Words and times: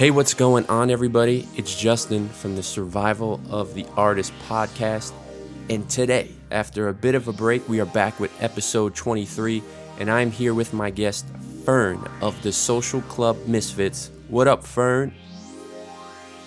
Hey, 0.00 0.10
what's 0.10 0.32
going 0.32 0.64
on, 0.68 0.90
everybody? 0.90 1.46
It's 1.56 1.78
Justin 1.78 2.30
from 2.30 2.56
the 2.56 2.62
Survival 2.62 3.38
of 3.50 3.74
the 3.74 3.84
Artist 3.98 4.32
podcast. 4.48 5.12
And 5.68 5.86
today, 5.90 6.30
after 6.50 6.88
a 6.88 6.94
bit 6.94 7.14
of 7.14 7.28
a 7.28 7.34
break, 7.34 7.68
we 7.68 7.80
are 7.80 7.84
back 7.84 8.18
with 8.18 8.32
episode 8.42 8.94
23. 8.94 9.62
And 9.98 10.10
I'm 10.10 10.30
here 10.30 10.54
with 10.54 10.72
my 10.72 10.88
guest, 10.88 11.26
Fern 11.66 12.02
of 12.22 12.42
the 12.42 12.50
Social 12.50 13.02
Club 13.02 13.36
Misfits. 13.46 14.10
What 14.28 14.48
up, 14.48 14.64
Fern? 14.64 15.12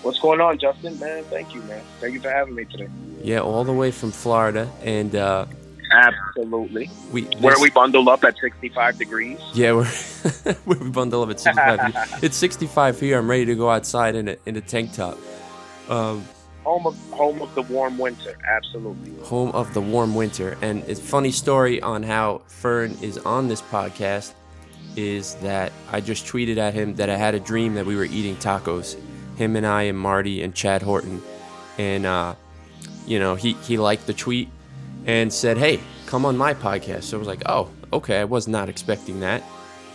What's 0.02 0.18
going 0.18 0.42
on, 0.42 0.58
Justin? 0.58 0.98
Man, 0.98 1.24
thank 1.26 1.54
you, 1.54 1.62
man. 1.62 1.84
Thank 2.00 2.16
you 2.16 2.22
for 2.22 2.32
having 2.32 2.56
me 2.56 2.66
today. 2.66 2.90
Yeah, 3.22 3.42
all 3.42 3.64
the 3.64 3.72
way 3.72 3.92
from 3.92 4.10
Florida. 4.10 4.68
And 4.82 5.16
uh, 5.16 5.46
Absolutely. 5.94 6.90
we. 7.12 7.24
Where 7.40 7.60
we 7.60 7.70
bundled 7.70 8.08
up 8.08 8.24
at 8.24 8.38
65 8.38 8.98
degrees. 8.98 9.40
Yeah, 9.54 9.74
we're 9.74 9.92
we 10.66 10.76
bundle 10.90 11.22
up 11.24 11.30
at 11.30 11.40
65. 11.40 12.20
it's 12.24 12.38
65 12.38 13.00
here. 13.00 13.20
I'm 13.20 13.30
ready 13.30 13.46
to 13.46 13.56
go 13.56 13.70
outside 13.70 14.16
in 14.16 14.30
a, 14.30 14.38
in 14.46 14.56
a 14.56 14.62
tank 14.62 14.94
top. 14.94 15.18
Um, 15.90 16.26
Home 16.64 16.88
of 16.88 16.98
home 17.12 17.42
of 17.42 17.54
the 17.56 17.62
warm 17.64 17.98
winter. 17.98 18.38
Absolutely. 18.48 19.12
home 19.26 19.50
of 19.52 19.74
the 19.74 19.82
warm 19.82 20.16
winter. 20.16 20.58
And 20.62 20.82
it's 20.88 21.00
a 21.00 21.04
funny 21.04 21.32
story 21.32 21.82
on 21.82 22.04
how 22.04 22.42
Fern 22.48 22.98
is 23.02 23.18
on 23.18 23.50
this 23.50 23.62
podcast 23.62 24.34
is 24.96 25.36
that 25.36 25.74
I 25.92 26.00
just 26.00 26.26
tweeted 26.26 26.58
at 26.58 26.74
him 26.74 26.96
that 26.96 27.10
I 27.10 27.18
had 27.18 27.36
a 27.36 27.40
dream 27.40 27.74
that 27.74 27.86
we 27.86 27.98
were 27.98 28.06
eating 28.06 28.38
tacos, 28.38 28.96
him 29.36 29.58
and 29.58 29.66
I 29.66 29.84
and 29.84 29.98
Marty 29.98 30.42
and 30.42 30.56
Chad 30.56 30.82
Horton, 30.82 31.22
and 31.78 32.06
uh, 32.06 32.36
you 33.06 33.20
know 33.20 33.36
he 33.36 33.54
he 33.54 33.78
liked 33.78 34.08
the 34.08 34.14
tweet 34.14 34.48
and 35.06 35.32
said, 35.32 35.58
"Hey, 35.58 35.80
come 36.06 36.26
on 36.26 36.38
my 36.38 36.54
podcast." 36.54 37.04
So 37.04 37.18
I 37.18 37.20
was 37.20 37.28
like, 37.28 37.44
"Oh, 37.46 37.70
okay." 37.92 38.20
I 38.20 38.26
was 38.26 38.48
not 38.48 38.70
expecting 38.70 39.20
that. 39.22 39.44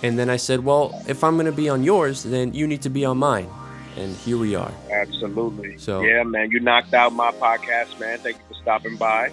And 0.02 0.18
then 0.18 0.30
I 0.30 0.36
said, 0.36 0.64
"Well, 0.64 1.00
if 1.08 1.24
I'm 1.24 1.34
going 1.34 1.46
to 1.46 1.52
be 1.52 1.68
on 1.68 1.82
yours, 1.82 2.22
then 2.22 2.54
you 2.54 2.66
need 2.66 2.82
to 2.82 2.90
be 2.90 3.04
on 3.04 3.18
mine." 3.18 3.48
And 3.96 4.14
here 4.16 4.38
we 4.38 4.54
are. 4.54 4.72
Absolutely. 4.92 5.76
So- 5.78 6.02
yeah, 6.02 6.22
man, 6.22 6.50
you 6.52 6.60
knocked 6.60 6.94
out 6.94 7.12
my 7.12 7.32
podcast, 7.32 7.98
man. 7.98 8.18
Thank 8.18 8.36
you 8.36 8.42
for 8.48 8.54
stopping 8.62 8.96
by. 8.96 9.32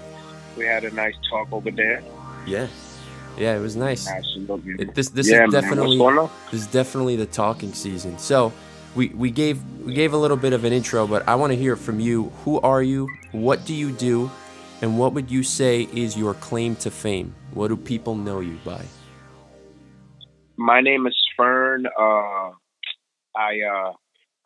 We 0.57 0.65
had 0.65 0.83
a 0.85 0.91
nice 0.91 1.13
talk 1.29 1.51
over 1.51 1.69
there. 1.69 2.01
Yeah, 2.47 2.67
yeah, 3.37 3.55
it 3.55 3.59
was 3.59 3.75
nice. 3.75 4.07
Absolutely. 4.07 4.75
It, 4.79 4.95
this 4.95 5.09
this 5.09 5.29
yeah, 5.29 5.45
is 5.45 5.51
definitely 5.51 5.97
What's 5.97 6.15
going 6.15 6.17
on? 6.17 6.29
this 6.51 6.61
is 6.61 6.67
definitely 6.67 7.15
the 7.15 7.25
talking 7.25 7.73
season. 7.73 8.17
So 8.17 8.53
we 8.95 9.09
we 9.09 9.29
gave 9.31 9.61
we 9.83 9.93
gave 9.93 10.13
a 10.13 10.17
little 10.17 10.37
bit 10.37 10.53
of 10.53 10.63
an 10.63 10.73
intro, 10.73 11.05
but 11.05 11.27
I 11.27 11.35
want 11.35 11.51
to 11.51 11.57
hear 11.57 11.75
from 11.75 11.99
you. 11.99 12.31
Who 12.45 12.59
are 12.61 12.81
you? 12.81 13.09
What 13.33 13.65
do 13.65 13.73
you 13.73 13.91
do? 13.91 14.31
And 14.81 14.99
what 14.99 15.13
would 15.13 15.31
you 15.31 15.43
say 15.43 15.87
is 15.93 16.17
your 16.17 16.33
claim 16.33 16.75
to 16.77 16.91
fame? 16.91 17.33
What 17.53 17.69
do 17.69 17.77
people 17.77 18.15
know 18.15 18.39
you 18.41 18.57
by? 18.65 18.83
My 20.57 20.81
name 20.81 21.07
is 21.07 21.17
Fern. 21.37 21.85
Uh, 21.87 22.51
I 23.35 23.61
uh, 23.61 23.93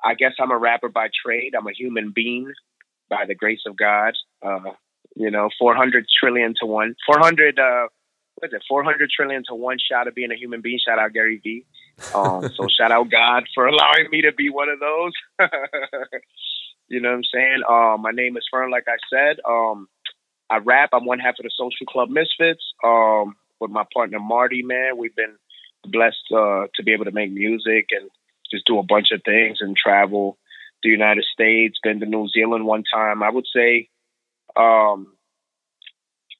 I 0.04 0.14
guess 0.16 0.34
I'm 0.40 0.52
a 0.52 0.58
rapper 0.58 0.90
by 0.90 1.10
trade. 1.26 1.54
I'm 1.58 1.68
a 1.68 1.74
human 1.74 2.12
being 2.16 2.52
by 3.10 3.26
the 3.28 3.36
grace 3.36 3.62
of 3.68 3.76
God. 3.76 4.14
Uh, 4.42 4.72
you 5.16 5.32
know, 5.32 5.50
400 5.60 6.06
trillion 6.20 6.54
to 6.62 6.66
one. 6.66 6.96
400. 7.06 7.60
Uh, 7.60 7.88
what 8.36 8.48
is 8.50 8.54
it? 8.54 8.64
400 8.70 9.10
trillion 9.10 9.44
to 9.50 9.56
one 9.56 9.78
shot 9.92 10.08
of 10.08 10.16
being 10.16 10.32
a 10.32 10.36
human 10.36 10.62
being. 10.62 10.80
Shout 10.86 11.00
out 11.00 11.14
Gary 11.14 11.42
Vee. 11.44 11.66
Um, 12.16 12.50
so 12.56 12.68
shout 12.80 12.92
out 12.92 13.10
God 13.10 13.44
for 13.54 13.68
allowing 13.68 14.10
me 14.12 14.22
to 14.22 14.32
be 14.32 14.50
one 14.50 14.70
of 14.70 14.80
those. 14.80 15.12
you 16.88 17.02
know 17.02 17.10
what 17.10 17.16
I'm 17.16 17.24
saying? 17.34 17.62
Uh, 17.68 17.98
my 18.00 18.12
name 18.12 18.38
is 18.38 18.46
Fern. 18.50 18.72
Like 18.72 18.86
I 18.88 18.98
said, 19.12 19.40
um, 19.48 19.88
I 20.50 20.58
rap. 20.58 20.90
I'm 20.94 21.06
one 21.06 21.20
half 21.20 21.36
of 21.40 21.44
the 21.44 21.52
Social 21.56 21.86
Club 21.86 22.10
Misfits. 22.10 22.64
Um, 22.84 23.36
with 23.60 23.72
my 23.72 23.84
partner 23.94 24.20
Marty. 24.20 24.64
Man, 24.64 24.98
we've 24.98 25.16
been 25.16 25.36
blessed 25.86 26.32
uh, 26.32 26.68
to 26.76 26.84
be 26.84 26.94
able 26.94 27.06
to 27.06 27.12
make 27.12 27.32
music 27.32 27.88
and 27.92 28.10
just 28.52 28.66
do 28.66 28.80
a 28.80 28.84
bunch 28.84 29.08
of 29.12 29.22
things 29.24 29.58
and 29.62 29.76
travel 29.78 30.38
the 30.82 30.90
United 30.90 31.26
States, 31.32 31.78
been 31.84 32.00
to 32.00 32.06
New 32.06 32.28
Zealand 32.30 32.66
one 32.66 32.84
time. 32.92 33.22
I 33.22 33.30
would 33.30 33.46
say, 33.54 33.90
um, 34.56 35.14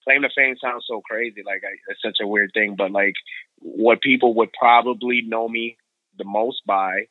claim 0.06 0.22
to 0.22 0.30
fame 0.36 0.56
sounds 0.62 0.86
so 0.88 1.02
crazy. 1.02 1.44
Like 1.46 1.62
I, 1.64 1.76
it's 1.90 2.02
such 2.02 2.18
a 2.22 2.28
weird 2.28 2.52
thing, 2.54 2.76
but 2.78 2.92
like 2.92 3.16
what 3.58 4.02
people 4.02 4.34
would 4.36 4.50
probably 4.58 5.22
know 5.26 5.48
me 5.48 5.78
the 6.18 6.24
most 6.24 6.62
by 6.66 7.08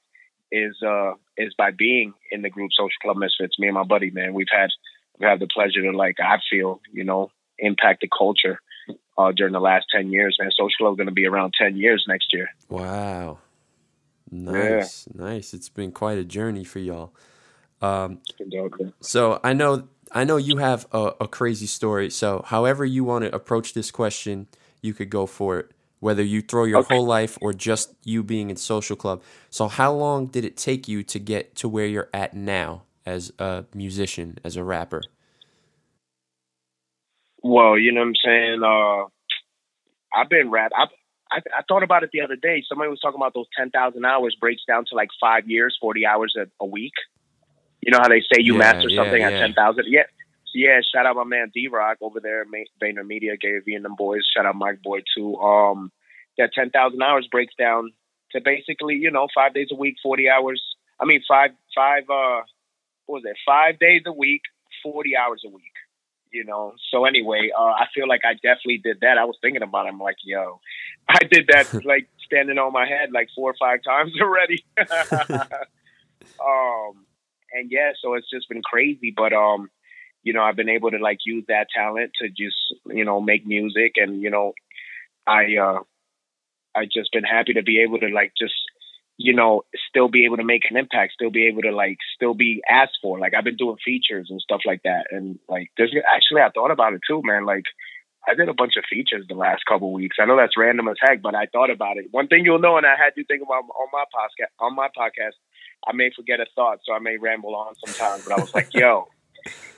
is 0.50 0.76
uh 0.87 1.12
is 1.37 1.53
by 1.58 1.70
being 1.70 2.14
in 2.32 2.41
the 2.41 2.48
group 2.48 2.70
Social 2.72 2.88
Club 3.03 3.19
Misfits. 3.19 3.58
Me 3.58 3.69
and 3.69 3.75
my 3.75 3.84
buddy, 3.84 4.10
man, 4.10 4.32
we've 4.32 4.47
had 4.50 4.70
we've 5.20 5.38
the 5.38 5.48
pleasure 5.52 5.82
to 5.82 5.96
like 5.96 6.16
I 6.20 6.38
feel 6.50 6.80
you 6.92 7.04
know 7.04 7.30
impact 7.58 8.00
the 8.02 8.08
culture 8.16 8.60
uh, 9.16 9.32
during 9.32 9.52
the 9.52 9.60
last 9.60 9.86
ten 9.94 10.10
years. 10.10 10.36
Man, 10.40 10.50
Social 10.50 10.68
Club 10.78 10.96
going 10.96 11.06
to 11.08 11.12
be 11.12 11.26
around 11.26 11.54
ten 11.60 11.76
years 11.76 12.04
next 12.08 12.32
year. 12.32 12.48
Wow. 12.68 13.38
Nice, 14.30 15.08
nice. 15.14 15.54
It's 15.54 15.70
been 15.70 15.90
quite 15.90 16.18
a 16.18 16.24
journey 16.24 16.64
for 16.64 16.80
y'all. 16.80 17.14
Um, 17.80 18.20
It's 18.28 18.38
been 18.38 18.50
dope. 18.50 18.74
So 19.00 19.40
I 19.42 19.52
know 19.54 19.88
I 20.12 20.24
know 20.24 20.36
you 20.36 20.58
have 20.58 20.86
a, 20.92 21.12
a 21.20 21.28
crazy 21.28 21.66
story. 21.66 22.10
So 22.10 22.42
however 22.46 22.84
you 22.84 23.04
want 23.04 23.24
to 23.24 23.34
approach 23.34 23.74
this 23.74 23.90
question, 23.90 24.46
you 24.82 24.92
could 24.94 25.10
go 25.10 25.26
for 25.26 25.58
it. 25.60 25.70
Whether 26.00 26.22
you 26.22 26.42
throw 26.42 26.64
your 26.64 26.80
Okay. 26.80 26.94
whole 26.94 27.06
life 27.06 27.38
or 27.40 27.52
just 27.52 27.94
you 28.04 28.22
being 28.22 28.50
in 28.50 28.56
social 28.56 28.96
club. 28.96 29.22
So 29.50 29.66
how 29.66 29.92
long 29.92 30.26
did 30.26 30.44
it 30.44 30.56
take 30.56 30.86
you 30.86 31.02
to 31.02 31.18
get 31.18 31.56
to 31.56 31.68
where 31.68 31.86
you're 31.86 32.08
at 32.14 32.34
now 32.34 32.82
as 33.08 33.32
a 33.38 33.64
musician, 33.74 34.38
as 34.44 34.56
a 34.56 34.62
rapper? 34.62 35.02
Well, 37.42 37.78
you 37.78 37.92
know 37.92 38.00
what 38.00 38.08
I'm 38.08 38.14
saying. 38.24 38.62
Uh, 38.62 39.04
I've 40.19 40.28
been 40.28 40.50
rap. 40.50 40.72
I, 40.76 40.84
I 41.30 41.38
I 41.58 41.62
thought 41.66 41.82
about 41.82 42.02
it 42.02 42.10
the 42.12 42.20
other 42.20 42.36
day. 42.36 42.62
Somebody 42.69 42.91
was 42.91 43.00
talking 43.00 43.19
about 43.19 43.34
those 43.34 43.48
ten 43.56 43.70
thousand 43.70 44.04
hours 44.04 44.36
breaks 44.38 44.62
down 44.66 44.84
to 44.88 44.94
like 44.94 45.08
five 45.20 45.48
years, 45.48 45.76
forty 45.80 46.04
hours 46.04 46.34
a, 46.36 46.46
a 46.62 46.66
week. 46.66 46.92
You 47.80 47.92
know 47.92 47.98
how 48.00 48.08
they 48.08 48.20
say 48.20 48.42
you 48.42 48.54
Yeah, 48.54 48.58
master 48.58 48.91
something 48.91 49.20
yeah. 49.20 49.28
at 49.30 49.40
ten 49.40 49.54
thousand. 49.54 49.84
Yeah, 49.88 50.02
yeah. 50.54 50.80
Shout 50.92 51.06
out 51.06 51.16
my 51.16 51.25
man 51.25 51.50
D 51.54 51.69
Rock 51.69 51.98
over 52.02 52.20
there, 52.20 52.44
Vayner 52.82 53.06
Media, 53.06 53.36
Gary 53.36 53.60
Vee 53.64 53.75
and 53.75 53.84
them 53.84 53.94
boys. 53.96 54.22
Shout 54.34 54.46
out 54.46 54.56
Mike 54.56 54.82
Boy 54.82 55.00
too. 55.16 55.36
Um, 55.36 55.92
that 56.36 56.50
ten 56.54 56.70
thousand 56.70 57.02
hours 57.02 57.28
breaks 57.30 57.54
down 57.58 57.92
to 58.32 58.40
basically 58.40 58.96
you 58.96 59.10
know 59.10 59.28
five 59.34 59.54
days 59.54 59.69
a 59.72 59.76
week, 59.76 59.96
forty 60.02 60.28
hours. 60.28 60.62
I 61.00 61.04
mean 61.06 61.22
five 61.28 61.50
five. 61.75 62.04
Uh, 62.10 62.42
what 63.08 63.22
was 63.22 63.24
it? 63.24 63.36
Five 63.44 63.80
days 63.80 64.02
a 64.06 64.12
week, 64.12 64.42
forty 64.84 65.16
hours 65.16 65.42
a 65.44 65.48
week 65.48 65.74
you 66.32 66.44
know. 66.44 66.74
So 66.91 67.04
anyway, 67.04 67.50
uh, 67.56 67.62
I 67.62 67.86
feel 67.94 68.08
like 68.08 68.22
I 68.24 68.34
definitely 68.34 68.80
did 68.82 68.98
that. 69.00 69.19
I 69.19 69.24
was 69.24 69.36
thinking 69.41 69.62
about 69.62 69.86
it. 69.86 69.91
I'm 69.91 70.00
like, 70.00 70.16
yo, 70.24 70.60
I 71.08 71.19
did 71.30 71.48
that 71.52 71.72
like 71.84 72.08
standing 72.24 72.58
on 72.58 72.72
my 72.72 72.86
head 72.86 73.10
like 73.12 73.28
four 73.34 73.50
or 73.50 73.56
five 73.58 73.82
times 73.82 74.12
already. 74.20 74.64
um, 76.41 77.06
and 77.52 77.70
yeah, 77.70 77.92
so 78.00 78.14
it's 78.14 78.30
just 78.30 78.48
been 78.48 78.62
crazy. 78.62 79.12
But 79.16 79.32
um, 79.32 79.70
you 80.22 80.32
know, 80.32 80.42
I've 80.42 80.56
been 80.56 80.69
able 80.69 80.90
to 80.90 80.98
like 80.98 81.19
use 81.25 81.44
that 81.48 81.69
talent 81.75 82.12
to 82.20 82.28
just 82.28 82.56
you 82.86 83.04
know 83.04 83.20
make 83.20 83.46
music, 83.46 83.92
and 83.96 84.20
you 84.20 84.30
know, 84.30 84.52
I 85.26 85.56
uh, 85.56 85.80
I 86.75 86.84
just 86.84 87.12
been 87.12 87.25
happy 87.25 87.54
to 87.54 87.62
be 87.62 87.82
able 87.82 87.98
to 88.00 88.08
like 88.08 88.32
just 88.38 88.54
you 89.18 89.34
know, 89.34 89.62
still 89.88 90.08
be 90.08 90.24
able 90.24 90.36
to 90.36 90.44
make 90.44 90.62
an 90.70 90.76
impact, 90.76 91.12
still 91.12 91.30
be 91.30 91.48
able 91.48 91.62
to 91.62 91.72
like, 91.72 91.98
still 92.14 92.34
be 92.34 92.62
asked 92.70 92.98
for. 93.02 93.18
Like 93.18 93.34
I've 93.36 93.44
been 93.44 93.56
doing 93.56 93.76
features 93.84 94.28
and 94.30 94.40
stuff 94.40 94.60
like 94.64 94.82
that, 94.84 95.06
and 95.10 95.38
like 95.48 95.70
there's 95.76 95.94
actually 96.14 96.40
I 96.40 96.50
thought 96.54 96.70
about 96.70 96.94
it 96.94 97.00
too, 97.06 97.20
man. 97.24 97.44
Like 97.44 97.64
I 98.26 98.34
did 98.34 98.48
a 98.48 98.54
bunch 98.54 98.74
of 98.76 98.84
features 98.88 99.26
the 99.28 99.34
last 99.34 99.64
couple 99.68 99.92
weeks. 99.92 100.16
I 100.20 100.26
know 100.26 100.36
that's 100.36 100.56
random 100.56 100.88
as 100.88 100.96
heck, 101.00 101.20
but 101.20 101.34
I 101.34 101.46
thought 101.46 101.70
about 101.70 101.96
it. 101.96 102.06
One 102.12 102.28
thing 102.28 102.44
you'll 102.44 102.60
know, 102.60 102.76
and 102.76 102.86
I 102.86 102.94
had 102.96 103.12
you 103.16 103.24
think 103.24 103.42
about 103.42 103.64
on 103.64 103.88
my 103.92 104.04
podcast, 104.14 104.54
on 104.60 104.76
my 104.76 104.88
podcast, 104.96 105.34
I 105.86 105.92
may 105.92 106.10
forget 106.14 106.40
a 106.40 106.46
thought, 106.54 106.78
so 106.84 106.92
I 106.92 107.00
may 107.00 107.16
ramble 107.16 107.56
on 107.56 107.74
sometimes. 107.86 108.24
But 108.24 108.38
I 108.38 108.40
was 108.40 108.54
like, 108.54 108.72
yo, 108.72 109.08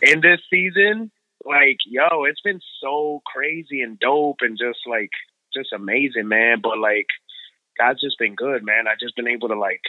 in 0.03 0.21
this 0.21 0.41
season, 0.51 1.11
like, 1.45 1.79
yo, 1.87 2.25
it's 2.25 2.41
been 2.43 2.61
so 2.83 3.23
crazy 3.25 3.81
and 3.81 3.99
dope 3.99 4.39
and 4.43 4.59
just 4.59 4.81
like 4.87 5.11
just 5.55 5.73
amazing, 5.73 6.29
man. 6.29 6.59
But 6.63 6.79
like 6.79 7.07
God's 7.79 8.01
just 8.01 8.19
been 8.19 8.35
good, 8.35 8.65
man. 8.65 8.87
I 8.89 8.95
just 9.01 9.17
been 9.17 9.29
able 9.29 9.49
to 9.49 9.59
like 9.59 9.83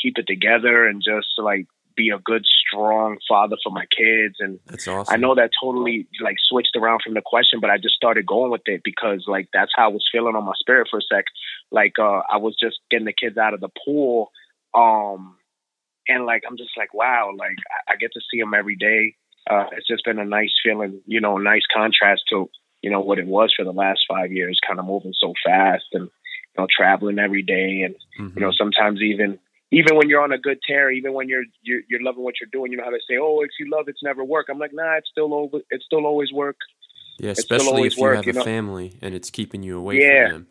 keep 0.00 0.18
it 0.18 0.26
together 0.26 0.86
and 0.86 1.02
just 1.02 1.28
like 1.38 1.66
be 1.96 2.10
a 2.10 2.18
good, 2.18 2.44
strong 2.44 3.16
father 3.28 3.56
for 3.64 3.70
my 3.70 3.86
kids. 3.86 4.36
And 4.38 4.60
That's 4.66 4.86
awesome. 4.86 5.12
I 5.12 5.16
know 5.16 5.34
that 5.34 5.50
totally 5.60 6.06
like 6.22 6.36
switched 6.48 6.76
around 6.76 7.00
from 7.02 7.14
the 7.14 7.22
question, 7.24 7.58
but 7.60 7.70
I 7.70 7.78
just 7.78 7.94
started 7.94 8.26
going 8.26 8.52
with 8.52 8.62
it 8.66 8.82
because 8.84 9.24
like 9.26 9.48
that's 9.52 9.72
how 9.74 9.86
I 9.86 9.92
was 9.92 10.04
feeling 10.12 10.36
on 10.36 10.44
my 10.44 10.52
spirit 10.58 10.88
for 10.90 10.98
a 10.98 11.02
sec. 11.02 11.24
Like 11.72 11.94
uh 11.98 12.20
I 12.30 12.36
was 12.36 12.56
just 12.60 12.76
getting 12.90 13.06
the 13.06 13.12
kids 13.12 13.38
out 13.38 13.54
of 13.54 13.60
the 13.60 13.70
pool. 13.84 14.30
Um 14.74 15.36
and 16.08 16.26
like 16.26 16.42
I'm 16.48 16.56
just 16.56 16.76
like, 16.76 16.94
wow, 16.94 17.32
like 17.36 17.56
I, 17.88 17.94
I 17.94 17.96
get 17.96 18.12
to 18.12 18.20
see 18.30 18.38
them 18.38 18.54
every 18.54 18.76
day. 18.76 19.16
Uh 19.50 19.66
it's 19.72 19.88
just 19.88 20.04
been 20.04 20.18
a 20.18 20.24
nice 20.24 20.52
feeling, 20.62 21.00
you 21.06 21.20
know, 21.20 21.38
nice 21.38 21.64
contrast 21.74 22.22
to, 22.30 22.50
you 22.82 22.90
know, 22.90 23.00
what 23.00 23.18
it 23.18 23.26
was 23.26 23.52
for 23.56 23.64
the 23.64 23.72
last 23.72 24.00
five 24.08 24.32
years, 24.32 24.60
kind 24.66 24.78
of 24.78 24.86
moving 24.86 25.14
so 25.18 25.32
fast 25.44 25.86
and 25.92 26.10
you 26.56 26.62
know, 26.62 26.68
traveling 26.74 27.18
every 27.18 27.42
day 27.42 27.82
and 27.82 27.94
Mhm. 28.18 28.34
you 28.36 28.40
know 28.40 28.52
sometimes 28.52 29.00
even 29.02 29.38
even 29.72 29.96
when 29.96 30.08
you're 30.08 30.22
on 30.22 30.32
a 30.32 30.38
good 30.38 30.58
tear 30.66 30.90
even 30.90 31.12
when 31.12 31.28
you're, 31.28 31.44
you're 31.62 31.80
you're 31.88 32.02
loving 32.02 32.22
what 32.22 32.34
you're 32.40 32.48
doing 32.52 32.70
you 32.70 32.78
know 32.78 32.84
how 32.84 32.90
they 32.90 33.00
say 33.08 33.16
oh 33.20 33.40
if 33.42 33.50
you 33.58 33.68
love 33.70 33.88
it's 33.88 34.02
never 34.02 34.24
work 34.24 34.46
i'm 34.48 34.58
like 34.58 34.72
nah 34.72 34.94
it's 34.96 35.08
still 35.10 35.34
over 35.34 35.58
it's 35.70 35.84
still 35.84 36.06
always 36.06 36.32
work 36.32 36.56
yeah, 37.18 37.30
especially 37.30 37.86
if 37.86 37.96
you 37.96 38.02
work, 38.02 38.16
have 38.16 38.26
you 38.26 38.38
a 38.38 38.44
family 38.44 38.98
and 39.00 39.14
it's 39.14 39.30
keeping 39.30 39.62
you 39.62 39.78
away 39.78 40.00
Yeah. 40.00 40.24
from 40.24 40.32
them. 40.32 40.46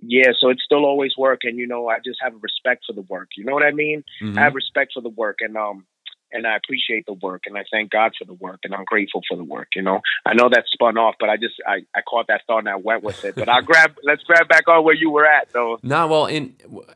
yeah, 0.00 0.32
so 0.40 0.48
it's 0.48 0.62
still 0.64 0.86
always 0.86 1.12
work, 1.18 1.40
and 1.44 1.58
you 1.58 1.66
know, 1.66 1.88
I 1.88 1.98
just 1.98 2.18
have 2.22 2.32
a 2.32 2.38
respect 2.38 2.84
for 2.86 2.94
the 2.94 3.02
work. 3.02 3.28
You 3.36 3.44
know 3.44 3.52
what 3.52 3.62
I 3.62 3.70
mean? 3.70 4.02
Mm-hmm. 4.22 4.38
I 4.38 4.44
have 4.44 4.54
respect 4.54 4.92
for 4.94 5.02
the 5.02 5.10
work, 5.10 5.36
and 5.40 5.56
um, 5.58 5.84
and 6.32 6.46
I 6.46 6.56
appreciate 6.56 7.06
the 7.06 7.14
work 7.14 7.42
and 7.46 7.56
I 7.56 7.64
thank 7.70 7.90
God 7.90 8.12
for 8.18 8.24
the 8.24 8.34
work 8.34 8.60
and 8.64 8.74
I'm 8.74 8.84
grateful 8.84 9.22
for 9.28 9.36
the 9.36 9.44
work. 9.44 9.68
You 9.74 9.82
know, 9.82 10.00
I 10.24 10.34
know 10.34 10.48
that 10.48 10.64
spun 10.72 10.98
off, 10.98 11.16
but 11.18 11.28
I 11.28 11.36
just 11.36 11.54
I, 11.66 11.80
I 11.94 12.02
caught 12.02 12.26
that 12.28 12.42
thought 12.46 12.60
and 12.60 12.68
I 12.68 12.76
went 12.76 13.02
with 13.02 13.24
it. 13.24 13.34
But 13.34 13.48
I'll 13.48 13.62
grab 13.70 13.96
let's 14.04 14.22
grab 14.22 14.48
back 14.48 14.68
on 14.68 14.84
where 14.84 14.94
you 14.94 15.10
were 15.10 15.26
at 15.26 15.52
though. 15.52 15.78
No, 15.82 16.06
well, 16.06 16.26
in 16.26 16.54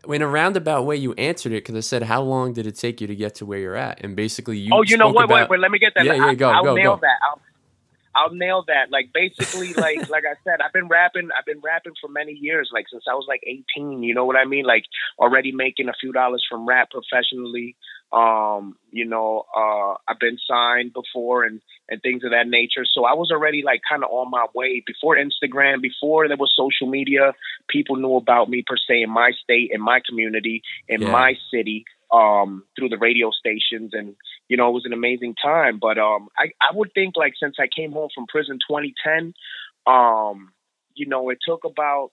in 0.09 0.23
a 0.23 0.29
roundabout 0.29 0.83
way, 0.85 0.97
you 0.97 1.13
answered 1.15 1.53
it 1.53 1.65
because 1.65 1.75
I 1.75 1.81
said, 1.81 2.03
"How 2.05 2.23
long 2.23 2.53
did 2.53 2.67
it 2.67 2.77
take 2.77 3.01
you 3.01 3.07
to 3.07 3.15
get 3.15 3.35
to 3.37 3.47
where 3.47 3.59
you're 3.59 3.77
at?" 3.77 4.03
And 4.05 4.17
basically, 4.17 4.59
you 4.59 4.71
oh, 4.73 4.83
you 4.83 4.97
know 4.97 5.11
what? 5.11 5.25
About, 5.25 5.51
wait, 5.51 5.51
wait, 5.51 5.61
let 5.61 5.71
me 5.71 5.79
get 5.79 5.93
that. 5.97 6.05
Yeah, 6.05 6.15
yeah, 6.15 6.35
go, 6.35 6.51
I, 6.51 6.61
will 6.61 6.65
go, 6.65 6.75
nail 6.75 6.95
go. 6.97 7.01
that. 7.03 7.19
I'll, 7.29 7.41
I'll 8.17 8.35
nail 8.35 8.65
that. 8.69 8.91
Like 8.91 9.11
basically, 9.13 9.73
like 9.75 10.09
like 10.09 10.25
I 10.25 10.35
said, 10.45 10.61
I've 10.65 10.73
been 10.73 10.89
rapping. 10.89 11.29
I've 11.37 11.45
been 11.45 11.61
rapping 11.61 11.95
for 12.01 12.09
many 12.09 12.33
years. 12.33 12.71
Like 12.73 12.87
since 12.91 13.05
I 13.11 13.15
was 13.15 13.27
like 13.29 13.43
18. 13.47 14.03
You 14.03 14.15
know 14.15 14.25
what 14.25 14.37
I 14.37 14.45
mean? 14.45 14.65
Like 14.65 14.85
already 15.19 15.53
making 15.53 15.89
a 15.89 15.95
few 16.01 16.13
dollars 16.13 16.45
from 16.49 16.67
rap 16.67 16.91
professionally. 16.91 17.77
Um, 18.15 18.77
you 18.93 19.05
know, 19.07 19.45
uh, 19.57 19.95
I've 20.07 20.21
been 20.21 20.39
signed 20.49 20.93
before 20.93 21.45
and 21.45 21.61
and 21.89 22.01
things 22.01 22.23
of 22.25 22.31
that 22.31 22.47
nature. 22.49 22.85
So 22.91 23.05
I 23.05 23.15
was 23.15 23.31
already 23.33 23.63
like 23.65 23.81
kind 23.89 24.05
of 24.05 24.11
on 24.11 24.31
my 24.31 24.47
way 24.55 24.83
before 24.87 25.17
Instagram, 25.17 25.83
before 25.83 26.29
there 26.29 26.37
was 26.37 26.53
social 26.57 26.87
media. 26.87 27.33
People 27.69 27.97
knew 27.97 28.15
about 28.17 28.49
me 28.49 28.63
per 28.67 28.77
se 28.77 29.03
in 29.03 29.11
my 29.11 29.33
state, 29.43 29.71
in 29.73 29.81
my 29.81 30.01
community, 30.09 30.63
in 30.89 31.01
Yeah. 31.03 31.11
my 31.11 31.35
city 31.53 31.85
um, 32.13 32.63
through 32.77 32.91
the 32.91 32.99
radio 32.99 33.31
stations, 33.31 33.91
and 33.93 34.15
you 34.49 34.57
know 34.57 34.69
it 34.69 34.73
was 34.73 34.87
an 34.87 34.93
amazing 34.93 35.35
time. 35.43 35.79
But 35.81 35.99
um, 35.99 36.29
I 36.39 36.47
I 36.61 36.73
would 36.75 36.93
think 36.95 37.17
like 37.17 37.35
since 37.43 37.57
I 37.59 37.67
came 37.75 37.93
home 37.93 38.11
from 38.15 38.27
prison 38.27 38.59
2010, 38.69 39.35
um, 39.87 40.53
you 40.95 41.07
know 41.07 41.31
it 41.31 41.39
took 41.47 41.65
about 41.65 42.11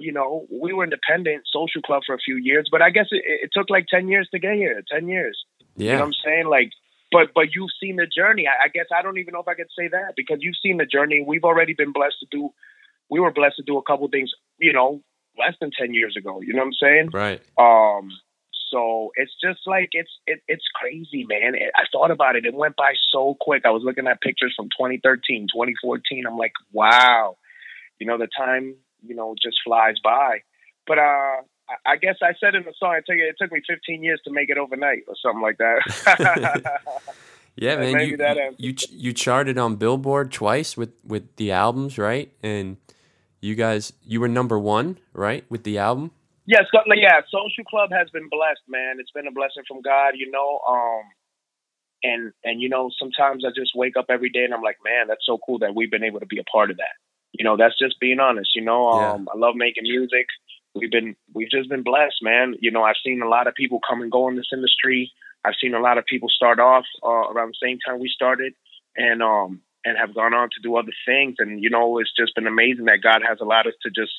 you 0.00 0.12
know 0.12 0.46
we 0.50 0.72
were 0.72 0.84
independent 0.84 1.44
social 1.52 1.82
club 1.82 2.02
for 2.06 2.14
a 2.14 2.18
few 2.18 2.36
years, 2.36 2.68
but 2.70 2.82
I 2.82 2.90
guess 2.90 3.06
it, 3.10 3.22
it 3.24 3.50
took 3.52 3.70
like 3.70 3.86
10 3.88 4.08
years 4.08 4.28
to 4.32 4.38
get 4.38 4.54
here. 4.54 4.82
10 4.90 5.08
years. 5.08 5.38
You 5.76 5.86
know 5.86 5.92
Yeah, 5.92 5.98
what 6.00 6.06
I'm 6.06 6.12
saying? 6.24 6.46
Like, 6.48 6.70
but 7.12 7.34
but 7.34 7.54
you've 7.54 7.70
seen 7.80 7.96
the 7.96 8.06
journey. 8.06 8.46
I, 8.46 8.66
I 8.66 8.68
guess 8.68 8.86
I 8.96 9.02
don't 9.02 9.18
even 9.18 9.32
know 9.32 9.40
if 9.40 9.48
I 9.48 9.54
could 9.54 9.70
say 9.78 9.88
that 9.88 10.14
because 10.16 10.38
you've 10.40 10.56
seen 10.62 10.76
the 10.78 10.86
journey. 10.86 11.24
We've 11.26 11.44
already 11.44 11.74
been 11.74 11.92
blessed 11.92 12.16
to 12.20 12.26
do. 12.30 12.50
We 13.10 13.20
were 13.20 13.32
blessed 13.32 13.56
to 13.56 13.62
do 13.62 13.78
a 13.78 13.82
couple 13.82 14.08
things. 14.08 14.30
You 14.58 14.72
know, 14.72 15.02
less 15.38 15.54
than 15.60 15.70
10 15.78 15.94
years 15.94 16.16
ago. 16.16 16.40
You 16.40 16.52
know 16.54 16.60
what 16.60 16.66
I'm 16.66 16.72
saying? 16.74 17.10
right. 17.12 17.40
Um, 17.58 18.10
so 18.70 19.10
it's 19.16 19.32
just 19.42 19.60
like 19.66 19.90
it's 19.92 20.10
it, 20.26 20.40
it's 20.46 20.64
crazy, 20.74 21.26
man. 21.28 21.54
It, 21.54 21.72
I 21.74 21.84
thought 21.92 22.10
about 22.10 22.36
it; 22.36 22.46
it 22.46 22.54
went 22.54 22.76
by 22.76 22.92
so 23.12 23.36
quick. 23.40 23.62
I 23.64 23.70
was 23.70 23.82
looking 23.84 24.06
at 24.06 24.20
pictures 24.20 24.54
from 24.56 24.66
2013, 24.66 25.48
2014. 25.52 26.24
I'm 26.26 26.36
like, 26.36 26.52
wow, 26.72 27.36
you 27.98 28.06
know, 28.06 28.16
the 28.18 28.28
time 28.28 28.76
you 29.06 29.14
know 29.14 29.34
just 29.42 29.58
flies 29.64 29.96
by. 30.02 30.42
But 30.86 30.98
uh, 30.98 31.42
I, 31.86 31.96
guess 32.00 32.16
I 32.22 32.32
said 32.40 32.54
in 32.54 32.64
the 32.64 32.72
song, 32.78 32.96
it 32.96 33.04
took 33.06 33.16
it 33.16 33.36
took 33.38 33.52
me 33.52 33.60
15 33.68 34.02
years 34.02 34.20
to 34.24 34.32
make 34.32 34.50
it 34.50 34.58
overnight, 34.58 35.04
or 35.08 35.14
something 35.22 35.42
like 35.42 35.58
that. 35.58 36.80
Yeah, 37.56 37.76
man. 37.76 37.92
maybe 37.92 38.16
You, 38.58 38.70
you 38.70 38.74
you 38.90 39.12
charted 39.12 39.58
on 39.58 39.76
Billboard 39.76 40.32
twice 40.32 40.76
with 40.76 40.92
with 41.04 41.36
the 41.36 41.52
albums, 41.52 41.98
right? 41.98 42.32
And 42.42 42.78
you 43.40 43.54
guys, 43.54 43.92
you 44.02 44.20
were 44.20 44.28
number 44.28 44.58
one, 44.58 44.98
right, 45.12 45.44
with 45.50 45.64
the 45.64 45.78
album. 45.78 46.12
Yeah, 46.46 46.60
so, 46.72 46.80
yeah. 46.94 47.20
Social 47.30 47.64
Club 47.68 47.90
has 47.92 48.08
been 48.10 48.28
blessed, 48.28 48.62
man. 48.68 48.96
It's 48.98 49.10
been 49.12 49.26
a 49.26 49.32
blessing 49.32 49.62
from 49.68 49.82
God, 49.82 50.14
you 50.14 50.30
know. 50.30 50.60
Um, 50.68 51.02
and 52.02 52.32
and 52.44 52.60
you 52.62 52.68
know, 52.68 52.90
sometimes 52.98 53.44
I 53.44 53.50
just 53.54 53.72
wake 53.74 53.96
up 53.96 54.06
every 54.08 54.30
day 54.30 54.44
and 54.44 54.54
I'm 54.54 54.62
like, 54.62 54.78
man, 54.84 55.06
that's 55.08 55.24
so 55.26 55.38
cool 55.44 55.58
that 55.58 55.74
we've 55.74 55.90
been 55.90 56.04
able 56.04 56.20
to 56.20 56.26
be 56.26 56.38
a 56.38 56.44
part 56.44 56.70
of 56.70 56.78
that. 56.78 56.96
You 57.32 57.44
know, 57.44 57.56
that's 57.56 57.78
just 57.78 58.00
being 58.00 58.20
honest. 58.20 58.50
You 58.54 58.62
know, 58.62 58.96
Yeah. 58.96 59.12
um, 59.12 59.28
I 59.32 59.38
love 59.38 59.54
making 59.56 59.84
music. 59.84 60.26
We've 60.74 60.90
been 60.90 61.16
we've 61.34 61.50
just 61.50 61.68
been 61.68 61.82
blessed, 61.82 62.22
man. 62.22 62.54
You 62.60 62.70
know, 62.70 62.82
I've 62.82 63.00
seen 63.04 63.22
a 63.22 63.28
lot 63.28 63.46
of 63.46 63.54
people 63.54 63.80
come 63.88 64.02
and 64.02 64.10
go 64.10 64.28
in 64.28 64.36
this 64.36 64.50
industry. 64.52 65.12
I've 65.44 65.54
seen 65.60 65.74
a 65.74 65.80
lot 65.80 65.98
of 65.98 66.04
people 66.06 66.28
start 66.28 66.60
off 66.60 66.84
uh, 67.02 67.30
around 67.30 67.48
the 67.48 67.66
same 67.66 67.78
time 67.84 67.98
we 67.98 68.08
started, 68.08 68.54
and 68.96 69.22
um 69.22 69.62
and 69.84 69.96
have 69.96 70.14
gone 70.14 70.34
on 70.34 70.50
to 70.50 70.60
do 70.62 70.76
other 70.76 70.92
things. 71.06 71.36
And 71.38 71.62
you 71.62 71.70
know, 71.70 71.98
it's 71.98 72.12
just 72.16 72.34
been 72.34 72.46
amazing 72.46 72.84
that 72.84 73.00
God 73.02 73.22
has 73.26 73.38
allowed 73.40 73.66
us 73.66 73.74
to 73.82 73.90
just 73.90 74.12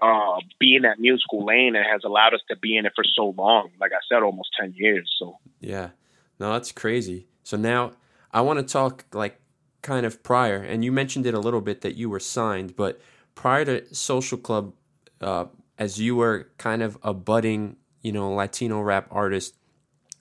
uh, 0.00 0.38
be 0.58 0.76
in 0.76 0.82
that 0.82 0.98
musical 0.98 1.44
lane 1.44 1.74
and 1.76 1.84
has 1.84 2.02
allowed 2.04 2.32
us 2.32 2.40
to 2.48 2.56
be 2.56 2.76
in 2.76 2.86
it 2.86 2.92
for 2.94 3.04
so 3.04 3.34
long. 3.36 3.70
Like 3.80 3.92
I 3.92 3.98
said, 4.08 4.22
almost 4.22 4.50
ten 4.58 4.72
years. 4.76 5.10
So 5.18 5.38
Yeah. 5.60 5.90
No, 6.38 6.52
that's 6.52 6.72
crazy. 6.72 7.26
So 7.42 7.56
now 7.56 7.92
I 8.32 8.40
want 8.40 8.60
to 8.60 8.72
talk 8.72 9.04
like 9.12 9.39
kind 9.82 10.06
of 10.06 10.22
prior, 10.22 10.56
and 10.56 10.84
you 10.84 10.92
mentioned 10.92 11.26
it 11.26 11.34
a 11.34 11.40
little 11.40 11.60
bit 11.60 11.80
that 11.82 11.96
you 11.96 12.10
were 12.10 12.20
signed, 12.20 12.76
but 12.76 13.00
prior 13.34 13.64
to 13.64 13.94
Social 13.94 14.38
Club, 14.38 14.74
uh, 15.20 15.46
as 15.78 16.00
you 16.00 16.16
were 16.16 16.50
kind 16.58 16.82
of 16.82 16.98
a 17.02 17.14
budding, 17.14 17.76
you 18.02 18.12
know, 18.12 18.32
Latino 18.32 18.80
rap 18.80 19.06
artist, 19.10 19.56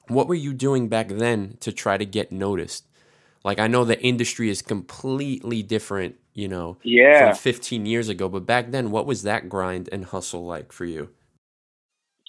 what 0.07 0.27
were 0.27 0.35
you 0.35 0.53
doing 0.53 0.88
back 0.88 1.09
then 1.09 1.57
to 1.59 1.71
try 1.71 1.97
to 1.97 2.06
get 2.06 2.31
noticed? 2.31 2.85
Like 3.44 3.59
I 3.59 3.67
know 3.67 3.85
the 3.85 4.01
industry 4.01 4.50
is 4.50 4.61
completely 4.61 5.63
different, 5.63 6.15
you 6.33 6.47
know, 6.47 6.77
yeah, 6.83 7.33
from 7.33 7.38
15 7.38 7.85
years 7.85 8.09
ago, 8.09 8.27
but 8.29 8.45
back 8.45 8.71
then, 8.71 8.91
what 8.91 9.06
was 9.06 9.23
that 9.23 9.50
grind 9.50 9.89
and 9.91 10.06
hustle 10.06 10.45
like 10.45 10.71
for 10.71 10.85
you? 10.85 11.09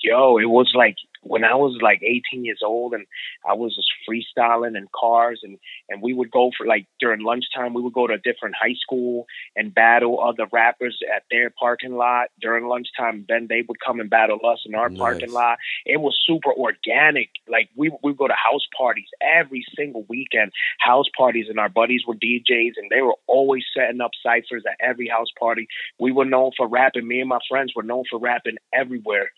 yo, 0.03 0.39
it 0.39 0.49
was 0.49 0.71
like 0.75 0.97
when 1.23 1.45
I 1.45 1.55
was 1.55 1.79
like 1.83 2.03
18 2.03 2.45
years 2.45 2.61
old 2.65 2.95
and 2.95 3.07
I 3.49 3.53
was 3.55 3.75
just 3.75 3.89
freestyling 4.09 4.77
in 4.77 4.89
cars 4.99 5.41
and 5.43 5.59
and 5.89 6.03
we 6.03 6.15
would 6.15 6.31
go 6.31 6.51
for 6.57 6.67
like 6.67 6.87
during 6.99 7.21
lunchtime 7.21 7.75
we 7.75 7.83
would 7.83 7.93
go 7.93 8.07
to 8.07 8.15
a 8.15 8.19
different 8.19 8.55
high 8.61 8.75
school 8.81 9.27
and 9.55 9.75
battle 9.75 10.23
other 10.23 10.47
rappers 10.53 10.99
at 11.15 11.25
their 11.31 11.51
parking 11.51 11.95
lot. 11.97 12.29
During 12.41 12.67
lunchtime 12.67 13.27
then 13.29 13.47
they 13.49 13.63
would 13.69 13.79
come 13.85 14.01
and 14.01 14.09
battle 14.09 14.39
us 14.47 14.61
in 14.67 14.75
our 14.75 14.89
Nice. 14.89 14.99
parking 14.99 15.33
lot. 15.33 15.59
It 15.85 16.01
was 16.01 16.17
super 16.27 16.53
organic. 16.53 17.29
Like 17.49 17.69
we 17.77 17.91
we 18.03 18.11
would 18.13 18.19
go 18.19 18.29
to 18.29 18.35
house 18.35 18.67
parties 18.77 19.09
every 19.21 19.65
single 19.77 20.05
weekend. 20.09 20.53
House 20.79 21.07
parties 21.17 21.47
and 21.49 21.61
our 21.61 21.69
buddies 21.69 22.03
were 22.07 22.15
DJs 22.15 22.73
and 22.77 22.91
they 22.91 23.03
were 23.03 23.17
always 23.27 23.65
setting 23.77 24.01
up 24.01 24.13
ciphers 24.23 24.65
at 24.67 24.77
every 24.85 25.09
house 25.09 25.29
party. 25.39 25.69
We 25.99 26.13
were 26.13 26.25
known 26.25 26.53
for 26.57 26.67
rapping. 26.67 27.07
Me 27.07 27.21
and 27.21 27.29
my 27.29 27.41
friends 27.49 27.73
were 27.77 27.83
known 27.83 28.05
for 28.11 28.19
rapping 28.19 28.57
everywhere 28.73 29.31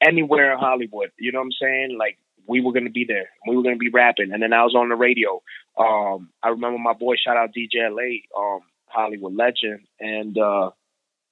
anywhere 0.00 0.52
in 0.52 0.58
Hollywood. 0.58 1.10
You 1.18 1.32
know 1.32 1.38
what 1.38 1.46
I'm 1.46 1.52
saying? 1.60 1.96
Like 1.98 2.18
we 2.46 2.60
were 2.60 2.72
gonna 2.72 2.90
be 2.90 3.04
there. 3.06 3.28
We 3.48 3.56
were 3.56 3.62
gonna 3.62 3.76
be 3.76 3.90
rapping. 3.90 4.32
And 4.32 4.42
then 4.42 4.52
I 4.52 4.62
was 4.62 4.74
on 4.74 4.88
the 4.88 4.96
radio. 4.96 5.42
Um 5.78 6.30
I 6.42 6.48
remember 6.48 6.78
my 6.78 6.92
boy 6.94 7.14
shout 7.16 7.36
out 7.36 7.50
DJ 7.56 7.88
LA, 7.90 8.24
um, 8.40 8.60
Hollywood 8.86 9.34
legend, 9.34 9.80
and 10.00 10.36
uh 10.38 10.70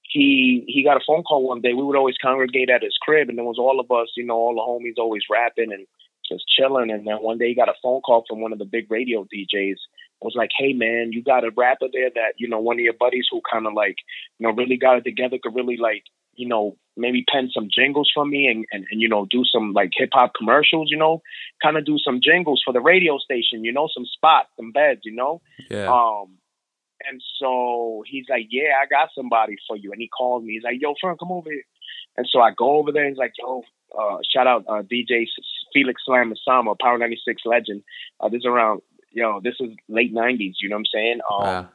he 0.02 0.64
he 0.66 0.84
got 0.84 0.96
a 0.96 1.04
phone 1.06 1.22
call 1.22 1.46
one 1.48 1.60
day. 1.60 1.72
We 1.72 1.82
would 1.82 1.96
always 1.96 2.16
congregate 2.20 2.70
at 2.70 2.82
his 2.82 2.96
crib 3.00 3.28
and 3.28 3.38
there 3.38 3.44
was 3.44 3.58
all 3.58 3.80
of 3.80 3.90
us, 3.90 4.08
you 4.16 4.24
know, 4.24 4.34
all 4.34 4.54
the 4.54 4.60
homies 4.60 5.00
always 5.00 5.22
rapping 5.30 5.72
and 5.72 5.86
just 6.30 6.44
chilling 6.48 6.90
and 6.90 7.06
then 7.06 7.16
one 7.16 7.38
day 7.38 7.48
he 7.48 7.54
got 7.54 7.68
a 7.68 7.74
phone 7.82 8.00
call 8.00 8.24
from 8.28 8.40
one 8.40 8.52
of 8.52 8.58
the 8.58 8.64
big 8.64 8.90
radio 8.90 9.24
DJs. 9.24 9.76
Was 10.20 10.34
like, 10.36 10.50
hey 10.56 10.72
man, 10.72 11.12
you 11.12 11.22
got 11.22 11.44
a 11.44 11.50
rapper 11.54 11.86
there 11.92 12.08
that, 12.14 12.32
you 12.38 12.48
know, 12.48 12.58
one 12.58 12.76
of 12.76 12.80
your 12.80 12.94
buddies 12.94 13.26
who 13.30 13.42
kinda 13.52 13.68
like, 13.70 13.96
you 14.38 14.46
know, 14.46 14.54
really 14.54 14.78
got 14.78 14.96
it 14.96 15.04
together, 15.04 15.36
could 15.42 15.54
really 15.54 15.76
like 15.76 16.04
you 16.36 16.48
know, 16.48 16.76
maybe 16.96 17.24
pen 17.30 17.50
some 17.52 17.68
jingles 17.74 18.10
for 18.14 18.24
me 18.24 18.46
and, 18.46 18.64
and, 18.70 18.84
and 18.90 19.00
you 19.00 19.08
know, 19.08 19.26
do 19.30 19.42
some 19.44 19.72
like 19.72 19.90
hip 19.96 20.10
hop 20.12 20.32
commercials, 20.36 20.90
you 20.90 20.96
know, 20.96 21.22
kind 21.62 21.76
of 21.76 21.84
do 21.84 21.98
some 21.98 22.20
jingles 22.22 22.62
for 22.64 22.72
the 22.72 22.80
radio 22.80 23.18
station, 23.18 23.64
you 23.64 23.72
know, 23.72 23.88
some 23.92 24.04
spots, 24.06 24.48
some 24.56 24.70
beds, 24.72 25.00
you 25.04 25.14
know. 25.14 25.40
Yeah. 25.70 25.92
Um, 25.92 26.38
and 27.06 27.20
so 27.40 28.02
he's 28.06 28.24
like, 28.30 28.46
yeah, 28.50 28.72
I 28.82 28.86
got 28.86 29.10
somebody 29.14 29.56
for 29.66 29.76
you. 29.76 29.92
And 29.92 30.00
he 30.00 30.08
called 30.08 30.44
me. 30.44 30.54
He's 30.54 30.62
like, 30.62 30.80
yo, 30.80 30.94
friend, 31.00 31.18
come 31.18 31.32
over 31.32 31.50
here. 31.50 31.64
And 32.16 32.26
so 32.30 32.40
I 32.40 32.50
go 32.56 32.78
over 32.78 32.92
there. 32.92 33.02
And 33.04 33.10
he's 33.12 33.18
like, 33.18 33.32
yo, 33.38 33.62
uh, 33.98 34.18
shout 34.32 34.46
out 34.46 34.64
uh, 34.68 34.82
DJ 34.82 35.26
Felix 35.72 36.02
Slam 36.04 36.32
Sama, 36.44 36.74
Power 36.80 36.96
96 36.98 37.42
legend. 37.44 37.82
Uh, 38.20 38.28
this 38.28 38.38
is 38.38 38.46
around, 38.46 38.80
yo, 39.12 39.40
this 39.42 39.54
is 39.60 39.70
late 39.88 40.14
90s, 40.14 40.54
you 40.62 40.68
know 40.68 40.76
what 40.76 40.80
I'm 40.80 40.84
saying? 40.94 41.20
Um, 41.30 41.42
Wow. 41.42 41.68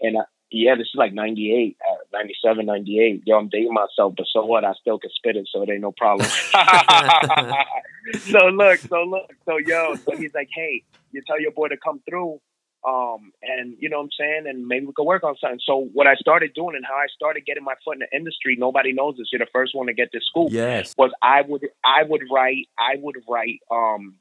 and 0.00 0.18
I, 0.18 0.22
yeah, 0.54 0.76
this 0.76 0.86
is 0.86 0.94
like 0.94 1.12
98, 1.12 1.76
uh, 1.90 1.96
97, 2.12 2.66
98. 2.66 3.22
Yo, 3.26 3.36
I'm 3.36 3.48
dating 3.48 3.74
myself, 3.74 4.14
but 4.16 4.26
so 4.32 4.44
what? 4.44 4.64
I 4.64 4.72
still 4.80 4.98
can 4.98 5.10
spit 5.10 5.36
it, 5.36 5.48
so 5.52 5.62
it 5.62 5.70
ain't 5.70 5.80
no 5.80 5.92
problem. 5.92 6.28
so 8.20 8.46
look, 8.46 8.78
so 8.78 9.02
look, 9.02 9.32
so 9.44 9.58
yo, 9.58 9.96
so 9.96 10.16
he's 10.16 10.32
like, 10.34 10.48
hey, 10.54 10.84
you 11.12 11.22
tell 11.26 11.40
your 11.40 11.52
boy 11.52 11.68
to 11.68 11.76
come 11.76 12.00
through, 12.08 12.40
um, 12.86 13.32
and 13.42 13.76
you 13.80 13.88
know 13.88 13.98
what 13.98 14.04
I'm 14.04 14.10
saying, 14.18 14.44
and 14.46 14.66
maybe 14.66 14.86
we 14.86 14.92
could 14.92 15.06
work 15.06 15.24
on 15.24 15.34
something. 15.40 15.60
So 15.64 15.88
what 15.92 16.06
I 16.06 16.14
started 16.16 16.52
doing 16.54 16.76
and 16.76 16.84
how 16.84 16.94
I 16.94 17.06
started 17.14 17.44
getting 17.46 17.64
my 17.64 17.74
foot 17.84 17.94
in 17.94 18.00
the 18.00 18.16
industry, 18.16 18.56
nobody 18.58 18.92
knows 18.92 19.16
this. 19.16 19.28
You're 19.32 19.40
the 19.40 19.50
first 19.52 19.74
one 19.74 19.86
to 19.86 19.94
get 19.94 20.10
this 20.12 20.22
scoop 20.26 20.52
yes. 20.52 20.94
was 20.96 21.10
I 21.22 21.42
would 21.42 21.66
I 21.84 22.02
would 22.06 22.22
write 22.30 22.68
I 22.78 22.96
would 23.00 23.16
write 23.28 23.60
um 23.70 24.16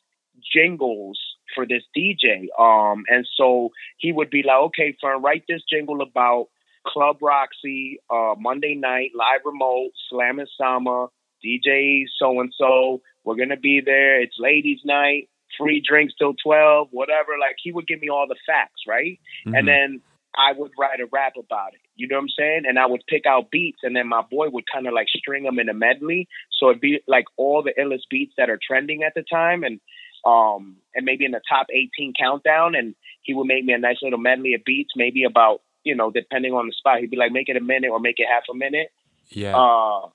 jingles 0.52 1.20
for 1.56 1.66
this 1.66 1.84
DJ. 1.98 2.48
Um 2.60 3.04
and 3.10 3.28
so 3.38 3.70
he 3.98 4.12
would 4.12 4.30
be 4.30 4.44
like, 4.44 4.58
Okay, 4.68 4.96
Fern, 5.00 5.22
write 5.22 5.44
this 5.48 5.62
jingle 5.70 6.02
about 6.02 6.48
Club 6.88 7.18
Roxy, 7.22 8.00
uh 8.10 8.36
Monday 8.38 8.76
night, 8.76 9.12
live 9.16 9.42
remote, 9.46 9.92
Slam 10.10 10.40
and 10.40 10.50
Sama, 10.58 11.08
DJ 11.46 12.06
so 12.20 12.40
and 12.40 12.54
so, 12.58 13.02
we're 13.24 13.36
gonna 13.36 13.58
be 13.58 13.82
there, 13.84 14.22
it's 14.22 14.36
ladies 14.40 14.80
night, 14.86 15.30
free 15.58 15.82
drinks 15.88 16.14
till 16.18 16.34
twelve, 16.44 16.88
whatever. 16.92 17.34
Like 17.40 17.58
he 17.62 17.72
would 17.72 17.88
give 17.88 18.02
me 18.02 18.10
all 18.10 18.28
the 18.28 18.36
facts, 18.46 18.82
right? 18.88 19.20
Mhm. 19.46 19.58
And 19.58 19.68
then 19.68 20.02
I 20.36 20.52
would 20.58 20.72
write 20.80 21.00
a 21.00 21.06
rap 21.12 21.34
about 21.38 21.74
it. 21.76 21.82
You 21.96 22.08
know 22.08 22.16
what 22.16 22.24
I'm 22.24 22.30
saying? 22.30 22.64
And 22.68 22.80
I 22.80 22.88
would 22.88 23.04
pick 23.08 23.26
out 23.28 23.52
beats, 23.52 23.82
and 23.84 23.96
then 23.96 24.08
my 24.08 24.24
boy 24.24 24.50
would 24.50 24.64
kind 24.74 24.88
of 24.88 24.94
like 24.94 25.08
string 25.10 25.44
them 25.44 25.60
in 25.60 25.70
a 25.70 25.76
medley. 25.76 26.28
So 26.58 26.70
it'd 26.70 26.82
be 26.82 27.02
like 27.08 27.26
all 27.38 27.62
the 27.62 27.74
illest 27.80 28.10
beats 28.10 28.34
that 28.38 28.50
are 28.50 28.60
trending 28.68 29.04
at 29.04 29.14
the 29.14 29.24
time, 29.32 29.64
and 29.64 29.80
um, 30.26 30.78
and 30.96 31.06
maybe 31.06 31.26
in 31.26 31.32
the 31.32 31.42
top 31.48 31.68
18 31.72 32.14
countdown. 32.20 32.76
And 32.76 32.96
he 33.22 33.34
would 33.34 33.48
make 33.48 33.66
me 33.66 33.74
a 33.74 33.78
nice 33.78 33.98
little 34.02 34.20
medley 34.20 34.54
of 34.54 34.64
beats, 34.66 34.92
maybe 34.96 35.24
about 35.24 35.62
you 35.84 35.96
know, 35.96 36.12
depending 36.12 36.54
on 36.54 36.68
the 36.68 36.74
spot. 36.74 37.00
He'd 37.00 37.12
be 37.12 37.18
like, 37.18 37.32
make 37.32 37.50
it 37.50 37.58
a 37.58 37.62
minute 37.62 37.90
or 37.92 38.00
make 38.00 38.20
it 38.20 38.28
half 38.30 38.44
a 38.50 38.56
minute. 38.56 38.92
Yeah. 39.30 39.56
Uh, 39.56 40.10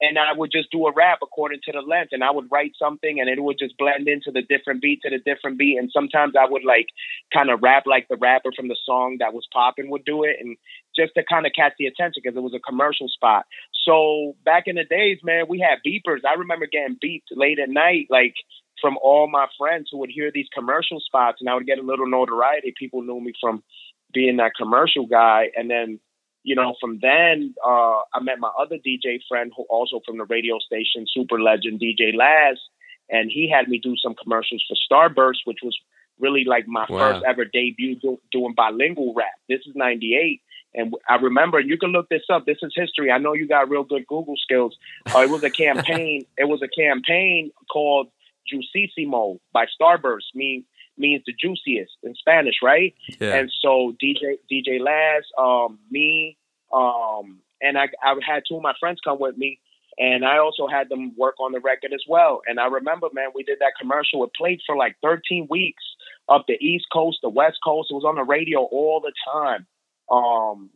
and 0.00 0.16
I 0.16 0.32
would 0.32 0.52
just 0.52 0.70
do 0.70 0.86
a 0.86 0.92
rap 0.92 1.18
according 1.22 1.58
to 1.64 1.72
the 1.72 1.80
length, 1.80 2.10
and 2.12 2.22
I 2.22 2.30
would 2.30 2.46
write 2.52 2.70
something, 2.78 3.18
and 3.18 3.28
it 3.28 3.42
would 3.42 3.58
just 3.58 3.76
blend 3.76 4.06
into 4.06 4.30
the 4.30 4.42
different 4.42 4.80
beat 4.80 5.00
to 5.02 5.10
the 5.10 5.18
different 5.18 5.58
beat. 5.58 5.76
And 5.76 5.90
sometimes 5.92 6.34
I 6.38 6.48
would 6.48 6.64
like 6.64 6.86
kind 7.34 7.50
of 7.50 7.62
rap 7.62 7.82
like 7.84 8.06
the 8.08 8.16
rapper 8.16 8.50
from 8.54 8.68
the 8.68 8.76
song 8.86 9.16
that 9.18 9.34
was 9.34 9.48
popping 9.52 9.90
would 9.90 10.04
do 10.04 10.22
it, 10.22 10.36
and 10.38 10.56
just 10.94 11.14
to 11.14 11.24
kind 11.28 11.46
of 11.46 11.52
catch 11.54 11.72
the 11.80 11.86
attention 11.86 12.22
because 12.22 12.36
it 12.36 12.42
was 12.42 12.54
a 12.54 12.60
commercial 12.60 13.08
spot. 13.08 13.46
So 13.84 14.36
back 14.44 14.64
in 14.66 14.76
the 14.76 14.84
days, 14.84 15.18
man, 15.24 15.46
we 15.48 15.58
had 15.58 15.82
beepers. 15.84 16.20
I 16.24 16.34
remember 16.34 16.68
getting 16.70 16.96
beeped 17.02 17.34
late 17.34 17.58
at 17.58 17.68
night, 17.68 18.06
like 18.08 18.34
from 18.80 18.98
all 19.02 19.28
my 19.28 19.46
friends 19.58 19.88
who 19.90 19.98
would 19.98 20.10
hear 20.10 20.30
these 20.32 20.48
commercial 20.52 21.00
spots, 21.00 21.38
and 21.40 21.48
I 21.48 21.54
would 21.54 21.66
get 21.66 21.78
a 21.78 21.82
little 21.82 22.08
notoriety. 22.08 22.74
People 22.78 23.02
knew 23.02 23.20
me 23.20 23.32
from 23.40 23.62
being 24.12 24.38
that 24.38 24.52
commercial 24.56 25.06
guy, 25.06 25.50
and 25.56 25.70
then 25.70 26.00
you 26.44 26.54
know, 26.54 26.74
from 26.80 26.98
then, 27.02 27.54
uh, 27.62 28.00
I 28.14 28.20
met 28.22 28.38
my 28.38 28.50
other 28.58 28.76
DJ 28.76 29.20
friend 29.28 29.52
who 29.54 29.64
also 29.68 30.00
from 30.06 30.16
the 30.16 30.24
radio 30.24 30.58
station, 30.60 31.04
super 31.12 31.38
legend 31.38 31.80
DJ 31.80 32.16
Laz, 32.16 32.58
and 33.10 33.30
he 33.30 33.50
had 33.50 33.68
me 33.68 33.78
do 33.78 33.96
some 34.02 34.14
commercials 34.14 34.64
for 34.66 34.76
Starburst, 34.90 35.40
which 35.44 35.58
was 35.62 35.76
really 36.18 36.44
like 36.44 36.66
my 36.66 36.86
wow. 36.88 36.98
first 36.98 37.24
ever 37.26 37.44
debut 37.44 37.96
do, 37.96 38.18
doing 38.32 38.54
bilingual 38.56 39.14
rap. 39.14 39.26
This 39.48 39.60
is 39.66 39.74
98. 39.74 40.40
And 40.74 40.94
I 41.08 41.16
remember, 41.16 41.58
and 41.58 41.68
you 41.68 41.78
can 41.78 41.90
look 41.90 42.08
this 42.08 42.24
up. 42.30 42.44
This 42.46 42.58
is 42.62 42.72
history. 42.74 43.10
I 43.10 43.18
know 43.18 43.32
you 43.32 43.48
got 43.48 43.70
real 43.70 43.84
good 43.84 44.06
Google 44.06 44.36
skills. 44.36 44.76
Uh, 45.14 45.20
it 45.20 45.30
was 45.30 45.42
a 45.42 45.50
campaign. 45.64 46.24
it 46.36 46.48
was 46.48 46.62
a 46.62 46.68
campaign 46.68 47.50
called 47.70 48.08
Juicísimo 48.52 49.38
by 49.52 49.66
Starburst. 49.80 50.34
Me, 50.34 50.64
means 50.96 51.22
the 51.26 51.32
juiciest 51.38 51.92
in 52.02 52.14
Spanish, 52.14 52.56
right? 52.62 52.94
Yeah. 53.20 53.36
And 53.36 53.52
so 53.62 53.94
DJ 54.02 54.36
DJ 54.50 54.80
Laz, 54.80 55.24
um, 55.38 55.78
me, 55.90 56.36
um, 56.72 57.40
and 57.60 57.78
I 57.78 57.88
I 58.02 58.14
had 58.26 58.42
two 58.48 58.56
of 58.56 58.62
my 58.62 58.74
friends 58.80 59.00
come 59.02 59.18
with 59.20 59.36
me, 59.36 59.60
and 59.98 60.24
I 60.24 60.38
also 60.38 60.66
had 60.66 60.88
them 60.88 61.14
work 61.16 61.36
on 61.40 61.52
the 61.52 61.60
record 61.60 61.92
as 61.92 62.02
well. 62.08 62.42
And 62.46 62.60
I 62.60 62.66
remember, 62.66 63.08
man, 63.12 63.28
we 63.34 63.42
did 63.42 63.58
that 63.60 63.72
commercial. 63.80 64.24
It 64.24 64.30
played 64.36 64.60
for 64.66 64.76
like 64.76 64.96
13 65.02 65.46
weeks 65.50 65.84
up 66.28 66.44
the 66.46 66.54
East 66.54 66.86
Coast, 66.92 67.18
the 67.22 67.28
West 67.28 67.58
Coast. 67.64 67.88
It 67.90 67.94
was 67.94 68.04
on 68.06 68.16
the 68.16 68.24
radio 68.24 68.60
all 68.60 69.00
the 69.00 69.12
time. 69.32 69.66
Um, 70.10 70.70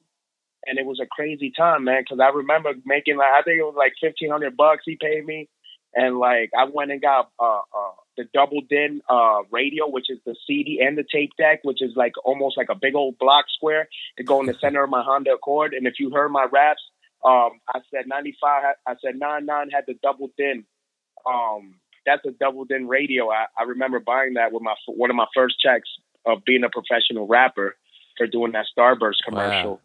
and 0.66 0.78
it 0.78 0.86
was 0.86 1.00
a 1.00 1.06
crazy 1.06 1.52
time, 1.56 1.84
man, 1.84 2.02
because 2.02 2.20
I 2.20 2.28
remember 2.28 2.72
making 2.84 3.16
like 3.16 3.32
I 3.36 3.42
think 3.42 3.58
it 3.58 3.64
was 3.64 3.74
like 3.76 3.94
fifteen 4.00 4.30
hundred 4.30 4.56
bucks 4.56 4.82
he 4.84 4.96
paid 5.00 5.24
me, 5.24 5.48
and 5.94 6.18
like 6.18 6.50
I 6.58 6.64
went 6.72 6.90
and 6.90 7.00
got 7.00 7.30
uh, 7.38 7.58
uh 7.58 7.92
the 8.16 8.24
double 8.34 8.60
din 8.68 9.00
uh, 9.08 9.40
radio, 9.50 9.88
which 9.88 10.10
is 10.10 10.18
the 10.26 10.36
CD 10.46 10.80
and 10.84 10.96
the 10.96 11.04
tape 11.10 11.30
deck, 11.38 11.60
which 11.62 11.80
is 11.80 11.92
like 11.96 12.12
almost 12.24 12.56
like 12.56 12.68
a 12.70 12.74
big 12.74 12.94
old 12.94 13.18
block 13.18 13.46
square 13.54 13.88
to 14.18 14.24
go 14.24 14.40
in 14.40 14.46
the 14.46 14.54
center 14.60 14.82
of 14.84 14.90
my 14.90 15.02
Honda 15.02 15.32
Accord. 15.32 15.74
And 15.74 15.86
if 15.86 15.94
you 15.98 16.10
heard 16.10 16.28
my 16.30 16.46
raps, 16.50 16.82
um, 17.24 17.60
I 17.68 17.80
said 17.90 18.06
95, 18.06 18.74
I 18.86 18.94
said 19.02 19.18
99 19.18 19.70
had 19.70 19.84
the 19.86 19.94
double 20.02 20.30
din. 20.36 20.64
Um, 21.26 21.76
that's 22.04 22.24
a 22.26 22.32
double 22.32 22.64
din 22.64 22.88
radio. 22.88 23.30
I, 23.30 23.46
I 23.58 23.62
remember 23.64 24.00
buying 24.00 24.34
that 24.34 24.52
with 24.52 24.62
my 24.62 24.74
one 24.86 25.10
of 25.10 25.16
my 25.16 25.26
first 25.34 25.56
checks 25.60 25.88
of 26.26 26.44
being 26.44 26.64
a 26.64 26.68
professional 26.68 27.26
rapper 27.26 27.76
for 28.16 28.26
doing 28.26 28.52
that 28.52 28.66
Starburst 28.76 29.24
commercial. 29.24 29.80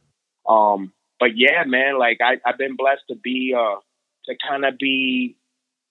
Wow. 0.46 0.74
Um, 0.74 0.94
but 1.20 1.38
yeah, 1.38 1.64
man, 1.66 2.00
like 2.00 2.20
I, 2.22 2.38
I've 2.46 2.58
been 2.58 2.76
blessed 2.76 3.04
to 3.10 3.16
be 3.16 3.56
uh, 3.58 3.80
to 4.26 4.36
kind 4.48 4.66
of 4.66 4.78
be 4.78 5.36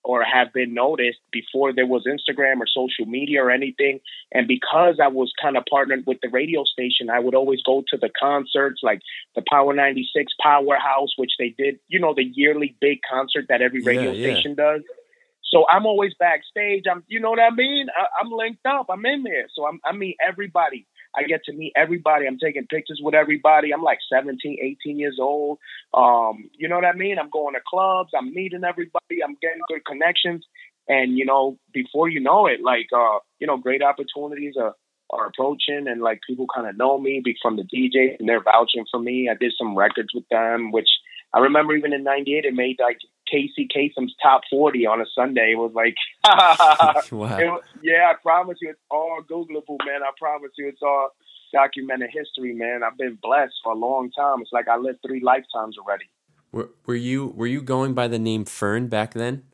or 0.06 0.22
have 0.22 0.52
been 0.52 0.72
noticed 0.72 1.18
before 1.32 1.72
there 1.72 1.86
was 1.86 2.04
Instagram 2.06 2.60
or 2.60 2.66
social 2.72 3.10
media 3.10 3.42
or 3.42 3.50
anything. 3.50 3.98
And 4.32 4.46
because 4.46 5.00
I 5.02 5.08
was 5.08 5.32
kind 5.42 5.56
of 5.56 5.64
partnered 5.68 6.04
with 6.06 6.18
the 6.22 6.28
radio 6.28 6.62
station, 6.62 7.10
I 7.10 7.18
would 7.18 7.34
always 7.34 7.60
go 7.66 7.82
to 7.88 7.96
the 7.96 8.08
concerts 8.08 8.80
like 8.84 9.00
the 9.34 9.42
Power 9.50 9.74
96 9.74 10.32
Powerhouse, 10.40 11.10
which 11.16 11.32
they 11.40 11.54
did, 11.58 11.80
you 11.88 11.98
know, 11.98 12.14
the 12.14 12.22
yearly 12.22 12.76
big 12.80 13.00
concert 13.10 13.46
that 13.48 13.62
every 13.62 13.82
radio 13.82 14.12
yeah, 14.12 14.34
station 14.34 14.54
yeah. 14.56 14.64
does. 14.64 14.82
So 15.50 15.64
I'm 15.68 15.86
always 15.86 16.12
backstage. 16.18 16.84
I'm, 16.90 17.02
you 17.08 17.18
know 17.18 17.30
what 17.30 17.40
I 17.40 17.50
mean? 17.50 17.88
I, 17.90 18.20
am 18.24 18.30
linked 18.30 18.64
up. 18.64 18.86
I'm 18.88 19.04
in 19.06 19.24
there. 19.24 19.46
So 19.54 19.66
I'm, 19.66 19.80
I 19.84 19.92
meet 19.92 20.16
everybody. 20.26 20.86
I 21.16 21.22
get 21.22 21.44
to 21.44 21.52
meet 21.52 21.72
everybody. 21.76 22.26
I'm 22.26 22.38
taking 22.38 22.66
pictures 22.66 23.00
with 23.02 23.14
everybody. 23.14 23.72
I'm 23.72 23.82
like 23.82 23.98
17, 24.12 24.58
18 24.60 24.98
years 24.98 25.18
old. 25.20 25.58
Um, 25.94 26.50
you 26.56 26.68
know 26.68 26.76
what 26.76 26.84
I 26.84 26.92
mean? 26.92 27.18
I'm 27.18 27.30
going 27.30 27.54
to 27.54 27.60
clubs. 27.66 28.10
I'm 28.16 28.34
meeting 28.34 28.64
everybody. 28.64 29.22
I'm 29.24 29.36
getting 29.40 29.62
good 29.68 29.84
connections. 29.86 30.44
And, 30.88 31.16
you 31.16 31.24
know, 31.24 31.58
before 31.72 32.08
you 32.08 32.20
know 32.20 32.46
it, 32.46 32.60
like, 32.62 32.86
uh, 32.96 33.18
you 33.40 33.46
know, 33.46 33.56
great 33.56 33.82
opportunities 33.82 34.54
are, 34.60 34.74
are 35.10 35.26
approaching 35.26 35.86
and 35.88 36.02
like 36.02 36.20
people 36.26 36.46
kind 36.54 36.68
of 36.68 36.76
know 36.76 36.98
me 36.98 37.22
from 37.42 37.56
the 37.56 37.62
DJ 37.62 38.18
and 38.18 38.28
they're 38.28 38.42
vouching 38.42 38.84
for 38.90 39.00
me. 39.00 39.28
I 39.30 39.34
did 39.34 39.52
some 39.58 39.76
records 39.76 40.08
with 40.14 40.24
them, 40.30 40.70
which 40.72 40.88
I 41.34 41.40
remember 41.40 41.74
even 41.74 41.92
in 41.92 42.04
'98, 42.04 42.44
it 42.44 42.54
made 42.54 42.76
like 42.80 42.98
Casey 43.30 43.68
Kasem's 43.72 44.14
top 44.22 44.42
40 44.50 44.86
on 44.86 45.00
a 45.00 45.06
Sunday. 45.14 45.52
It 45.52 45.58
was 45.58 45.72
like, 45.74 45.94
wow. 47.12 47.36
it, 47.38 47.62
yeah, 47.82 48.10
I 48.10 48.14
promise 48.22 48.58
you, 48.60 48.70
it's 48.70 48.80
all 48.90 49.20
Googleable, 49.28 49.78
man. 49.84 50.02
I 50.02 50.10
promise 50.18 50.52
you, 50.56 50.68
it's 50.68 50.82
all 50.82 51.10
documented 51.52 52.10
history, 52.12 52.52
man. 52.52 52.82
I've 52.82 52.98
been 52.98 53.18
blessed 53.22 53.54
for 53.62 53.72
a 53.72 53.76
long 53.76 54.10
time. 54.10 54.40
It's 54.40 54.52
like 54.52 54.68
I 54.68 54.76
lived 54.76 54.98
three 55.06 55.20
lifetimes 55.20 55.76
already. 55.78 56.04
Were, 56.52 56.70
were 56.86 56.94
you 56.94 57.28
were 57.36 57.46
you 57.46 57.60
going 57.60 57.94
by 57.94 58.08
the 58.08 58.18
name 58.18 58.44
Fern 58.44 58.88
back 58.88 59.14
then? 59.14 59.44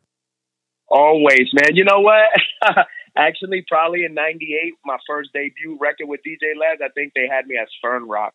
Always, 0.88 1.48
man. 1.52 1.74
You 1.74 1.84
know 1.84 2.00
what? 2.00 2.28
Actually, 3.16 3.64
probably 3.66 4.04
in 4.04 4.14
'98, 4.14 4.74
my 4.84 4.98
first 5.06 5.30
debut 5.32 5.78
record 5.80 6.06
with 6.06 6.20
DJ 6.20 6.58
Laz, 6.58 6.78
I 6.84 6.88
think 6.94 7.12
they 7.14 7.26
had 7.28 7.46
me 7.46 7.56
as 7.60 7.68
Fern 7.80 8.08
Rock. 8.08 8.34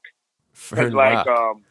Fern 0.53 0.93
Rock. 0.93 1.25
Like, 1.25 1.27
um, 1.27 1.63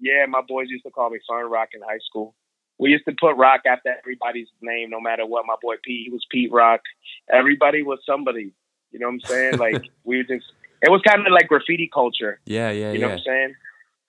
yeah, 0.00 0.26
my 0.28 0.42
boys 0.46 0.68
used 0.68 0.84
to 0.84 0.90
call 0.90 1.10
me 1.10 1.18
Fern 1.28 1.50
Rock 1.50 1.70
in 1.74 1.80
high 1.80 1.98
school. 2.08 2.34
We 2.78 2.90
used 2.90 3.04
to 3.06 3.14
put 3.18 3.36
Rock 3.36 3.62
after 3.66 3.94
everybody's 3.98 4.48
name, 4.62 4.90
no 4.90 5.00
matter 5.00 5.26
what. 5.26 5.46
My 5.46 5.56
boy 5.60 5.76
Pete, 5.82 6.06
he 6.06 6.10
was 6.12 6.24
Pete 6.30 6.52
Rock. 6.52 6.80
Everybody 7.30 7.82
was 7.82 7.98
somebody. 8.06 8.52
You 8.92 8.98
know 8.98 9.08
what 9.08 9.14
I'm 9.14 9.20
saying? 9.20 9.58
Like 9.58 9.90
we 10.04 10.22
just, 10.22 10.46
it 10.82 10.90
was 10.90 11.02
kind 11.06 11.26
of 11.26 11.32
like 11.32 11.48
graffiti 11.48 11.90
culture. 11.92 12.40
Yeah, 12.44 12.70
yeah, 12.70 12.92
You 12.92 13.00
know 13.00 13.08
yeah. 13.08 13.14
what 13.14 13.20
I'm 13.20 13.24
saying? 13.24 13.54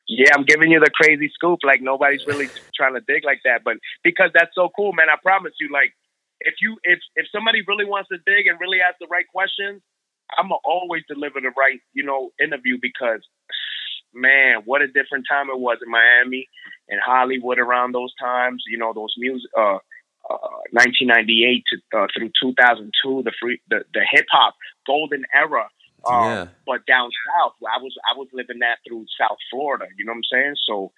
Yeah, 0.08 0.30
I'm 0.34 0.44
giving 0.44 0.72
you 0.72 0.80
the 0.80 0.90
crazy 0.90 1.30
scoop. 1.34 1.60
Like 1.64 1.82
nobody's 1.82 2.26
really 2.26 2.50
trying 2.76 2.94
to 2.94 3.02
dig 3.02 3.26
like 3.26 3.42
that, 3.46 3.64
but 3.64 3.78
because 4.04 4.32
that's 4.34 4.54
so 4.56 4.70
cool, 4.76 4.94
man. 4.94 5.08
I 5.10 5.18
promise 5.22 5.54
you, 5.60 5.70
like 5.72 5.94
if 6.42 6.56
you 6.62 6.78
if 6.84 7.00
if 7.16 7.28
somebody 7.32 7.62
really 7.68 7.86
wants 7.86 8.10
to 8.10 8.18
dig 8.26 8.48
and 8.48 8.60
really 8.60 8.80
ask 8.82 8.98
the 9.00 9.08
right 9.08 9.28
questions, 9.28 9.82
I'm 10.38 10.50
gonna 10.50 10.62
always 10.64 11.04
deliver 11.08 11.40
the 11.42 11.52
right 11.58 11.80
you 11.94 12.04
know 12.04 12.32
interview 12.42 12.78
because 12.82 13.22
man, 14.14 14.62
what 14.66 14.82
a 14.82 14.88
different 14.88 15.26
time 15.30 15.50
it 15.50 15.60
was 15.60 15.78
in 15.86 15.92
Miami 15.92 16.48
and 16.88 17.00
Hollywood 17.04 17.60
around 17.60 17.94
those 17.94 18.14
times. 18.20 18.64
You 18.68 18.78
know, 18.78 18.94
those 18.94 19.14
music, 19.18 19.50
uh, 19.58 19.80
uh, 20.30 20.62
1998 20.72 21.64
to 21.70 21.98
uh, 21.98 22.08
through 22.16 22.32
2002, 22.42 23.24
the 23.24 23.32
free, 23.40 23.62
the, 23.70 23.84
the 23.94 24.02
hip 24.12 24.26
hop 24.32 24.56
golden 24.86 25.26
era. 25.34 25.70
Um, 26.06 26.24
yeah. 26.24 26.48
But 26.66 26.86
down 26.86 27.10
south, 27.28 27.54
I 27.62 27.82
was 27.82 27.94
I 28.10 28.18
was 28.18 28.28
living 28.34 28.60
that 28.60 28.78
through 28.88 29.06
South 29.20 29.38
Florida. 29.52 29.86
You 29.98 30.06
know 30.06 30.14
what 30.14 30.18
I'm 30.18 30.24
saying? 30.32 30.56
So, 30.66 30.92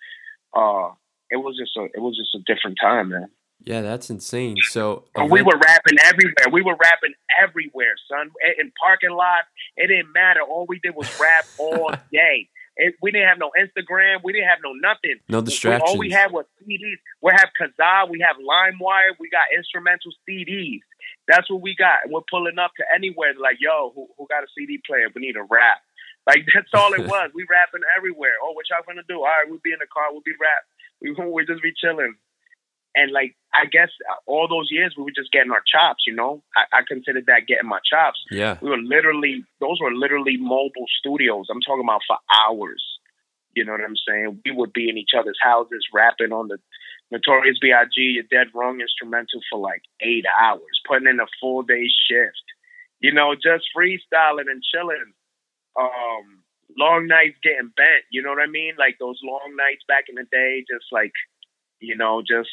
uh, 0.53 0.93
it 1.31 1.37
was 1.37 1.57
just 1.57 1.75
a 1.77 1.85
it 1.85 2.01
was 2.01 2.17
just 2.17 2.35
a 2.35 2.53
different 2.53 2.77
time, 2.79 3.09
man. 3.09 3.29
Yeah, 3.63 3.81
that's 3.81 4.09
insane. 4.09 4.57
So 4.69 5.05
we 5.29 5.41
were 5.43 5.57
rapping 5.57 5.97
everywhere. 6.03 6.49
We 6.51 6.61
were 6.61 6.75
rapping 6.81 7.13
everywhere, 7.41 7.93
son. 8.09 8.31
In 8.59 8.71
parking 8.81 9.11
lots, 9.11 9.47
it 9.77 9.87
didn't 9.87 10.11
matter. 10.13 10.41
All 10.41 10.65
we 10.67 10.79
did 10.79 10.95
was 10.95 11.07
rap 11.19 11.45
all 11.59 11.91
day. 12.11 12.49
It, 12.77 12.95
we 13.01 13.11
didn't 13.11 13.27
have 13.27 13.37
no 13.37 13.51
Instagram. 13.59 14.23
We 14.23 14.33
didn't 14.33 14.47
have 14.47 14.59
no 14.63 14.71
nothing. 14.73 15.19
No 15.27 15.41
distractions. 15.41 15.83
All 15.85 15.97
we 15.97 16.09
had 16.09 16.31
was 16.31 16.45
CDs. 16.63 16.97
We 17.21 17.31
have 17.35 17.49
Kazaa. 17.59 18.09
We 18.09 18.23
have 18.25 18.37
LimeWire. 18.37 19.19
We 19.19 19.29
got 19.29 19.51
instrumental 19.55 20.11
CDs. 20.27 20.81
That's 21.27 21.49
what 21.49 21.61
we 21.61 21.75
got. 21.75 22.03
And 22.03 22.13
we're 22.13 22.25
pulling 22.29 22.59
up 22.59 22.71
to 22.77 22.83
anywhere. 22.95 23.33
Like, 23.39 23.57
yo, 23.59 23.91
who, 23.93 24.07
who 24.17 24.27
got 24.27 24.43
a 24.43 24.47
CD 24.57 24.79
player? 24.87 25.07
We 25.13 25.21
need 25.21 25.35
a 25.35 25.43
rap. 25.43 25.83
Like 26.27 26.45
that's 26.53 26.69
all 26.73 26.93
it 26.93 27.07
was. 27.07 27.31
we 27.33 27.45
rapping 27.49 27.81
everywhere. 27.97 28.37
Oh, 28.43 28.53
what 28.53 28.65
y'all 28.69 28.85
gonna 28.85 29.05
do? 29.07 29.19
All 29.19 29.29
right, 29.29 29.47
we'll 29.47 29.63
be 29.63 29.73
in 29.73 29.79
the 29.79 29.89
car. 29.91 30.11
We'll 30.11 30.25
be 30.25 30.37
rap. 30.39 30.63
We 31.01 31.11
we 31.33 31.45
just 31.45 31.63
be 31.63 31.73
chilling 31.75 32.15
and 32.95 33.11
like 33.11 33.35
I 33.53 33.65
guess 33.65 33.89
all 34.25 34.47
those 34.47 34.67
years 34.71 34.93
we 34.95 35.03
were 35.03 35.15
just 35.15 35.31
getting 35.31 35.51
our 35.51 35.63
chops, 35.63 36.03
you 36.07 36.15
know. 36.15 36.43
I, 36.55 36.79
I 36.79 36.81
considered 36.87 37.25
that 37.27 37.47
getting 37.47 37.69
my 37.69 37.79
chops. 37.83 38.19
Yeah, 38.29 38.57
we 38.61 38.69
were 38.69 38.77
literally 38.77 39.43
those 39.59 39.79
were 39.81 39.93
literally 39.93 40.37
mobile 40.37 40.87
studios. 40.99 41.47
I'm 41.49 41.61
talking 41.61 41.83
about 41.83 42.01
for 42.07 42.17
hours. 42.29 42.83
You 43.53 43.65
know 43.65 43.73
what 43.73 43.81
I'm 43.81 43.99
saying? 44.07 44.39
We 44.45 44.51
would 44.51 44.71
be 44.71 44.87
in 44.89 44.97
each 44.97 45.11
other's 45.17 45.39
houses 45.41 45.83
rapping 45.93 46.31
on 46.31 46.47
the 46.47 46.57
Notorious 47.11 47.59
B.I.G. 47.59 47.99
Your 47.99 48.23
Dead 48.31 48.47
Wrong 48.55 48.79
instrumental 48.79 49.41
for 49.51 49.59
like 49.59 49.83
eight 49.99 50.23
hours, 50.41 50.79
putting 50.87 51.09
in 51.09 51.19
a 51.19 51.27
full 51.41 51.63
day 51.63 51.87
shift. 52.07 52.47
You 53.01 53.13
know, 53.13 53.35
just 53.35 53.65
freestyling 53.75 54.47
and 54.47 54.63
chilling. 54.63 55.11
Um, 55.77 56.43
long 56.77 57.07
nights 57.07 57.37
getting 57.43 57.71
bent. 57.75 58.07
You 58.11 58.21
know 58.23 58.29
what 58.29 58.43
I 58.43 58.47
mean? 58.47 58.75
Like 58.79 58.95
those 58.99 59.19
long 59.23 59.55
nights 59.57 59.83
back 59.87 60.05
in 60.07 60.15
the 60.15 60.25
day, 60.31 60.63
just 60.71 60.85
like 60.91 61.11
you 61.81 61.97
know, 61.97 62.21
just 62.21 62.49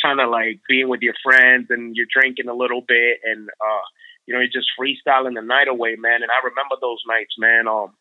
trying 0.00 0.20
of 0.20 0.30
like 0.30 0.60
being 0.68 0.88
with 0.88 1.02
your 1.02 1.14
friends 1.22 1.66
and 1.70 1.94
you're 1.94 2.10
drinking 2.12 2.48
a 2.48 2.54
little 2.54 2.80
bit 2.80 3.18
and 3.24 3.48
uh 3.48 3.84
you 4.26 4.34
know 4.34 4.40
you're 4.40 4.48
just 4.52 4.70
freestyling 4.78 5.34
the 5.34 5.42
night 5.42 5.68
away, 5.68 5.96
man. 5.98 6.22
And 6.22 6.30
I 6.30 6.38
remember 6.46 6.76
those 6.80 7.02
nights, 7.06 7.34
man. 7.38 7.66
Um, 7.66 7.94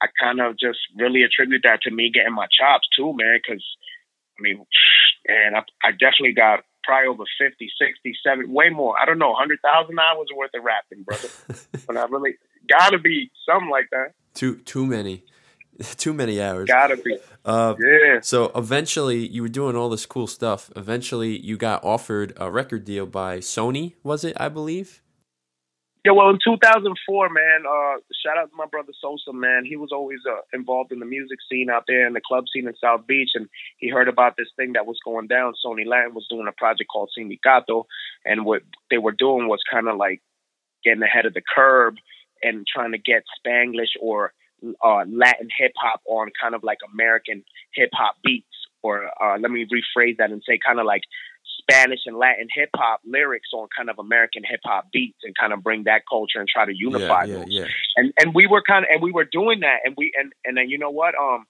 I 0.00 0.06
kind 0.18 0.40
of 0.40 0.58
just 0.58 0.78
really 0.96 1.22
attribute 1.22 1.62
that 1.64 1.82
to 1.82 1.90
me 1.90 2.10
getting 2.12 2.34
my 2.34 2.46
chops 2.46 2.88
too, 2.96 3.12
man. 3.14 3.38
Because 3.42 3.64
I 4.38 4.42
mean, 4.42 4.64
and 5.26 5.56
I, 5.56 5.62
I 5.82 5.90
definitely 5.90 6.34
got 6.34 6.60
probably 6.84 7.08
over 7.08 7.24
50, 7.38 7.68
60, 7.78 8.14
70, 8.24 8.48
way 8.48 8.70
more. 8.70 8.94
I 8.98 9.04
don't 9.04 9.18
know, 9.18 9.30
100,000 9.30 9.98
hours 9.98 10.28
worth 10.34 10.50
of 10.54 10.64
rapping, 10.64 11.02
brother. 11.02 11.28
but 11.86 11.96
I 11.96 12.04
really 12.06 12.36
got 12.68 12.90
to 12.90 12.98
be 12.98 13.30
something 13.44 13.70
like 13.70 13.88
that. 13.90 14.14
Too 14.34 14.56
too 14.58 14.86
many. 14.86 15.24
Too 15.96 16.12
many 16.12 16.42
hours. 16.42 16.68
Gotta 16.68 16.96
be. 16.96 17.16
Uh, 17.44 17.74
yeah. 17.80 18.20
So 18.20 18.50
eventually, 18.54 19.26
you 19.26 19.42
were 19.42 19.48
doing 19.48 19.76
all 19.76 19.88
this 19.88 20.06
cool 20.06 20.26
stuff. 20.26 20.70
Eventually, 20.76 21.38
you 21.38 21.56
got 21.56 21.82
offered 21.84 22.32
a 22.36 22.50
record 22.50 22.84
deal 22.84 23.06
by 23.06 23.38
Sony. 23.38 23.94
Was 24.02 24.24
it? 24.24 24.36
I 24.38 24.48
believe. 24.48 25.02
Yeah, 26.04 26.12
well, 26.12 26.30
in 26.30 26.38
2004, 26.42 27.28
man, 27.28 27.64
uh, 27.68 28.00
shout 28.24 28.38
out 28.38 28.48
to 28.48 28.56
my 28.56 28.64
brother 28.64 28.92
Sosa, 29.02 29.34
man. 29.34 29.64
He 29.66 29.76
was 29.76 29.90
always 29.92 30.20
uh, 30.26 30.40
involved 30.54 30.92
in 30.92 30.98
the 30.98 31.04
music 31.04 31.38
scene 31.50 31.68
out 31.68 31.84
there 31.86 32.06
in 32.06 32.14
the 32.14 32.22
club 32.26 32.44
scene 32.50 32.66
in 32.66 32.74
South 32.82 33.06
Beach, 33.06 33.32
and 33.34 33.48
he 33.76 33.90
heard 33.90 34.08
about 34.08 34.36
this 34.38 34.48
thing 34.56 34.72
that 34.72 34.86
was 34.86 34.96
going 35.04 35.26
down. 35.26 35.52
Sony 35.64 35.86
Latin 35.86 36.14
was 36.14 36.26
doing 36.30 36.46
a 36.48 36.52
project 36.52 36.88
called 36.90 37.10
Sindicato, 37.16 37.84
and 38.24 38.46
what 38.46 38.62
they 38.90 38.96
were 38.96 39.12
doing 39.12 39.46
was 39.46 39.60
kind 39.70 39.88
of 39.88 39.98
like 39.98 40.22
getting 40.82 41.02
ahead 41.02 41.26
of 41.26 41.34
the 41.34 41.42
curve 41.42 41.96
and 42.42 42.66
trying 42.66 42.92
to 42.92 42.98
get 42.98 43.24
Spanglish 43.38 44.00
or 44.00 44.32
uh, 44.84 45.04
Latin 45.08 45.48
hip 45.56 45.72
hop 45.76 46.00
on 46.06 46.30
kind 46.40 46.54
of 46.54 46.62
like 46.62 46.78
American 46.92 47.44
hip 47.74 47.90
hop 47.92 48.16
beats, 48.22 48.46
or 48.82 49.10
uh, 49.22 49.38
let 49.38 49.50
me 49.50 49.66
rephrase 49.66 50.16
that 50.18 50.30
and 50.30 50.42
say 50.46 50.58
kind 50.64 50.80
of 50.80 50.86
like 50.86 51.02
Spanish 51.60 52.00
and 52.06 52.16
Latin 52.16 52.48
hip 52.52 52.70
hop 52.74 53.00
lyrics 53.04 53.48
on 53.52 53.68
kind 53.76 53.90
of 53.90 53.98
American 53.98 54.42
hip 54.48 54.60
hop 54.64 54.90
beats 54.92 55.18
and 55.22 55.34
kind 55.38 55.52
of 55.52 55.62
bring 55.62 55.84
that 55.84 56.02
culture 56.10 56.38
and 56.38 56.48
try 56.48 56.64
to 56.64 56.74
unify 56.74 57.24
yeah, 57.24 57.32
yeah, 57.32 57.38
those. 57.38 57.46
Yeah. 57.48 57.66
And 57.96 58.12
and 58.18 58.34
we 58.34 58.46
were 58.46 58.62
kind 58.62 58.84
of 58.84 58.88
and 58.92 59.02
we 59.02 59.12
were 59.12 59.24
doing 59.24 59.60
that 59.60 59.78
and 59.84 59.94
we 59.96 60.12
and 60.18 60.32
and 60.44 60.56
then 60.56 60.68
you 60.68 60.78
know 60.78 60.90
what 60.90 61.14
um 61.14 61.46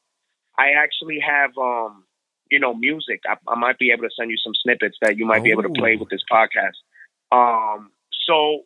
I 0.59 0.71
actually 0.79 1.21
have 1.21 1.50
um 1.59 2.05
you 2.50 2.59
know 2.59 2.75
music 2.75 3.21
I, 3.26 3.37
I 3.49 3.59
might 3.59 3.79
be 3.79 3.90
able 3.93 4.05
to 4.05 4.11
send 4.19 4.31
you 4.31 4.37
some 4.37 4.52
snippets 4.62 4.97
that 5.02 5.17
you 5.17 5.26
might 5.26 5.40
oh. 5.40 5.45
be 5.45 5.50
able 5.50 5.62
to 5.62 5.71
play 5.71 5.97
with 5.97 6.09
this 6.11 6.25
podcast. 6.31 6.79
Um 7.33 7.90
so 8.26 8.62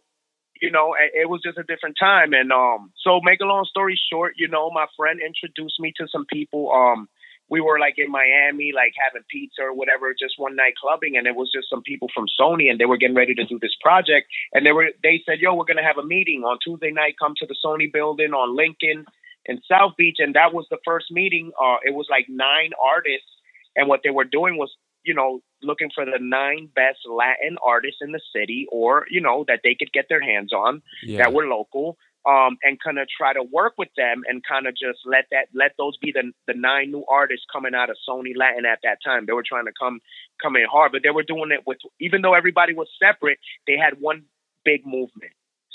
you 0.64 0.70
know 0.70 0.94
it, 1.14 1.28
was 1.28 1.40
just 1.44 1.58
a 1.58 1.62
different 1.72 1.96
time. 2.00 2.32
And 2.32 2.50
um 2.52 2.80
so 3.04 3.20
make 3.22 3.40
a 3.40 3.50
long 3.52 3.64
story 3.74 3.96
short 4.10 4.32
you 4.36 4.48
know 4.48 4.70
my 4.70 4.86
friend 4.96 5.20
introduced 5.30 5.78
me 5.84 5.92
to 5.98 6.06
some 6.14 6.26
people. 6.36 6.62
Um 6.72 7.08
we 7.50 7.60
were 7.60 7.78
like 7.78 7.96
in 7.98 8.10
Miami, 8.10 8.72
like 8.74 8.94
having 8.96 9.22
pizza 9.30 9.62
or 9.62 9.74
whatever, 9.74 10.14
just 10.18 10.34
one 10.38 10.56
night 10.56 10.74
clubbing, 10.80 11.16
and 11.16 11.26
it 11.26 11.36
was 11.36 11.50
just 11.54 11.68
some 11.68 11.82
people 11.82 12.08
from 12.14 12.26
Sony, 12.40 12.70
and 12.70 12.80
they 12.80 12.86
were 12.86 12.96
getting 12.96 13.16
ready 13.16 13.34
to 13.34 13.44
do 13.44 13.58
this 13.60 13.76
project, 13.82 14.26
and 14.52 14.64
they 14.64 14.72
were 14.72 14.88
they 15.02 15.22
said, 15.26 15.40
"Yo, 15.40 15.54
we're 15.54 15.70
gonna 15.70 15.84
have 15.90 15.98
a 15.98 16.06
meeting 16.16 16.42
on 16.44 16.58
Tuesday 16.64 16.90
night. 16.90 17.16
Come 17.20 17.34
to 17.38 17.46
the 17.46 17.56
Sony 17.64 17.92
building 17.92 18.32
on 18.32 18.56
Lincoln 18.56 19.04
in 19.44 19.60
South 19.70 19.92
Beach," 19.98 20.18
and 20.20 20.34
that 20.34 20.54
was 20.54 20.66
the 20.70 20.78
first 20.84 21.10
meeting. 21.10 21.52
Uh, 21.62 21.76
it 21.84 21.94
was 21.94 22.06
like 22.10 22.26
nine 22.28 22.72
artists, 22.82 23.32
and 23.76 23.88
what 23.88 24.00
they 24.02 24.10
were 24.10 24.24
doing 24.24 24.56
was, 24.56 24.70
you 25.04 25.14
know, 25.14 25.40
looking 25.62 25.90
for 25.94 26.04
the 26.04 26.18
nine 26.20 26.68
best 26.74 26.98
Latin 27.06 27.56
artists 27.64 27.98
in 28.00 28.12
the 28.12 28.20
city, 28.34 28.66
or 28.70 29.06
you 29.10 29.20
know, 29.20 29.44
that 29.48 29.60
they 29.62 29.74
could 29.74 29.92
get 29.92 30.06
their 30.08 30.22
hands 30.22 30.52
on 30.52 30.82
yeah. 31.02 31.18
that 31.18 31.32
were 31.32 31.46
local 31.46 31.96
um, 32.26 32.56
and 32.62 32.78
kind 32.82 32.98
of 32.98 33.06
try 33.08 33.32
to 33.32 33.42
work 33.42 33.74
with 33.76 33.90
them 33.96 34.22
and 34.26 34.42
kind 34.44 34.66
of 34.66 34.74
just 34.74 35.00
let 35.04 35.26
that 35.30 35.48
let 35.54 35.72
those 35.76 35.96
be 35.98 36.12
the 36.12 36.32
the 36.46 36.54
nine 36.54 36.90
new 36.90 37.04
artists 37.10 37.44
coming 37.52 37.74
out 37.74 37.90
of 37.90 37.96
Sony 38.08 38.32
Latin 38.36 38.64
at 38.64 38.78
that 38.82 38.98
time. 39.04 39.26
They 39.26 39.32
were 39.32 39.44
trying 39.46 39.66
to 39.66 39.72
come 39.78 40.00
come 40.42 40.56
in 40.56 40.64
hard, 40.70 40.92
but 40.92 41.02
they 41.02 41.10
were 41.10 41.22
doing 41.22 41.50
it 41.52 41.66
with 41.66 41.78
even 42.00 42.22
though 42.22 42.34
everybody 42.34 42.74
was 42.74 42.88
separate, 42.98 43.38
they 43.66 43.76
had 43.76 44.00
one 44.00 44.24
big 44.64 44.86
movement. 44.86 45.32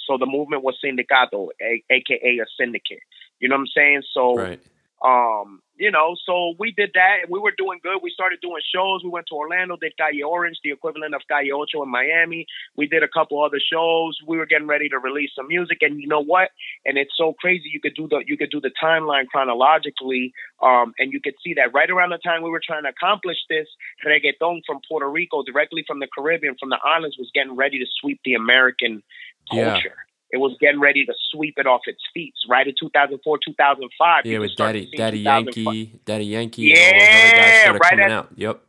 So 0.08 0.18
the 0.18 0.26
movement 0.26 0.64
was 0.64 0.76
Sindicato, 0.84 1.50
a, 1.62 1.84
aka 1.92 2.40
a 2.40 2.46
syndicate. 2.60 3.04
You 3.40 3.48
know 3.48 3.56
what 3.56 3.62
I'm 3.62 3.68
saying? 3.76 4.02
So 4.12 4.36
right. 4.36 4.60
Um, 5.02 5.62
you 5.78 5.92
know, 5.92 6.16
so 6.26 6.56
we 6.60 6.74
did 6.76 6.92
that 6.96 7.24
and 7.24 7.32
we 7.32 7.40
were 7.40 7.54
doing 7.58 7.80
good. 7.82 8.00
We 8.04 8.12
started 8.12 8.42
doing 8.42 8.62
shows. 8.76 9.02
We 9.02 9.10
went 9.10 9.28
to 9.28 9.36
Orlando, 9.36 9.78
did 9.78 9.96
Calle 9.96 10.28
Orange, 10.28 10.58
the 10.62 10.72
equivalent 10.72 11.16
of 11.16 11.22
Calle 11.30 11.56
Ocho 11.56 11.84
in 11.84 11.90
Miami. 11.90 12.46
We 12.76 12.86
did 12.86 13.02
a 13.02 13.08
couple 13.08 13.42
other 13.42 13.62
shows. 13.64 14.18
We 14.28 14.38
were 14.38 14.46
getting 14.46 14.68
ready 14.68 14.90
to 14.90 15.00
release 15.00 15.32
some 15.34 15.48
music. 15.48 15.78
And 15.82 16.02
you 16.02 16.08
know 16.08 16.22
what? 16.22 16.50
And 16.86 16.98
it's 16.98 17.14
so 17.16 17.34
crazy. 17.40 17.70
You 17.72 17.80
could 17.80 17.96
do 17.96 18.10
the 18.10 18.22
you 18.28 18.36
could 18.36 18.52
do 18.52 18.60
the 18.60 18.72
timeline 18.84 19.28
chronologically. 19.28 20.34
Um, 20.62 20.94
and 21.00 21.14
you 21.14 21.22
could 21.22 21.36
see 21.42 21.54
that 21.54 21.74
right 21.74 21.90
around 21.90 22.10
the 22.10 22.18
time 22.18 22.44
we 22.44 22.50
were 22.50 22.62
trying 22.66 22.84
to 22.84 22.90
accomplish 22.90 23.38
this, 23.48 23.68
reggaeton 24.06 24.62
from 24.68 24.82
Puerto 24.86 25.10
Rico, 25.10 25.44
directly 25.44 25.86
from 25.88 26.00
the 26.00 26.08
Caribbean, 26.14 26.56
from 26.60 26.70
the 26.70 26.80
islands, 26.84 27.18
was 27.18 27.32
getting 27.34 27.56
ready 27.56 27.80
to 27.80 27.86
sweep 28.02 28.20
the 28.26 28.34
American 28.34 29.02
culture. 29.50 29.96
Yeah 29.96 30.09
it 30.32 30.38
was 30.38 30.56
getting 30.60 30.80
ready 30.80 31.06
to 31.06 31.14
sweep 31.32 31.56
it 31.58 31.66
off 31.66 31.82
its 31.86 32.02
feet. 32.14 32.34
Right 32.50 32.68
in 32.68 32.74
2004, 32.80 33.40
2005. 33.46 34.26
Yeah, 34.26 34.40
with 34.40 34.56
Daddy, 34.56 34.90
Daddy 34.96 35.20
Yankee, 35.20 36.00
Daddy 36.06 36.26
Yankee, 36.26 36.74
yeah, 36.74 36.76
all 36.76 37.00
those 37.00 37.70
other 37.70 37.80
guys 37.80 37.92
right 37.92 38.00
at, 38.00 38.12
out. 38.12 38.30
Yep. 38.36 38.62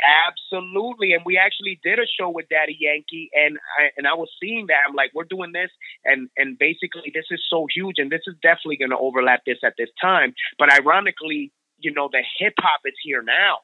Absolutely, 0.00 1.12
and 1.12 1.22
we 1.24 1.36
actually 1.36 1.80
did 1.82 1.98
a 1.98 2.06
show 2.06 2.30
with 2.30 2.48
Daddy 2.48 2.76
Yankee, 2.78 3.30
and 3.34 3.58
I 3.78 3.90
and 3.96 4.06
I 4.06 4.14
was 4.14 4.28
seeing 4.40 4.66
that. 4.68 4.82
I'm 4.88 4.94
like, 4.94 5.10
we're 5.12 5.24
doing 5.24 5.50
this, 5.52 5.70
and 6.04 6.28
and 6.36 6.56
basically, 6.56 7.10
this 7.12 7.26
is 7.32 7.42
so 7.50 7.66
huge, 7.74 7.96
and 7.98 8.10
this 8.10 8.22
is 8.28 8.34
definitely 8.40 8.76
going 8.76 8.90
to 8.90 8.98
overlap 8.98 9.44
this 9.44 9.58
at 9.64 9.74
this 9.76 9.88
time. 10.00 10.34
But 10.56 10.72
ironically, 10.72 11.52
you 11.78 11.92
know, 11.92 12.08
the 12.10 12.22
hip 12.38 12.54
hop 12.60 12.80
is 12.84 12.94
here 13.02 13.22
now, 13.22 13.58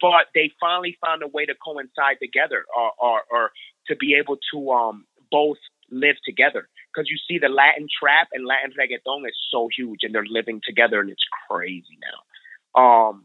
but 0.00 0.30
they 0.36 0.52
finally 0.60 0.96
found 1.04 1.22
a 1.24 1.26
way 1.26 1.46
to 1.46 1.54
coincide 1.54 2.18
together, 2.22 2.64
or 2.76 2.92
or, 3.00 3.22
or 3.32 3.50
to 3.88 3.96
be 3.96 4.14
able 4.14 4.38
to 4.52 4.70
um 4.70 5.04
both 5.32 5.58
live 5.92 6.16
together 6.24 6.68
because 6.92 7.08
you 7.10 7.16
see 7.28 7.38
the 7.38 7.48
Latin 7.48 7.86
trap 7.86 8.28
and 8.32 8.46
Latin 8.46 8.72
reggaeton 8.72 9.26
is 9.28 9.36
so 9.50 9.68
huge 9.76 10.00
and 10.02 10.14
they're 10.14 10.24
living 10.26 10.60
together 10.66 11.00
and 11.00 11.10
it's 11.10 11.24
crazy 11.48 11.98
now. 12.00 12.18
Um, 12.80 13.24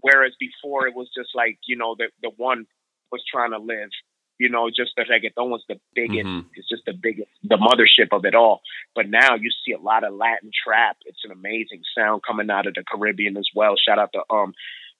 whereas 0.00 0.32
before 0.40 0.86
it 0.86 0.94
was 0.94 1.08
just 1.16 1.30
like 1.34 1.58
you 1.66 1.76
know 1.76 1.94
the 1.96 2.08
the 2.22 2.30
one 2.36 2.66
was 3.12 3.22
trying 3.30 3.52
to 3.52 3.58
live. 3.58 3.90
You 4.38 4.50
know, 4.50 4.68
just 4.68 4.92
the 4.96 5.04
reggaeton 5.08 5.48
was 5.48 5.64
the 5.66 5.80
biggest. 5.94 6.26
Mm-hmm. 6.26 6.48
It's 6.52 6.68
just 6.68 6.84
the 6.84 6.92
biggest, 6.92 7.30
the 7.42 7.56
mothership 7.56 8.14
of 8.14 8.26
it 8.26 8.34
all. 8.34 8.60
But 8.94 9.08
now 9.08 9.34
you 9.34 9.48
see 9.64 9.72
a 9.72 9.80
lot 9.80 10.04
of 10.04 10.12
Latin 10.12 10.50
trap. 10.52 10.98
It's 11.06 11.24
an 11.24 11.30
amazing 11.30 11.80
sound 11.96 12.20
coming 12.22 12.50
out 12.50 12.66
of 12.66 12.74
the 12.74 12.84
Caribbean 12.86 13.38
as 13.38 13.48
well. 13.54 13.76
Shout 13.80 13.98
out 13.98 14.12
to 14.12 14.20
um, 14.28 14.52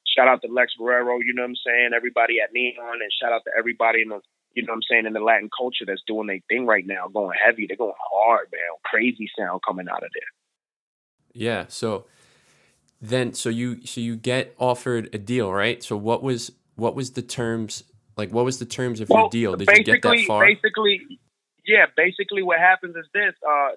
shout 0.06 0.28
out 0.28 0.40
to 0.42 0.48
Lex 0.48 0.72
Borrero. 0.80 1.18
You 1.22 1.34
know 1.34 1.42
what 1.42 1.50
I'm 1.50 1.56
saying? 1.66 1.90
Everybody 1.94 2.40
at 2.40 2.54
Neon, 2.54 3.02
and 3.02 3.12
shout 3.20 3.32
out 3.32 3.42
to 3.44 3.50
everybody 3.58 4.02
in 4.02 4.08
the 4.08 4.20
you 4.56 4.62
know 4.62 4.72
what 4.72 4.76
I'm 4.76 4.82
saying, 4.90 5.06
in 5.06 5.12
the 5.12 5.20
Latin 5.20 5.50
culture 5.56 5.84
that's 5.86 6.02
doing 6.06 6.26
their 6.26 6.40
thing 6.48 6.66
right 6.66 6.84
now, 6.84 7.08
going 7.08 7.36
heavy. 7.44 7.66
They're 7.68 7.76
going 7.76 7.92
hard, 8.00 8.48
man. 8.50 8.62
Crazy 8.84 9.30
sound 9.38 9.60
coming 9.66 9.86
out 9.86 10.02
of 10.02 10.08
there. 10.14 10.22
Yeah. 11.34 11.66
So 11.68 12.06
then, 13.02 13.34
so 13.34 13.50
you 13.50 13.84
so 13.84 14.00
you 14.00 14.16
get 14.16 14.54
offered 14.58 15.14
a 15.14 15.18
deal, 15.18 15.52
right? 15.52 15.84
So 15.84 15.94
what 15.94 16.22
was 16.22 16.52
what 16.76 16.94
was 16.94 17.12
the 17.12 17.20
terms 17.20 17.84
like? 18.16 18.30
What 18.30 18.46
was 18.46 18.58
the 18.58 18.64
terms 18.64 19.00
of 19.02 19.10
well, 19.10 19.24
your 19.24 19.30
deal? 19.30 19.56
Did 19.56 19.68
you 19.76 19.84
get 19.84 20.00
that 20.00 20.24
far? 20.26 20.46
Basically, 20.46 21.02
yeah. 21.66 21.84
Basically, 21.94 22.42
what 22.42 22.58
happens 22.58 22.96
is 22.96 23.04
this. 23.12 23.34
Uh, 23.46 23.72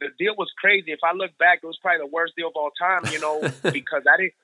the 0.00 0.08
deal 0.18 0.34
was 0.38 0.50
crazy. 0.58 0.92
If 0.92 1.00
I 1.04 1.14
look 1.14 1.36
back, 1.38 1.60
it 1.62 1.66
was 1.66 1.78
probably 1.82 2.06
the 2.06 2.12
worst 2.12 2.34
deal 2.36 2.48
of 2.48 2.54
all 2.54 2.70
time. 2.78 3.12
You 3.12 3.20
know, 3.20 3.40
because 3.72 4.04
I 4.06 4.16
didn't 4.16 4.34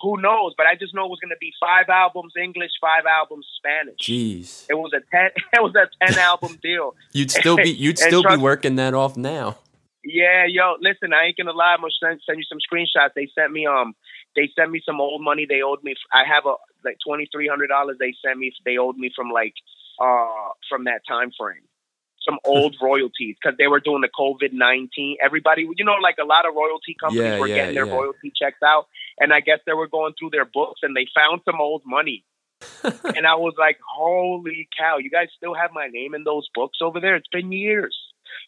who 0.00 0.20
knows? 0.20 0.54
But 0.56 0.66
I 0.66 0.74
just 0.74 0.94
know 0.94 1.04
it 1.06 1.10
was 1.10 1.20
going 1.20 1.30
to 1.30 1.40
be 1.40 1.52
five 1.60 1.88
albums 1.88 2.32
English, 2.40 2.72
five 2.80 3.04
albums 3.06 3.46
Spanish. 3.56 3.98
Jeez, 4.00 4.66
it 4.68 4.74
was 4.74 4.92
a 4.94 5.00
ten. 5.10 5.30
It 5.52 5.62
was 5.62 5.74
a 5.74 5.88
ten 6.04 6.18
album 6.30 6.58
deal. 6.62 6.94
You'd 7.12 7.30
still 7.30 7.56
be 7.56 7.70
you'd 7.70 7.98
still 8.08 8.22
trust, 8.22 8.38
be 8.38 8.42
working 8.42 8.76
that 8.76 8.94
off 8.94 9.16
now. 9.16 9.58
Yeah, 10.04 10.44
yo, 10.46 10.76
listen, 10.80 11.12
I 11.12 11.26
ain't 11.26 11.36
gonna 11.36 11.52
lie. 11.52 11.74
I'm 11.74 11.80
gonna 11.80 11.92
send, 12.00 12.20
send 12.26 12.38
you 12.38 12.44
some 12.48 12.58
screenshots. 12.58 13.14
They 13.14 13.28
sent 13.34 13.52
me 13.52 13.66
um, 13.66 13.94
they 14.34 14.50
sent 14.54 14.70
me 14.70 14.80
some 14.84 15.00
old 15.00 15.22
money. 15.22 15.46
They 15.48 15.62
owed 15.62 15.82
me. 15.82 15.94
I 16.12 16.22
have 16.26 16.46
a 16.46 16.54
like 16.84 16.98
twenty 17.04 17.28
three 17.32 17.48
hundred 17.48 17.68
dollars. 17.68 17.96
They 17.98 18.14
sent 18.24 18.38
me. 18.38 18.52
They 18.64 18.78
owed 18.78 18.96
me 18.96 19.10
from 19.14 19.30
like 19.30 19.54
uh 20.00 20.52
from 20.68 20.84
that 20.84 21.00
time 21.08 21.30
frame 21.38 21.64
some 22.26 22.38
old 22.44 22.76
royalties 22.82 23.36
because 23.40 23.56
they 23.56 23.68
were 23.68 23.80
doing 23.80 24.02
the 24.02 24.10
COVID 24.12 24.52
nineteen. 24.52 25.16
Everybody, 25.24 25.62
you 25.76 25.84
know, 25.84 25.96
like 26.02 26.16
a 26.20 26.26
lot 26.26 26.46
of 26.46 26.54
royalty 26.54 26.96
companies 26.98 27.22
yeah, 27.22 27.38
were 27.38 27.46
yeah, 27.46 27.54
getting 27.54 27.74
their 27.74 27.86
yeah. 27.86 27.94
royalty 27.94 28.32
checks 28.36 28.60
out, 28.62 28.88
and 29.18 29.32
I 29.32 29.40
guess 29.40 29.60
they 29.64 29.72
were 29.72 29.88
going 29.88 30.12
through 30.18 30.30
their 30.30 30.44
books 30.44 30.80
and 30.82 30.94
they 30.94 31.06
found 31.14 31.40
some 31.44 31.60
old 31.60 31.82
money. 31.86 32.24
and 32.84 33.26
I 33.26 33.36
was 33.36 33.54
like, 33.58 33.78
"Holy 33.86 34.68
cow! 34.76 34.98
You 34.98 35.10
guys 35.10 35.28
still 35.36 35.54
have 35.54 35.70
my 35.72 35.88
name 35.88 36.14
in 36.14 36.24
those 36.24 36.48
books 36.54 36.78
over 36.82 37.00
there? 37.00 37.16
It's 37.16 37.28
been 37.30 37.52
years." 37.52 37.96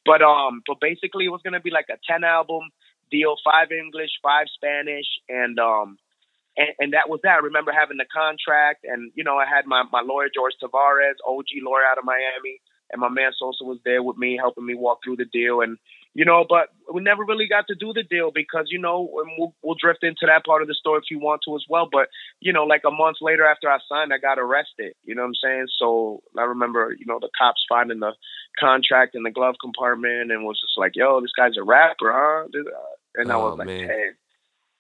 But 0.05 0.23
um, 0.23 0.63
but 0.67 0.81
basically, 0.81 1.27
it 1.27 1.33
was 1.33 1.43
gonna 1.45 1.61
be 1.61 1.71
like 1.71 1.87
a 1.91 1.99
ten 2.11 2.25
album 2.25 2.71
deal, 3.11 3.37
five 3.45 3.71
English, 3.71 4.11
five 4.23 4.47
Spanish, 4.55 5.07
and 5.29 5.59
um, 5.59 5.99
and, 6.57 6.69
and 6.79 6.93
that 6.93 7.09
was 7.09 7.21
that. 7.23 7.39
I 7.39 7.47
remember 7.47 7.73
having 7.73 7.99
the 7.99 8.09
contract, 8.09 8.85
and 8.85 9.13
you 9.15 9.25
know, 9.25 9.37
I 9.37 9.45
had 9.45 9.67
my 9.67 9.85
my 9.93 10.01
lawyer 10.01 10.29
George 10.33 10.55
Tavares, 10.63 11.21
OG 11.27 11.61
lawyer 11.63 11.85
out 11.85 11.99
of 11.99 12.05
Miami 12.05 12.61
and 12.91 13.01
my 13.01 13.09
man 13.09 13.33
Sosa 13.39 13.65
was 13.65 13.79
there 13.85 14.03
with 14.03 14.17
me, 14.17 14.37
helping 14.37 14.67
me 14.67 14.75
walk 14.75 15.01
through 15.05 15.17
the 15.17 15.25
deal. 15.25 15.61
And 15.61 15.79
you 16.15 16.25
know, 16.25 16.45
but 16.49 16.69
we 16.93 17.03
never 17.03 17.25
really 17.25 17.47
got 17.47 17.67
to 17.69 17.75
do 17.75 17.93
the 17.93 18.03
deal 18.03 18.31
because 18.35 18.67
you 18.69 18.79
know 18.79 19.09
and 19.23 19.31
we'll, 19.39 19.55
we'll 19.63 19.77
drift 19.81 20.03
into 20.03 20.27
that 20.27 20.45
part 20.45 20.63
of 20.63 20.69
the 20.69 20.75
story 20.75 20.99
if 20.99 21.11
you 21.11 21.19
want 21.19 21.43
to 21.47 21.55
as 21.55 21.65
well. 21.69 21.89
But 21.91 22.09
you 22.41 22.53
know, 22.53 22.65
like 22.65 22.83
a 22.87 22.91
month 22.91 23.19
later 23.21 23.47
after 23.47 23.69
I 23.69 23.79
signed, 23.89 24.13
I 24.13 24.19
got 24.19 24.39
arrested. 24.39 24.95
You 25.05 25.15
know 25.15 25.23
what 25.23 25.29
I'm 25.29 25.35
saying? 25.43 25.67
So 25.79 26.23
I 26.37 26.43
remember, 26.43 26.95
you 26.99 27.07
know, 27.07 27.19
the 27.21 27.31
cops 27.39 27.65
finding 27.69 28.01
the 28.01 28.13
contract 28.59 29.15
in 29.15 29.23
the 29.23 29.31
glove 29.31 29.57
compartment 29.61 30.33
and 30.33 30.45
was 30.45 30.61
just 30.61 30.79
like, 30.79 30.93
"Yo, 30.95 31.21
this 31.21 31.33
guy's 31.37 31.57
a 31.59 31.63
rapper, 31.63 32.13
huh?" 32.13 32.47
Uh, 32.53 33.23
and 33.23 33.31
I 33.31 33.37
was 33.37 33.53
oh, 33.53 33.57
like, 33.57 33.67
man. 33.67 33.89
"Hey." 33.89 34.11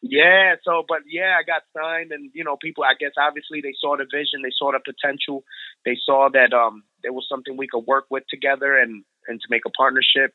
Yeah, 0.00 0.54
so 0.64 0.84
but 0.87 1.00
yeah, 1.11 1.37
I 1.38 1.42
got 1.42 1.62
signed 1.76 2.12
and 2.12 2.30
you 2.32 2.44
know, 2.44 2.56
people 2.56 2.84
I 2.84 2.94
guess 2.98 3.12
obviously 3.18 3.61
they 3.61 3.74
saw 3.80 3.96
the 3.96 4.04
vision, 4.04 4.42
they 4.42 4.54
saw 4.56 4.70
the 4.70 4.78
potential, 4.78 5.42
they 5.84 5.96
saw 6.04 6.28
that 6.32 6.52
um 6.52 6.84
there 7.02 7.12
was 7.12 7.26
something 7.28 7.56
we 7.56 7.66
could 7.66 7.84
work 7.87 8.04
with 8.11 8.22
together 8.30 8.76
and 8.76 9.04
and 9.26 9.40
to 9.40 9.46
make 9.50 9.62
a 9.66 9.70
partnership. 9.70 10.34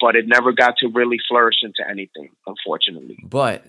But 0.00 0.16
it 0.16 0.26
never 0.26 0.52
got 0.52 0.74
to 0.78 0.88
really 0.88 1.18
flourish 1.28 1.56
into 1.62 1.88
anything, 1.88 2.30
unfortunately. 2.46 3.18
But 3.22 3.64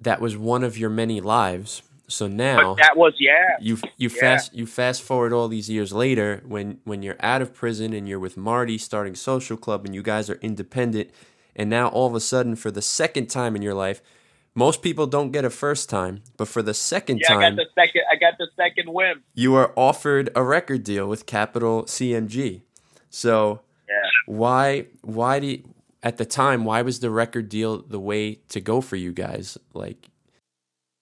that 0.00 0.20
was 0.20 0.36
one 0.36 0.62
of 0.62 0.78
your 0.78 0.90
many 0.90 1.20
lives. 1.20 1.82
So 2.06 2.28
now 2.28 2.74
but 2.74 2.82
that 2.82 2.96
was 2.96 3.14
yeah. 3.18 3.56
You 3.60 3.78
you 3.96 4.10
yeah. 4.10 4.20
fast 4.20 4.54
you 4.54 4.66
fast 4.66 5.02
forward 5.02 5.32
all 5.32 5.48
these 5.48 5.68
years 5.68 5.92
later 5.92 6.42
when 6.46 6.78
when 6.84 7.02
you're 7.02 7.16
out 7.20 7.42
of 7.42 7.52
prison 7.52 7.92
and 7.92 8.08
you're 8.08 8.18
with 8.20 8.36
Marty 8.36 8.78
starting 8.78 9.16
Social 9.16 9.56
Club 9.56 9.84
and 9.84 9.94
you 9.94 10.02
guys 10.02 10.30
are 10.30 10.38
independent 10.40 11.10
and 11.56 11.68
now 11.68 11.88
all 11.88 12.06
of 12.06 12.14
a 12.14 12.20
sudden 12.20 12.56
for 12.56 12.70
the 12.70 12.82
second 12.82 13.26
time 13.26 13.54
in 13.54 13.62
your 13.62 13.74
life 13.74 14.02
most 14.54 14.82
people 14.82 15.06
don't 15.06 15.30
get 15.30 15.44
a 15.44 15.50
first 15.50 15.88
time, 15.88 16.22
but 16.36 16.48
for 16.48 16.62
the 16.62 16.74
second 16.74 17.20
yeah, 17.22 17.28
time, 17.28 17.38
I 17.38 17.50
got 17.50 17.56
the 17.56 17.66
second. 17.74 18.02
I 18.12 18.16
got 18.16 18.38
the 18.38 18.48
second 18.56 18.92
win. 18.92 19.22
You 19.34 19.54
are 19.54 19.72
offered 19.76 20.30
a 20.34 20.42
record 20.42 20.84
deal 20.84 21.08
with 21.08 21.26
Capitol 21.26 21.84
CMG. 21.84 22.62
So 23.10 23.60
yeah. 23.88 23.94
why 24.26 24.86
why 25.02 25.40
do 25.40 25.46
you, 25.46 25.74
at 26.02 26.16
the 26.16 26.24
time 26.24 26.64
why 26.64 26.82
was 26.82 27.00
the 27.00 27.10
record 27.10 27.48
deal 27.48 27.82
the 27.82 28.00
way 28.00 28.36
to 28.48 28.60
go 28.60 28.80
for 28.80 28.96
you 28.96 29.12
guys? 29.12 29.56
Like, 29.72 30.08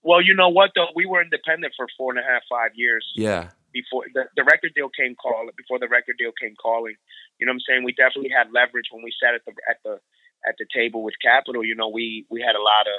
well, 0.02 0.20
you 0.22 0.34
know 0.34 0.48
what 0.48 0.70
though, 0.74 0.88
we 0.94 1.06
were 1.06 1.22
independent 1.22 1.72
for 1.76 1.86
four 1.96 2.10
and 2.10 2.18
a 2.18 2.22
half, 2.22 2.42
five 2.50 2.72
years. 2.74 3.06
Yeah. 3.14 3.50
Before 3.72 4.04
the, 4.12 4.24
the 4.34 4.44
record 4.44 4.72
deal 4.74 4.88
came 4.88 5.14
calling, 5.14 5.50
before 5.56 5.78
the 5.78 5.88
record 5.88 6.16
deal 6.18 6.32
came 6.40 6.56
calling, 6.56 6.96
you 7.38 7.46
know 7.46 7.50
what 7.52 7.60
I'm 7.60 7.68
saying? 7.68 7.84
We 7.84 7.92
definitely 7.92 8.32
had 8.34 8.48
leverage 8.52 8.88
when 8.90 9.04
we 9.04 9.12
sat 9.22 9.34
at 9.34 9.44
the 9.44 9.52
at 9.68 9.76
the 9.84 10.00
at 10.48 10.56
the 10.58 10.66
table 10.74 11.02
with 11.02 11.14
Capitol. 11.22 11.64
You 11.64 11.74
know, 11.74 11.88
we 11.88 12.26
we 12.30 12.40
had 12.40 12.56
a 12.56 12.64
lot 12.64 12.88
of 12.88 12.98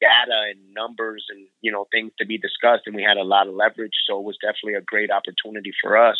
data 0.00 0.50
and 0.50 0.74
numbers 0.74 1.24
and 1.28 1.46
you 1.60 1.72
know 1.72 1.86
things 1.90 2.12
to 2.18 2.26
be 2.26 2.38
discussed, 2.38 2.82
and 2.86 2.94
we 2.94 3.02
had 3.02 3.16
a 3.16 3.22
lot 3.22 3.48
of 3.48 3.54
leverage. 3.54 3.94
So 4.08 4.18
it 4.18 4.24
was 4.24 4.38
definitely 4.40 4.74
a 4.74 4.82
great 4.82 5.10
opportunity 5.10 5.72
for 5.82 5.96
us. 5.96 6.18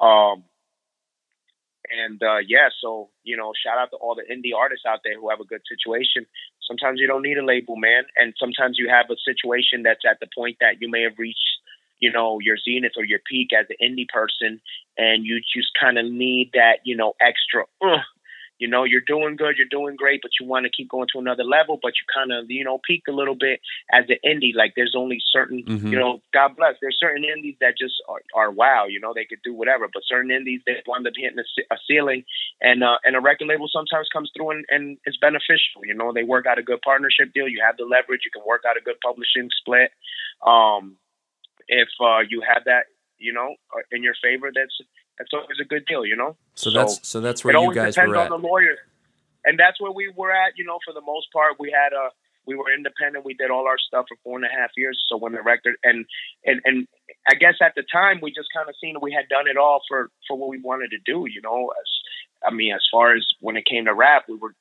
Um, 0.00 0.44
and 1.90 2.22
uh, 2.22 2.38
yeah, 2.46 2.68
so 2.80 3.10
you 3.22 3.36
know, 3.36 3.52
shout 3.54 3.78
out 3.78 3.90
to 3.90 3.96
all 3.96 4.14
the 4.14 4.22
indie 4.22 4.56
artists 4.56 4.86
out 4.86 5.00
there 5.04 5.18
who 5.18 5.30
have 5.30 5.40
a 5.40 5.44
good 5.44 5.62
situation. 5.68 6.26
Sometimes 6.66 7.00
you 7.00 7.06
don't 7.06 7.22
need 7.22 7.38
a 7.38 7.44
label, 7.44 7.76
man, 7.76 8.04
and 8.16 8.34
sometimes 8.38 8.76
you 8.78 8.88
have 8.88 9.06
a 9.10 9.16
situation 9.24 9.82
that's 9.82 10.04
at 10.08 10.18
the 10.20 10.28
point 10.34 10.56
that 10.60 10.80
you 10.80 10.90
may 10.90 11.02
have 11.02 11.18
reached, 11.18 11.60
you 11.98 12.10
know, 12.10 12.38
your 12.40 12.56
zenith 12.56 12.92
or 12.96 13.04
your 13.04 13.20
peak 13.30 13.50
as 13.52 13.66
an 13.68 13.76
indie 13.84 14.08
person, 14.08 14.60
and 14.96 15.26
you 15.26 15.40
just 15.40 15.68
kind 15.78 15.98
of 15.98 16.06
need 16.10 16.50
that, 16.54 16.78
you 16.84 16.96
know, 16.96 17.14
extra. 17.20 17.64
Uh, 17.82 18.00
you 18.64 18.70
know, 18.70 18.84
you're 18.84 19.04
doing 19.04 19.36
good, 19.36 19.56
you're 19.58 19.68
doing 19.68 19.94
great, 19.94 20.20
but 20.22 20.30
you 20.40 20.46
want 20.46 20.64
to 20.64 20.72
keep 20.74 20.88
going 20.88 21.06
to 21.12 21.18
another 21.18 21.44
level, 21.44 21.78
but 21.82 21.92
you 22.00 22.04
kind 22.08 22.32
of, 22.32 22.48
you 22.48 22.64
know, 22.64 22.80
peak 22.88 23.02
a 23.06 23.12
little 23.12 23.34
bit 23.34 23.60
as 23.92 24.04
an 24.08 24.16
indie. 24.24 24.56
Like 24.56 24.72
there's 24.74 24.94
only 24.96 25.20
certain, 25.30 25.62
mm-hmm. 25.62 25.88
you 25.88 25.98
know, 25.98 26.22
God 26.32 26.56
bless, 26.56 26.76
there's 26.80 26.96
certain 26.98 27.24
indies 27.28 27.56
that 27.60 27.76
just 27.76 27.92
are, 28.08 28.22
are, 28.34 28.50
wow, 28.50 28.86
you 28.88 29.00
know, 29.00 29.12
they 29.14 29.26
could 29.26 29.42
do 29.44 29.52
whatever, 29.52 29.86
but 29.92 30.02
certain 30.08 30.30
indies 30.30 30.62
they 30.64 30.80
wind 30.86 31.06
up 31.06 31.12
hitting 31.14 31.36
a, 31.38 31.74
a 31.74 31.76
ceiling 31.86 32.24
and, 32.62 32.82
uh, 32.82 32.96
and 33.04 33.16
a 33.16 33.20
record 33.20 33.48
label 33.48 33.68
sometimes 33.70 34.08
comes 34.10 34.30
through 34.34 34.52
and, 34.52 34.64
and 34.70 34.96
it's 35.04 35.18
beneficial. 35.18 35.84
You 35.84 35.92
know, 35.92 36.14
they 36.14 36.24
work 36.24 36.46
out 36.46 36.58
a 36.58 36.62
good 36.62 36.80
partnership 36.80 37.34
deal. 37.34 37.46
You 37.46 37.60
have 37.66 37.76
the 37.76 37.84
leverage, 37.84 38.22
you 38.24 38.30
can 38.32 38.48
work 38.48 38.62
out 38.66 38.78
a 38.78 38.80
good 38.80 38.96
publishing 39.04 39.50
split. 39.60 39.90
Um, 40.40 40.96
if, 41.68 41.88
uh, 42.00 42.24
you 42.26 42.40
have 42.40 42.64
that, 42.64 42.84
you 43.18 43.34
know, 43.34 43.56
uh, 43.76 43.84
in 43.92 44.02
your 44.02 44.14
favor, 44.22 44.50
that's, 44.54 44.80
that's 45.18 45.30
always 45.32 45.58
a 45.60 45.64
good 45.64 45.86
deal, 45.86 46.04
you 46.04 46.16
know. 46.16 46.36
So, 46.54 46.70
so 46.70 46.78
that's 46.78 47.08
so 47.08 47.20
that's 47.20 47.44
where 47.44 47.56
you 47.56 47.74
guys 47.74 47.96
were 47.96 48.16
at. 48.16 48.30
on 48.30 48.40
the 48.40 48.46
lawyer, 48.46 48.76
and 49.44 49.58
that's 49.58 49.80
where 49.80 49.92
we 49.92 50.12
were 50.14 50.32
at. 50.32 50.56
You 50.56 50.64
know, 50.64 50.78
for 50.84 50.92
the 50.92 51.00
most 51.00 51.28
part, 51.32 51.54
we 51.58 51.70
had 51.70 51.92
a 51.92 52.10
we 52.46 52.56
were 52.56 52.72
independent. 52.74 53.24
We 53.24 53.34
did 53.34 53.50
all 53.50 53.66
our 53.66 53.78
stuff 53.78 54.06
for 54.08 54.16
four 54.22 54.36
and 54.36 54.44
a 54.44 54.48
half 54.48 54.70
years. 54.76 55.02
So 55.08 55.16
when 55.16 55.32
the 55.32 55.42
record 55.42 55.76
and 55.82 56.04
and 56.44 56.60
and 56.64 56.88
I 57.28 57.34
guess 57.34 57.54
at 57.62 57.74
the 57.74 57.84
time 57.90 58.20
we 58.22 58.30
just 58.30 58.48
kind 58.54 58.68
of 58.68 58.74
seen 58.80 58.96
we 59.00 59.12
had 59.12 59.28
done 59.28 59.46
it 59.48 59.56
all 59.56 59.80
for 59.88 60.10
for 60.28 60.36
what 60.36 60.48
we 60.48 60.60
wanted 60.60 60.90
to 60.90 60.98
do. 61.04 61.26
You 61.30 61.40
know, 61.42 61.72
as 61.78 61.90
I 62.46 62.52
mean, 62.54 62.74
as 62.74 62.82
far 62.90 63.14
as 63.14 63.24
when 63.40 63.56
it 63.56 63.66
came 63.66 63.86
to 63.86 63.94
rap, 63.94 64.24
we 64.28 64.36
were 64.36 64.54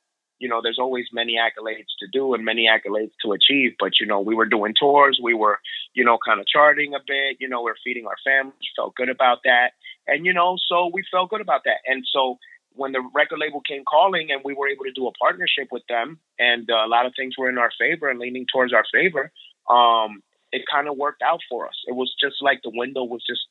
you 0.44 0.50
know, 0.50 0.60
there's 0.62 0.78
always 0.78 1.06
many 1.13 1.38
accolades 1.39 1.96
to 2.00 2.08
do 2.12 2.34
and 2.34 2.44
many 2.44 2.68
accolades 2.68 3.12
to 3.24 3.32
achieve. 3.32 3.76
But, 3.80 3.94
you 4.02 4.06
know, 4.06 4.20
we 4.20 4.36
were 4.36 4.46
doing 4.46 4.74
tours, 4.78 5.18
we 5.24 5.34
were, 5.34 5.58
you 5.94 6.04
know, 6.04 6.18
kind 6.24 6.42
of 6.42 6.48
charting 6.48 6.94
a 6.94 7.00
bit, 7.00 7.38
you 7.39 7.48
know, 7.48 7.63
we're 7.63 7.80
feeding 7.82 8.06
our 8.08 8.18
families, 8.26 8.60
felt 8.76 8.94
good 8.96 9.08
about 9.08 9.39
that. 9.46 9.72
And, 10.08 10.26
you 10.26 10.34
know, 10.34 10.58
so 10.68 10.89
we 10.94 11.04
felt 11.10 11.30
good 11.30 11.42
about 11.42 11.62
that. 11.66 11.78
And 11.86 12.04
so 12.12 12.38
when 12.76 12.92
the 12.92 13.02
record 13.13 13.39
label 13.39 13.62
came 13.62 13.84
calling 13.86 14.30
and 14.32 14.42
we 14.44 14.54
were 14.54 14.68
able 14.68 14.86
to 14.86 14.92
do 14.92 15.08
a 15.08 15.12
partnership 15.12 15.68
with 15.72 15.84
them 15.88 16.20
and 16.39 16.70
uh, 16.70 16.86
a 16.86 16.89
lot 16.89 17.06
of 17.06 17.13
things 17.16 17.36
were 17.38 17.50
in 17.50 17.58
our 17.58 17.72
favor 17.80 18.10
and 18.10 18.20
leaning 18.20 18.46
towards 18.52 18.74
our 18.74 18.84
favor, 18.92 19.32
um, 19.70 20.22
it 20.52 20.63
kind 20.72 20.88
of 20.88 20.98
worked 20.98 21.22
out 21.22 21.39
for 21.50 21.68
us. 21.68 21.76
It 21.88 21.96
was 21.96 22.13
just 22.20 22.36
like 22.42 22.62
the 22.63 22.72
window 22.74 23.04
was 23.04 23.24
just 23.28 23.42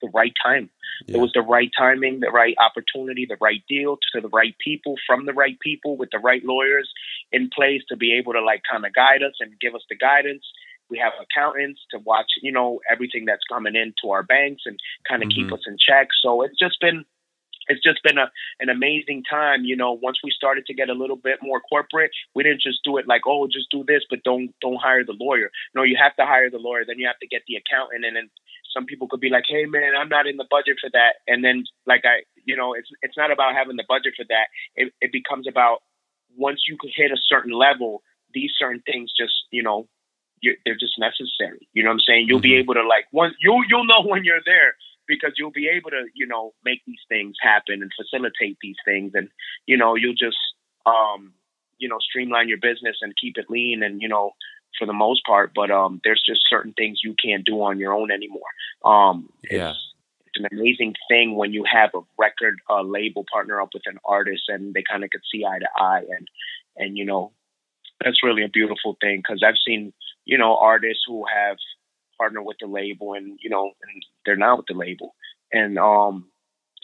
the 0.00 0.10
right 0.14 0.32
time. 0.44 0.70
Yeah. 1.06 1.16
It 1.16 1.20
was 1.20 1.32
the 1.34 1.42
right 1.42 1.70
timing, 1.76 2.20
the 2.20 2.30
right 2.30 2.54
opportunity, 2.58 3.26
the 3.28 3.38
right 3.40 3.62
deal 3.68 3.98
to 4.12 4.20
the 4.20 4.28
right 4.28 4.54
people 4.64 4.94
from 5.06 5.26
the 5.26 5.32
right 5.32 5.58
people 5.60 5.96
with 5.96 6.10
the 6.10 6.18
right 6.18 6.42
lawyers 6.44 6.88
in 7.32 7.50
place 7.54 7.82
to 7.88 7.96
be 7.96 8.16
able 8.16 8.32
to 8.32 8.42
like 8.42 8.62
kind 8.70 8.84
of 8.86 8.94
guide 8.94 9.22
us 9.22 9.34
and 9.40 9.58
give 9.60 9.74
us 9.74 9.82
the 9.88 9.96
guidance. 9.96 10.44
We 10.90 10.98
have 10.98 11.12
accountants 11.20 11.80
to 11.90 11.98
watch, 11.98 12.30
you 12.42 12.52
know, 12.52 12.80
everything 12.90 13.24
that's 13.26 13.42
coming 13.50 13.74
into 13.76 14.12
our 14.12 14.22
banks 14.22 14.62
and 14.66 14.78
kind 15.08 15.22
of 15.22 15.28
mm-hmm. 15.28 15.48
keep 15.48 15.52
us 15.52 15.64
in 15.66 15.76
check. 15.78 16.08
So 16.22 16.42
it's 16.42 16.58
just 16.58 16.80
been 16.80 17.04
it's 17.68 17.82
just 17.82 18.02
been 18.02 18.18
a 18.18 18.30
an 18.60 18.68
amazing 18.68 19.22
time. 19.28 19.64
You 19.64 19.76
know, 19.76 19.92
once 19.92 20.18
we 20.24 20.30
started 20.30 20.66
to 20.66 20.74
get 20.74 20.88
a 20.88 20.94
little 20.94 21.16
bit 21.16 21.38
more 21.42 21.60
corporate, 21.60 22.10
we 22.34 22.42
didn't 22.42 22.62
just 22.62 22.80
do 22.84 22.96
it 22.96 23.06
like, 23.06 23.22
oh, 23.26 23.46
just 23.46 23.70
do 23.70 23.84
this, 23.86 24.02
but 24.08 24.24
don't 24.24 24.54
don't 24.60 24.80
hire 24.80 25.04
the 25.04 25.16
lawyer. 25.18 25.50
No, 25.74 25.82
you 25.82 25.96
have 26.00 26.16
to 26.16 26.26
hire 26.26 26.50
the 26.50 26.58
lawyer. 26.58 26.84
Then 26.86 26.98
you 26.98 27.06
have 27.06 27.20
to 27.20 27.28
get 27.28 27.42
the 27.46 27.56
accountant, 27.56 28.04
and 28.04 28.16
then 28.16 28.30
some 28.74 28.86
people 28.86 29.08
could 29.08 29.20
be 29.20 29.30
like, 29.30 29.44
"Hey, 29.46 29.64
man, 29.66 29.94
I'm 29.96 30.08
not 30.08 30.26
in 30.26 30.36
the 30.36 30.48
budget 30.50 30.76
for 30.80 30.90
that," 30.92 31.20
and 31.26 31.44
then 31.44 31.64
like 31.86 32.02
I, 32.04 32.24
you 32.44 32.56
know, 32.56 32.74
it's 32.74 32.88
it's 33.02 33.16
not 33.16 33.30
about 33.30 33.54
having 33.54 33.76
the 33.76 33.88
budget 33.88 34.14
for 34.16 34.24
that. 34.28 34.48
It 34.74 34.92
it 35.00 35.12
becomes 35.12 35.46
about 35.46 35.82
once 36.36 36.60
you 36.68 36.76
could 36.80 36.90
hit 36.94 37.10
a 37.10 37.20
certain 37.28 37.52
level, 37.52 38.02
these 38.32 38.50
certain 38.58 38.82
things 38.84 39.12
just 39.16 39.34
you 39.50 39.62
know 39.62 39.88
they're 40.64 40.78
just 40.78 40.98
necessary. 40.98 41.68
You 41.72 41.82
know 41.82 41.90
what 41.90 41.94
I'm 41.94 42.00
saying? 42.06 42.26
You'll 42.28 42.38
mm-hmm. 42.38 42.42
be 42.42 42.56
able 42.56 42.74
to 42.74 42.86
like 42.86 43.06
once 43.12 43.34
you 43.40 43.64
you'll 43.68 43.86
know 43.86 44.02
when 44.04 44.24
you're 44.24 44.44
there 44.44 44.74
because 45.06 45.32
you'll 45.36 45.50
be 45.50 45.68
able 45.68 45.90
to 45.90 46.04
you 46.14 46.26
know 46.26 46.52
make 46.64 46.82
these 46.86 47.00
things 47.08 47.36
happen 47.40 47.82
and 47.82 47.90
facilitate 47.96 48.58
these 48.60 48.76
things, 48.84 49.12
and 49.14 49.28
you 49.66 49.76
know 49.76 49.94
you'll 49.94 50.14
just 50.14 50.38
um 50.86 51.32
you 51.78 51.88
know 51.88 51.98
streamline 52.00 52.48
your 52.48 52.58
business 52.58 52.96
and 53.02 53.14
keep 53.20 53.38
it 53.38 53.46
lean 53.48 53.82
and 53.82 54.02
you 54.02 54.08
know 54.08 54.32
for 54.78 54.86
the 54.86 54.92
most 54.92 55.24
part. 55.26 55.52
But 55.54 55.70
um, 55.70 56.00
there's 56.04 56.22
just 56.24 56.40
certain 56.48 56.72
things 56.72 57.00
you 57.02 57.14
can't 57.22 57.44
do 57.44 57.62
on 57.62 57.78
your 57.78 57.92
own 57.92 58.10
anymore. 58.10 58.42
Um, 58.84 59.30
yeah. 59.50 59.70
It's, 59.70 59.78
it's 60.26 60.44
an 60.44 60.58
amazing 60.58 60.94
thing 61.08 61.36
when 61.36 61.52
you 61.52 61.64
have 61.64 61.90
a 61.94 62.00
record 62.18 62.60
uh, 62.68 62.82
label 62.82 63.24
partner 63.30 63.60
up 63.60 63.70
with 63.72 63.84
an 63.86 63.98
artist 64.04 64.42
and 64.48 64.74
they 64.74 64.82
kind 64.88 65.02
of 65.02 65.10
could 65.10 65.22
see 65.32 65.44
eye 65.44 65.58
to 65.58 65.68
eye 65.74 66.04
and 66.10 66.28
and 66.76 66.98
you 66.98 67.04
know 67.04 67.32
that's 68.02 68.22
really 68.22 68.44
a 68.44 68.48
beautiful 68.48 68.96
thing 69.00 69.18
because 69.18 69.42
I've 69.46 69.58
seen 69.66 69.92
you 70.28 70.38
know 70.38 70.56
artists 70.56 71.02
who 71.08 71.24
have 71.26 71.56
partnered 72.16 72.44
with 72.44 72.58
the 72.60 72.68
label 72.68 73.14
and 73.14 73.38
you 73.42 73.50
know 73.50 73.72
and 73.82 74.02
they're 74.24 74.36
not 74.36 74.58
with 74.58 74.66
the 74.68 74.74
label 74.74 75.14
and 75.52 75.78
um 75.78 76.26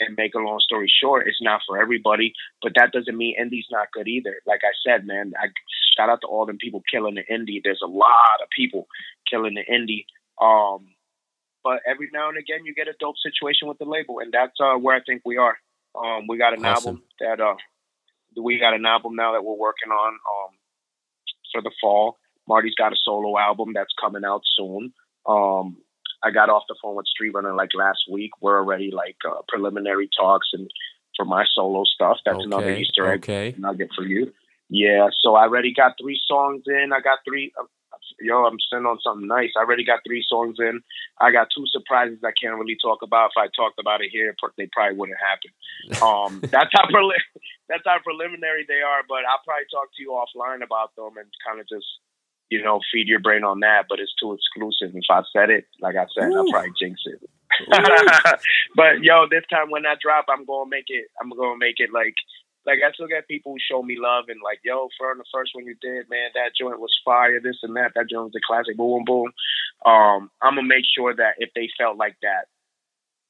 and 0.00 0.16
make 0.16 0.34
a 0.34 0.38
long 0.38 0.60
story 0.60 0.90
short, 1.02 1.28
it's 1.28 1.40
not 1.40 1.60
for 1.66 1.80
everybody, 1.80 2.32
but 2.62 2.72
that 2.76 2.92
doesn't 2.92 3.16
mean 3.16 3.36
indie's 3.40 3.66
not 3.70 3.92
good 3.92 4.08
either. 4.08 4.36
Like 4.46 4.60
I 4.64 4.72
said, 4.84 5.06
man, 5.06 5.32
I 5.38 5.46
shout 5.96 6.08
out 6.08 6.20
to 6.22 6.26
all 6.26 6.46
them 6.46 6.58
people 6.58 6.82
killing 6.90 7.14
the 7.14 7.22
indie. 7.32 7.60
There's 7.62 7.82
a 7.82 7.88
lot 7.88 8.42
of 8.42 8.48
people 8.56 8.86
killing 9.30 9.54
the 9.54 9.64
indie. 9.72 10.06
Um, 10.44 10.86
but 11.62 11.80
every 11.86 12.10
now 12.12 12.28
and 12.28 12.38
again, 12.38 12.64
you 12.64 12.74
get 12.74 12.88
a 12.88 12.94
dope 12.98 13.16
situation 13.22 13.68
with 13.68 13.78
the 13.78 13.84
label, 13.84 14.18
and 14.18 14.32
that's 14.32 14.58
uh, 14.60 14.74
where 14.74 14.96
I 14.96 15.00
think 15.00 15.22
we 15.24 15.36
are. 15.36 15.56
Um, 15.94 16.26
we 16.28 16.38
got 16.38 16.58
an 16.58 16.64
awesome. 16.64 16.88
album 16.96 17.02
that 17.20 17.40
uh, 17.40 17.54
we 18.36 18.58
got 18.58 18.74
an 18.74 18.84
album 18.84 19.14
now 19.14 19.32
that 19.32 19.44
we're 19.44 19.54
working 19.54 19.90
on 19.90 20.12
um, 20.12 20.50
for 21.52 21.62
the 21.62 21.70
fall. 21.80 22.18
Marty's 22.48 22.74
got 22.74 22.92
a 22.92 22.96
solo 23.04 23.38
album 23.38 23.72
that's 23.74 23.92
coming 24.00 24.24
out 24.24 24.42
soon. 24.56 24.92
Um, 25.26 25.76
I 26.22 26.30
got 26.30 26.48
off 26.48 26.64
the 26.68 26.76
phone 26.82 26.96
with 26.96 27.06
Street 27.06 27.30
Runner 27.30 27.54
like 27.54 27.70
last 27.74 28.00
week. 28.10 28.30
We're 28.40 28.58
already 28.58 28.90
like 28.90 29.16
uh, 29.28 29.42
preliminary 29.48 30.08
talks 30.18 30.48
and 30.52 30.70
for 31.16 31.24
my 31.24 31.44
solo 31.54 31.84
stuff. 31.84 32.18
That's 32.24 32.36
okay, 32.36 32.44
another 32.44 32.74
Easter 32.74 33.06
egg 33.06 33.24
okay. 33.24 33.54
nugget 33.58 33.90
for 33.94 34.04
you. 34.04 34.32
Yeah, 34.70 35.08
so 35.20 35.34
I 35.34 35.42
already 35.42 35.74
got 35.74 35.92
three 36.00 36.20
songs 36.26 36.62
in. 36.66 36.90
I 36.92 37.00
got 37.00 37.18
three. 37.28 37.52
Uh, 37.60 37.66
yo, 38.20 38.44
I'm 38.44 38.58
sitting 38.70 38.86
on 38.86 38.98
something 39.04 39.28
nice. 39.28 39.50
I 39.56 39.60
already 39.60 39.84
got 39.84 40.00
three 40.06 40.24
songs 40.26 40.56
in. 40.58 40.80
I 41.20 41.30
got 41.30 41.48
two 41.54 41.64
surprises 41.66 42.18
I 42.24 42.32
can't 42.32 42.58
really 42.58 42.76
talk 42.80 43.02
about. 43.02 43.30
If 43.36 43.38
I 43.38 43.48
talked 43.54 43.78
about 43.78 44.00
it 44.00 44.08
here, 44.10 44.34
they 44.56 44.68
probably 44.72 44.96
wouldn't 44.96 45.18
happen. 45.20 45.52
Um, 46.00 46.40
that's 46.40 46.72
how 46.72 46.88
that's 47.68 47.84
how 47.84 47.98
preliminary 48.02 48.64
they 48.66 48.80
are. 48.80 49.04
But 49.06 49.28
I'll 49.28 49.44
probably 49.44 49.68
talk 49.70 49.92
to 49.92 50.02
you 50.02 50.16
offline 50.16 50.64
about 50.64 50.96
them 50.96 51.16
and 51.20 51.28
kind 51.44 51.60
of 51.60 51.68
just 51.68 51.86
you 52.54 52.62
know 52.62 52.78
feed 52.92 53.08
your 53.08 53.20
brain 53.20 53.42
on 53.42 53.60
that. 53.60 53.86
But 53.88 53.98
it's 53.98 54.14
too 54.20 54.32
exclusive. 54.32 54.94
If 54.94 55.10
I 55.10 55.22
said 55.34 55.50
it, 55.50 55.66
like 55.80 55.96
I 55.96 56.06
said, 56.14 56.30
Ooh. 56.30 56.38
I'll 56.38 56.50
probably 56.50 56.72
jinx 56.78 57.00
it. 57.06 57.20
but 58.76 59.02
yo, 59.02 59.26
this 59.30 59.44
time 59.50 59.70
when 59.70 59.86
I 59.86 59.94
drop, 60.00 60.26
I'm 60.28 60.44
gonna 60.44 60.70
make 60.70 60.86
it. 60.88 61.06
I'm 61.20 61.30
gonna 61.30 61.58
make 61.58 61.78
it 61.78 61.90
like 61.92 62.14
like 62.66 62.78
I 62.86 62.92
still 62.92 63.08
got 63.08 63.28
people 63.28 63.52
who 63.52 63.58
show 63.60 63.82
me 63.82 63.96
love 63.98 64.26
and 64.28 64.40
like, 64.42 64.60
yo, 64.64 64.88
for 64.98 65.14
the 65.16 65.24
first 65.32 65.50
one 65.54 65.66
you 65.66 65.76
did, 65.82 66.08
man, 66.08 66.30
that 66.34 66.56
joint 66.58 66.80
was 66.80 66.94
fire, 67.04 67.40
this 67.42 67.58
and 67.62 67.76
that. 67.76 67.92
That 67.94 68.08
joint 68.08 68.32
was 68.32 68.38
a 68.38 68.46
classic, 68.46 68.76
boom, 68.76 69.04
boom. 69.04 69.32
Um, 69.84 70.30
I'm 70.40 70.56
gonna 70.56 70.70
make 70.70 70.86
sure 70.86 71.14
that 71.14 71.34
if 71.38 71.50
they 71.54 71.68
felt 71.78 71.98
like 71.98 72.16
that, 72.22 72.46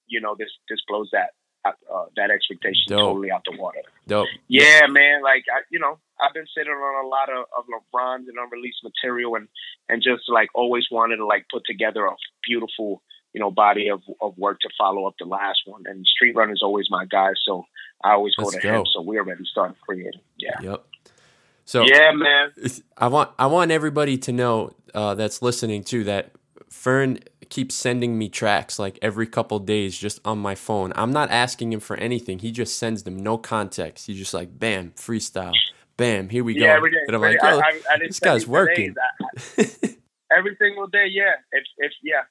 you 0.07 0.21
know, 0.21 0.37
this 0.39 0.53
this 0.69 0.81
blows 0.87 1.09
that 1.13 1.31
uh, 1.65 2.05
that 2.17 2.31
expectation 2.31 2.85
Dope. 2.89 2.99
totally 2.99 3.31
out 3.31 3.43
the 3.51 3.57
water. 3.57 3.81
Dope. 4.07 4.29
Yeah, 4.49 4.87
man. 4.89 5.23
Like 5.23 5.45
I, 5.51 5.63
you 5.71 5.79
know, 5.79 5.99
I've 6.21 6.35
been 6.35 6.47
sitting 6.57 6.73
on 6.73 7.05
a 7.05 7.09
lot 7.09 7.31
of, 7.31 7.47
of 7.57 7.65
LeBron's 7.67 8.29
and 8.29 8.37
unreleased 8.39 8.83
material, 8.85 9.37
and 9.37 9.49
and 9.89 10.03
just 10.03 10.29
like 10.29 10.49
always 10.55 10.85
wanted 10.91 11.17
to 11.17 11.27
like 11.27 11.47
put 11.53 11.63
together 11.67 12.07
a 12.07 12.15
beautiful 12.47 13.03
you 13.35 13.41
know, 13.41 13.51
body 13.51 13.89
of, 13.89 14.01
of 14.21 14.39
work 14.39 14.61
to 14.61 14.69
follow 14.79 15.07
up 15.07 15.15
the 15.19 15.27
last 15.27 15.59
one. 15.67 15.83
And 15.87 16.07
Street 16.07 16.37
Run 16.37 16.51
is 16.51 16.61
always 16.63 16.87
my 16.89 17.05
guy, 17.05 17.31
so 17.45 17.65
I 18.03 18.13
always 18.13 18.35
go 18.37 18.45
Let's 18.45 18.57
to 18.57 18.63
go. 18.63 18.81
him. 18.81 18.87
So 18.95 19.03
we 19.03 19.19
already 19.19 19.45
started 19.45 19.77
creating. 19.85 20.21
Yeah. 20.39 20.61
Yep. 20.63 20.85
So 21.65 21.83
yeah, 21.83 22.13
man. 22.13 22.53
I 22.97 23.09
want 23.09 23.31
I 23.39 23.47
want 23.47 23.71
everybody 23.71 24.19
to 24.19 24.33
know 24.33 24.73
uh, 24.95 25.15
that's 25.15 25.43
listening 25.43 25.83
too 25.83 26.05
that 26.05 26.31
Fern 26.71 27.19
keeps 27.51 27.75
sending 27.75 28.19
me 28.19 28.29
tracks 28.29 28.79
like 28.79 28.99
every 29.03 29.27
couple 29.27 29.59
days 29.59 29.99
just 29.99 30.21
on 30.25 30.39
my 30.39 30.55
phone. 30.55 30.93
I'm 30.97 31.13
not 31.13 31.31
asking 31.31 31.73
him 31.73 31.81
for 31.81 31.97
anything. 31.97 32.39
He 32.39 32.53
just 32.53 32.79
sends 32.79 33.03
them, 33.03 33.17
no 33.17 33.39
context. 33.39 34.07
He's 34.07 34.19
just 34.19 34.35
like, 34.35 34.59
bam, 34.59 34.93
freestyle, 34.93 35.53
bam, 35.97 36.29
here 36.29 36.45
we 36.45 36.59
yeah, 36.59 36.79
go. 36.79 36.87
And 37.07 37.17
I'm 37.17 37.23
like, 37.23 37.43
I, 37.43 37.57
I, 37.57 37.81
I 37.91 37.99
this 37.99 38.21
guy's 38.21 38.47
working. 38.47 38.95
every 40.37 40.57
single 40.61 40.87
day, 40.87 41.07
yeah. 41.11 41.33
If 41.53 41.65
if 41.79 41.93
yeah, 42.03 42.23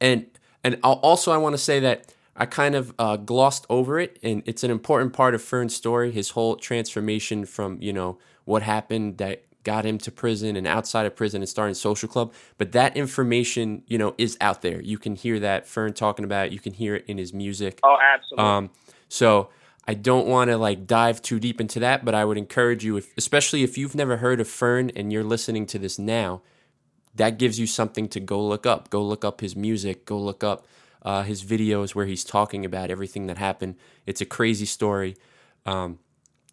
and 0.00 0.26
and 0.64 0.78
also 0.82 1.32
I 1.32 1.36
want 1.36 1.54
to 1.54 1.58
say 1.58 1.80
that 1.80 2.12
I 2.36 2.46
kind 2.46 2.74
of 2.74 2.94
uh, 2.98 3.16
glossed 3.16 3.66
over 3.68 3.98
it, 3.98 4.18
and 4.22 4.42
it's 4.46 4.64
an 4.64 4.70
important 4.70 5.12
part 5.12 5.34
of 5.34 5.42
Fern's 5.42 5.74
story. 5.74 6.10
His 6.10 6.30
whole 6.30 6.56
transformation 6.56 7.44
from 7.44 7.78
you 7.80 7.92
know 7.92 8.18
what 8.44 8.62
happened 8.62 9.18
that 9.18 9.44
got 9.64 9.84
him 9.84 9.98
to 9.98 10.10
prison 10.10 10.56
and 10.56 10.66
outside 10.66 11.06
of 11.06 11.14
prison 11.14 11.42
and 11.42 11.48
starting 11.48 11.74
social 11.74 12.08
club. 12.08 12.32
But 12.58 12.72
that 12.72 12.96
information, 12.96 13.82
you 13.86 13.98
know, 13.98 14.14
is 14.18 14.36
out 14.40 14.62
there. 14.62 14.80
You 14.80 14.98
can 14.98 15.16
hear 15.16 15.38
that 15.40 15.66
Fern 15.66 15.92
talking 15.92 16.24
about 16.24 16.46
it. 16.46 16.52
You 16.52 16.60
can 16.60 16.72
hear 16.72 16.96
it 16.96 17.04
in 17.06 17.18
his 17.18 17.32
music. 17.32 17.80
Oh, 17.82 17.96
absolutely. 18.02 18.44
Um, 18.44 18.70
so 19.08 19.50
I 19.86 19.94
don't 19.94 20.26
want 20.26 20.50
to 20.50 20.56
like 20.56 20.86
dive 20.86 21.22
too 21.22 21.40
deep 21.40 21.60
into 21.60 21.80
that, 21.80 22.04
but 22.04 22.14
I 22.14 22.24
would 22.24 22.38
encourage 22.38 22.84
you, 22.84 22.96
if, 22.96 23.16
especially 23.16 23.62
if 23.62 23.76
you've 23.76 23.94
never 23.94 24.18
heard 24.18 24.40
of 24.40 24.48
Fern 24.48 24.90
and 24.94 25.12
you're 25.12 25.24
listening 25.24 25.66
to 25.66 25.78
this 25.78 25.98
now, 25.98 26.42
that 27.14 27.38
gives 27.38 27.58
you 27.58 27.66
something 27.66 28.08
to 28.08 28.20
go 28.20 28.42
look 28.42 28.64
up. 28.64 28.90
Go 28.90 29.02
look 29.02 29.24
up 29.24 29.40
his 29.40 29.54
music. 29.54 30.06
Go 30.06 30.18
look 30.18 30.42
up 30.42 30.66
uh, 31.02 31.22
his 31.24 31.44
videos 31.44 31.94
where 31.94 32.06
he's 32.06 32.24
talking 32.24 32.64
about 32.64 32.90
everything 32.90 33.26
that 33.26 33.38
happened. 33.38 33.76
It's 34.06 34.20
a 34.20 34.24
crazy 34.24 34.66
story. 34.66 35.16
Um, 35.66 35.98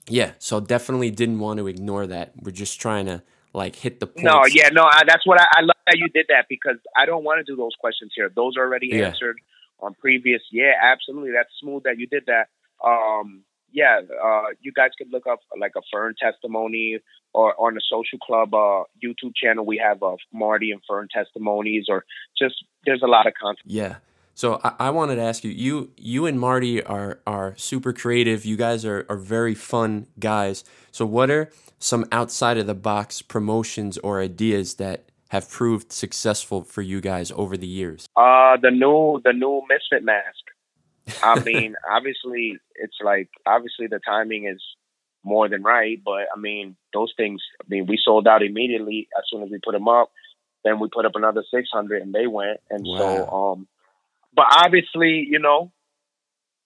yeah, 0.09 0.31
so 0.39 0.59
definitely 0.59 1.11
didn't 1.11 1.39
want 1.39 1.59
to 1.59 1.67
ignore 1.67 2.07
that. 2.07 2.33
We're 2.41 2.51
just 2.51 2.79
trying 2.79 3.05
to 3.05 3.23
like 3.53 3.75
hit 3.75 3.99
the 3.99 4.07
points. 4.07 4.23
No, 4.23 4.45
yeah, 4.45 4.69
no, 4.69 4.83
I, 4.83 5.03
that's 5.07 5.25
what 5.25 5.39
I, 5.39 5.45
I, 5.57 5.61
love 5.61 5.75
that 5.87 5.97
you 5.97 6.07
did 6.09 6.27
that 6.29 6.45
because 6.49 6.77
I 6.95 7.05
don't 7.05 7.23
want 7.23 7.45
to 7.45 7.51
do 7.51 7.57
those 7.57 7.73
questions 7.79 8.11
here. 8.15 8.31
Those 8.33 8.57
are 8.57 8.63
already 8.63 8.87
yeah. 8.87 9.07
answered 9.07 9.39
on 9.79 9.95
previous. 9.95 10.41
Yeah, 10.51 10.73
absolutely. 10.81 11.31
That's 11.31 11.49
smooth 11.59 11.83
that 11.83 11.97
you 11.97 12.07
did 12.07 12.23
that. 12.27 12.47
Um, 12.83 13.43
yeah, 13.71 14.01
uh, 14.23 14.45
you 14.61 14.71
guys 14.71 14.91
could 14.97 15.11
look 15.11 15.27
up 15.27 15.39
like 15.59 15.73
a 15.77 15.81
Fern 15.91 16.15
testimony 16.19 16.99
or 17.33 17.59
on 17.59 17.75
the 17.75 17.81
Social 17.89 18.17
Club 18.19 18.53
uh, 18.53 18.83
YouTube 19.03 19.33
channel. 19.35 19.65
We 19.65 19.77
have 19.77 20.01
uh, 20.01 20.15
Marty 20.33 20.71
and 20.71 20.81
Fern 20.87 21.07
testimonies, 21.13 21.85
or 21.87 22.05
just 22.37 22.55
there's 22.85 23.03
a 23.03 23.07
lot 23.07 23.27
of 23.27 23.33
content. 23.39 23.65
Yeah. 23.65 23.97
So 24.39 24.61
I, 24.63 24.73
I 24.79 24.89
wanted 24.91 25.17
to 25.17 25.21
ask 25.21 25.43
you, 25.43 25.51
you 25.51 25.91
you 25.97 26.25
and 26.25 26.39
Marty 26.39 26.81
are 26.81 27.19
are 27.27 27.55
super 27.57 27.91
creative. 27.91 28.45
You 28.45 28.55
guys 28.55 28.85
are 28.85 29.05
are 29.09 29.17
very 29.17 29.53
fun 29.53 30.07
guys. 30.17 30.63
So 30.93 31.05
what 31.05 31.29
are 31.29 31.51
some 31.77 32.05
outside 32.13 32.57
of 32.57 32.65
the 32.65 32.73
box 32.73 33.21
promotions 33.21 33.97
or 33.97 34.21
ideas 34.21 34.75
that 34.75 35.11
have 35.31 35.49
proved 35.49 35.91
successful 35.91 36.63
for 36.63 36.81
you 36.81 37.01
guys 37.01 37.33
over 37.35 37.57
the 37.57 37.67
years? 37.67 38.07
Uh 38.15 38.55
the 38.55 38.71
new 38.71 39.19
the 39.25 39.33
new 39.33 39.61
Misfit 39.67 40.05
mask. 40.05 40.45
I 41.21 41.37
mean, 41.43 41.75
obviously, 41.91 42.59
it's 42.75 42.95
like 43.03 43.27
obviously 43.45 43.87
the 43.87 43.99
timing 43.99 44.47
is 44.47 44.63
more 45.21 45.49
than 45.49 45.63
right, 45.63 45.97
but 46.01 46.27
I 46.33 46.39
mean, 46.39 46.77
those 46.93 47.11
things. 47.17 47.41
I 47.61 47.65
mean, 47.67 47.87
we 47.87 47.99
sold 48.01 48.25
out 48.25 48.41
immediately 48.41 49.09
as 49.17 49.25
soon 49.29 49.43
as 49.43 49.49
we 49.51 49.59
put 49.61 49.73
them 49.73 49.89
up. 49.89 50.13
Then 50.63 50.79
we 50.79 50.87
put 50.87 51.05
up 51.05 51.15
another 51.15 51.43
six 51.53 51.67
hundred, 51.73 52.03
and 52.03 52.13
they 52.13 52.27
went. 52.27 52.61
And 52.69 52.85
wow. 52.87 52.97
so, 52.97 53.29
um, 53.29 53.67
but 54.33 54.45
obviously, 54.51 55.25
you 55.29 55.39
know, 55.39 55.71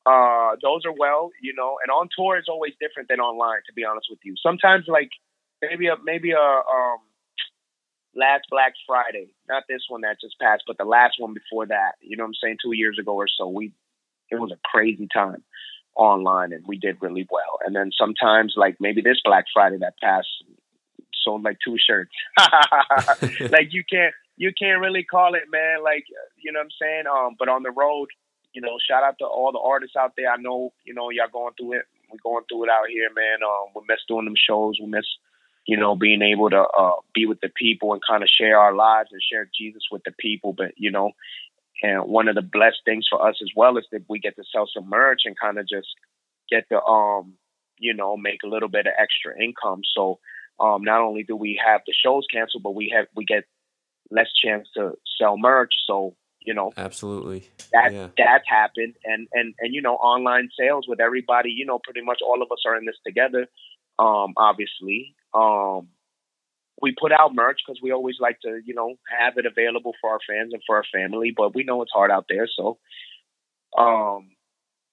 uh, 0.05 0.55
those 0.61 0.85
are 0.85 0.93
well, 0.97 1.31
you 1.41 1.53
know, 1.55 1.77
and 1.81 1.89
on 1.89 2.09
tour 2.15 2.37
is 2.37 2.45
always 2.49 2.73
different 2.79 3.09
than 3.09 3.19
online. 3.19 3.59
To 3.67 3.73
be 3.73 3.85
honest 3.85 4.07
with 4.09 4.19
you, 4.23 4.35
sometimes 4.41 4.85
like 4.87 5.09
maybe 5.61 5.87
a 5.87 5.95
maybe 6.03 6.31
a 6.31 6.39
um 6.39 6.99
last 8.15 8.45
Black 8.49 8.73
Friday, 8.85 9.33
not 9.47 9.63
this 9.67 9.81
one 9.87 10.01
that 10.01 10.17
just 10.21 10.39
passed, 10.39 10.63
but 10.67 10.77
the 10.77 10.85
last 10.85 11.15
one 11.19 11.33
before 11.33 11.67
that. 11.67 11.93
You 12.01 12.17
know 12.17 12.23
what 12.23 12.29
I'm 12.29 12.43
saying? 12.43 12.57
Two 12.63 12.73
years 12.73 12.97
ago 12.99 13.13
or 13.13 13.27
so, 13.27 13.47
we 13.47 13.73
it 14.29 14.39
was 14.39 14.51
a 14.51 14.59
crazy 14.65 15.07
time 15.13 15.43
online 15.95 16.53
and 16.53 16.65
we 16.67 16.77
did 16.77 16.97
really 17.01 17.27
well. 17.29 17.59
And 17.65 17.75
then 17.75 17.91
sometimes 17.97 18.53
like 18.57 18.77
maybe 18.79 19.01
this 19.01 19.21
Black 19.23 19.45
Friday 19.53 19.77
that 19.79 19.93
passed 20.01 20.27
sold 21.23 21.43
like 21.43 21.57
two 21.65 21.77
shirts. 21.77 22.11
like 23.51 23.71
you 23.71 23.83
can't 23.89 24.13
you 24.37 24.51
can't 24.57 24.81
really 24.81 25.03
call 25.03 25.35
it 25.35 25.43
man 25.51 25.83
like 25.83 26.05
you 26.37 26.51
know 26.51 26.59
what 26.59 26.65
I'm 26.65 26.79
saying? 26.81 27.03
Um 27.07 27.35
but 27.37 27.49
on 27.49 27.63
the 27.63 27.71
road 27.71 28.07
you 28.53 28.61
know 28.61 28.77
shout 28.87 29.03
out 29.03 29.15
to 29.19 29.25
all 29.25 29.51
the 29.51 29.59
artists 29.59 29.95
out 29.95 30.13
there. 30.17 30.31
I 30.31 30.37
know 30.37 30.73
you 30.85 30.93
know 30.93 31.09
y'all 31.09 31.27
going 31.31 31.53
through 31.59 31.73
it. 31.73 31.85
We're 32.11 32.31
going 32.31 32.43
through 32.49 32.65
it 32.65 32.69
out 32.69 32.89
here 32.89 33.09
man. 33.13 33.43
Um 33.43 33.73
we 33.75 33.81
miss 33.87 33.99
doing 34.07 34.25
them 34.25 34.35
shows. 34.37 34.77
We 34.79 34.87
miss 34.87 35.05
you 35.65 35.77
know 35.77 35.95
being 35.95 36.21
able 36.21 36.49
to 36.49 36.61
uh 36.61 36.95
be 37.13 37.25
with 37.25 37.41
the 37.41 37.49
people 37.49 37.93
and 37.93 38.01
kind 38.07 38.23
of 38.23 38.29
share 38.29 38.59
our 38.59 38.73
lives 38.73 39.09
and 39.11 39.21
share 39.21 39.49
Jesus 39.57 39.83
with 39.91 40.03
the 40.03 40.13
people. 40.19 40.53
But 40.53 40.71
you 40.77 40.91
know 40.91 41.11
and 41.83 42.03
one 42.07 42.29
of 42.29 42.35
the 42.35 42.41
blessed 42.41 42.81
things 42.85 43.05
for 43.09 43.27
us 43.27 43.35
as 43.41 43.49
well 43.55 43.77
is 43.77 43.85
that 43.91 44.05
we 44.07 44.17
get 44.17 44.37
to 44.37 44.43
sell 44.51 44.69
some 44.73 44.89
merch 44.89 45.21
and 45.25 45.39
kind 45.39 45.59
of 45.59 45.67
just 45.67 45.89
get 46.49 46.67
to, 46.69 46.81
um, 46.81 47.33
you 47.77 47.93
know, 47.93 48.15
make 48.15 48.43
a 48.43 48.47
little 48.47 48.69
bit 48.69 48.87
of 48.87 48.93
extra 48.97 49.37
income. 49.41 49.81
So 49.95 50.19
um, 50.59 50.83
not 50.83 51.01
only 51.01 51.23
do 51.23 51.35
we 51.35 51.59
have 51.65 51.81
the 51.85 51.93
shows 51.93 52.23
canceled, 52.31 52.63
but 52.63 52.75
we 52.75 52.93
have 52.95 53.07
we 53.15 53.25
get 53.25 53.43
less 54.11 54.27
chance 54.43 54.67
to 54.75 54.93
sell 55.19 55.37
merch. 55.37 55.73
So 55.87 56.15
you 56.45 56.53
know, 56.53 56.73
absolutely 56.75 57.47
that 57.71 57.93
yeah. 57.93 58.07
that's 58.17 58.47
happened, 58.47 58.95
and 59.05 59.27
and 59.33 59.53
and 59.59 59.73
you 59.73 59.81
know, 59.81 59.95
online 59.95 60.49
sales 60.59 60.85
with 60.87 60.99
everybody. 60.99 61.51
You 61.51 61.65
know, 61.65 61.79
pretty 61.79 62.01
much 62.01 62.19
all 62.25 62.41
of 62.41 62.51
us 62.51 62.63
are 62.65 62.77
in 62.77 62.85
this 62.85 62.97
together. 63.05 63.47
Um, 63.97 64.33
obviously, 64.37 65.15
um, 65.33 65.87
we 66.81 66.93
put 66.99 67.11
out 67.11 67.33
merch 67.33 67.61
because 67.65 67.79
we 67.81 67.91
always 67.91 68.15
like 68.19 68.39
to, 68.41 68.59
you 68.65 68.73
know, 68.73 68.95
have 69.19 69.37
it 69.37 69.45
available 69.45 69.93
for 70.01 70.09
our 70.09 70.19
fans 70.27 70.51
and 70.53 70.61
for 70.65 70.75
our 70.75 70.83
family. 70.91 71.31
But 71.35 71.55
we 71.55 71.63
know 71.63 71.81
it's 71.81 71.91
hard 71.93 72.11
out 72.11 72.25
there, 72.29 72.47
so 72.53 72.77
um, 73.77 74.31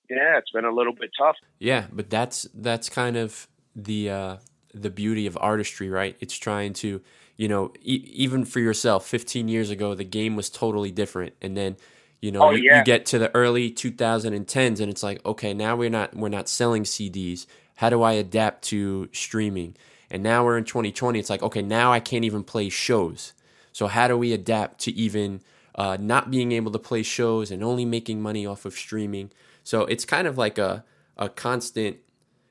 yeah, 0.09 0.39
it's 0.39 0.51
been 0.51 0.65
a 0.65 0.73
little 0.73 0.95
bit 0.95 1.11
tough. 1.19 1.37
Yeah, 1.59 1.87
but 1.93 2.11
that's 2.11 2.49
that's 2.55 2.89
kind 2.89 3.17
of 3.17 3.49
the 3.75 4.11
uh, 4.11 4.37
the 4.75 4.91
beauty 4.91 5.27
of 5.27 5.37
artistry, 5.41 5.89
right? 5.89 6.17
It's 6.21 6.37
trying 6.37 6.73
to, 6.75 7.01
you 7.41 7.49
know, 7.49 7.73
e- 7.81 8.05
even 8.13 8.45
for 8.45 8.61
yourself. 8.61 9.07
Fifteen 9.07 9.49
years 9.49 9.71
ago, 9.71 9.95
the 9.95 10.05
game 10.05 10.37
was 10.37 10.51
totally 10.51 10.91
different, 10.93 11.35
and 11.41 11.57
then. 11.57 11.77
You 12.23 12.33
know, 12.33 12.43
oh, 12.43 12.51
you, 12.51 12.65
yeah. 12.65 12.81
you 12.81 12.85
get 12.85 13.07
to 13.07 13.19
the 13.19 13.35
early 13.35 13.71
2010s, 13.71 14.79
and 14.79 14.91
it's 14.91 15.03
like, 15.03 15.25
okay, 15.25 15.55
now 15.55 15.75
we're 15.75 15.89
not 15.89 16.15
we're 16.15 16.29
not 16.29 16.51
selling 16.51 16.83
CDs. 16.83 17.47
How 17.77 17.89
do 17.89 18.03
I 18.03 18.13
adapt 18.13 18.65
to 18.65 19.09
streaming? 19.11 19.75
And 20.11 20.23
now 20.23 20.45
we're 20.45 20.59
in 20.59 20.65
2020. 20.65 21.19
It's 21.19 21.31
like, 21.31 21.43
okay, 21.43 21.63
now 21.63 21.95
I 21.95 21.99
can't 21.99 22.27
even 22.27 22.45
play 22.45 22.69
shows. 22.69 23.33
So 23.73 23.87
how 23.87 24.07
do 24.07 24.19
we 24.19 24.35
adapt 24.35 24.81
to 24.81 24.93
even 24.93 25.41
uh, 25.75 25.97
not 25.99 26.31
being 26.31 26.53
able 26.53 26.73
to 26.73 26.79
play 26.79 27.03
shows 27.03 27.51
and 27.51 27.65
only 27.65 27.87
making 27.87 28.21
money 28.21 28.45
off 28.45 28.67
of 28.67 28.75
streaming? 28.75 29.31
So 29.65 29.87
it's 29.87 30.05
kind 30.05 30.27
of 30.27 30.37
like 30.37 30.59
a 30.59 30.85
a 31.17 31.31
constant. 31.31 31.97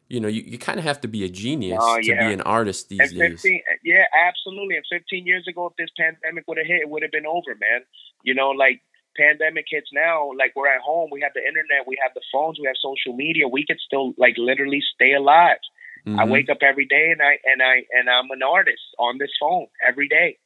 You 0.10 0.20
know, 0.20 0.28
you, 0.28 0.42
you 0.42 0.58
kind 0.58 0.80
of 0.80 0.86
have 0.86 1.02
to 1.02 1.08
be 1.08 1.24
a 1.24 1.30
genius 1.30 1.80
oh, 1.82 1.98
yeah. 2.02 2.16
to 2.16 2.28
be 2.28 2.34
an 2.34 2.42
artist 2.42 2.90
these 2.90 3.00
15, 3.00 3.20
days. 3.20 3.46
Yeah, 3.84 4.06
absolutely. 4.28 4.76
And 4.76 4.86
15 4.92 5.26
years 5.26 5.46
ago, 5.48 5.68
if 5.68 5.76
this 5.78 5.90
pandemic 5.98 6.46
would 6.48 6.58
have 6.58 6.68
hit, 6.68 6.82
it 6.82 6.90
would 6.90 7.04
have 7.04 7.12
been 7.12 7.28
over, 7.28 7.56
man. 7.60 7.82
You 8.24 8.34
know, 8.34 8.50
like 8.50 8.82
pandemic 9.16 9.66
hits 9.70 9.90
now, 9.94 10.32
like 10.38 10.54
we're 10.56 10.68
at 10.68 10.82
home, 10.82 11.10
we 11.12 11.22
have 11.22 11.34
the 11.36 11.42
internet, 11.46 11.88
we 11.88 11.98
have 12.02 12.14
the 12.16 12.22
phones, 12.34 12.58
we 12.60 12.68
have 12.68 12.76
social 12.82 13.16
media, 13.16 13.48
we 13.48 13.66
could 13.66 13.80
still 13.80 14.14
like 14.18 14.36
literally 14.38 14.82
stay 14.96 15.14
alive 15.14 15.60
I 16.06 16.10
mm-hmm. 16.10 16.32
wake 16.32 16.50
up 16.50 16.60
every 16.62 16.86
day 16.86 17.12
and 17.12 17.22
I 17.22 17.38
and 17.44 17.62
I 17.62 17.84
and 17.92 18.10
I'm 18.10 18.32
an 18.32 18.42
artist 18.42 18.82
on 18.98 19.18
this 19.18 19.32
phone 19.40 19.68
every 19.86 20.08
day. 20.08 20.38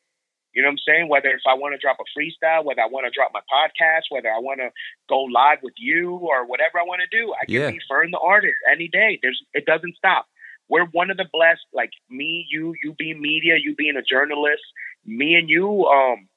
You 0.54 0.62
know 0.62 0.68
what 0.68 0.74
I'm 0.74 0.86
saying? 0.88 1.10
Whether 1.10 1.30
if 1.30 1.42
I 1.48 1.56
want 1.56 1.74
to 1.74 1.80
drop 1.80 1.98
a 2.00 2.06
freestyle, 2.18 2.64
whether 2.64 2.82
I 2.82 2.88
want 2.88 3.06
to 3.06 3.12
drop 3.12 3.32
my 3.34 3.42
podcast, 3.52 4.04
whether 4.10 4.30
I 4.32 4.40
want 4.40 4.60
to 4.60 4.70
go 5.10 5.22
live 5.24 5.60
with 5.64 5.74
you 5.78 6.16
or 6.16 6.46
whatever 6.46 6.80
I 6.80 6.84
want 6.84 7.02
to 7.02 7.08
do, 7.18 7.34
I 7.34 7.46
can 7.46 7.56
Yeah. 7.56 7.72
be 7.72 7.80
Fern 7.88 8.12
the 8.12 8.20
artist 8.20 8.56
any 8.72 8.88
day. 8.88 9.20
There's 9.22 9.42
it 9.54 9.66
doesn't 9.66 9.96
stop. 9.98 10.28
We're 10.70 10.86
one 10.86 11.12
of 11.12 11.18
the 11.18 11.26
blessed, 11.32 11.66
like 11.74 11.92
me, 12.10 12.48
you, 12.50 12.74
you 12.84 12.94
being 12.94 13.22
media, 13.22 13.56
you 13.58 13.76
being 13.76 13.98
a 13.98 14.02
journalist, 14.02 14.64
me 15.06 15.36
and 15.36 15.50
you, 15.50 15.86
um, 15.86 16.30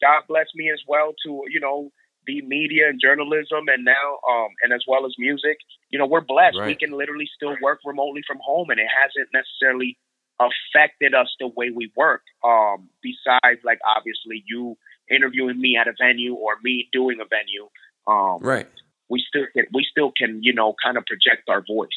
God 0.00 0.22
bless 0.28 0.46
me 0.54 0.70
as 0.70 0.80
well 0.86 1.14
to, 1.24 1.44
you 1.48 1.60
know, 1.60 1.92
be 2.24 2.42
media 2.42 2.88
and 2.88 3.00
journalism 3.00 3.68
and 3.68 3.84
now 3.84 4.18
um 4.28 4.48
and 4.62 4.72
as 4.72 4.84
well 4.86 5.06
as 5.06 5.14
music. 5.18 5.56
You 5.90 5.98
know, 5.98 6.06
we're 6.06 6.20
blessed. 6.20 6.56
We 6.66 6.74
can 6.74 6.92
literally 6.92 7.28
still 7.34 7.56
work 7.62 7.80
remotely 7.84 8.22
from 8.26 8.38
home 8.44 8.68
and 8.70 8.78
it 8.78 8.86
hasn't 8.92 9.28
necessarily 9.32 9.96
affected 10.40 11.14
us 11.14 11.34
the 11.40 11.48
way 11.48 11.70
we 11.70 11.90
work. 11.96 12.22
Um, 12.44 12.88
besides 13.02 13.60
like 13.64 13.78
obviously 13.84 14.44
you 14.46 14.76
interviewing 15.10 15.60
me 15.60 15.76
at 15.76 15.88
a 15.88 15.92
venue 16.00 16.34
or 16.34 16.54
me 16.62 16.88
doing 16.92 17.18
a 17.20 17.24
venue. 17.24 17.68
Um 18.06 18.38
Right. 18.40 18.66
we 19.08 19.24
still 19.26 19.46
can 19.54 19.64
we 19.72 19.86
still 19.90 20.12
can, 20.16 20.42
you 20.42 20.52
know, 20.52 20.74
kind 20.82 20.96
of 20.96 21.04
project 21.06 21.48
our 21.48 21.62
voice. 21.62 21.88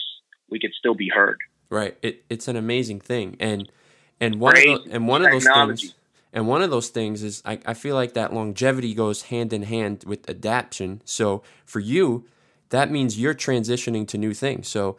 We 0.50 0.60
can 0.60 0.72
still 0.78 0.96
be 0.96 1.10
heard. 1.10 1.38
Right. 1.70 1.98
It, 2.02 2.24
it's 2.30 2.48
an 2.48 2.56
amazing 2.56 3.00
thing, 3.00 3.38
and 3.40 3.72
and 4.20 4.40
one 4.40 4.54
Great 4.54 4.70
of 4.70 4.84
the, 4.86 4.92
and 4.92 5.08
one 5.08 5.24
of 5.24 5.32
those 5.32 5.48
things, 5.48 5.96
and 6.34 6.48
one 6.48 6.62
of 6.62 6.70
those 6.70 6.90
things 6.90 7.24
is 7.24 7.42
I, 7.46 7.60
I 7.66 7.74
feel 7.74 7.96
like 7.96 8.14
that 8.14 8.34
longevity 8.34 8.94
goes 8.94 9.24
hand 9.24 9.54
in 9.54 9.64
hand 9.64 10.04
with 10.06 10.30
adaptation. 10.30 11.02
So 11.06 11.44
for 11.66 11.80
you, 11.80 12.26
that 12.70 12.92
means 12.92 13.20
you're 13.20 13.34
transitioning 13.34 14.08
to 14.10 14.18
new 14.18 14.34
things. 14.34 14.68
So 14.68 14.98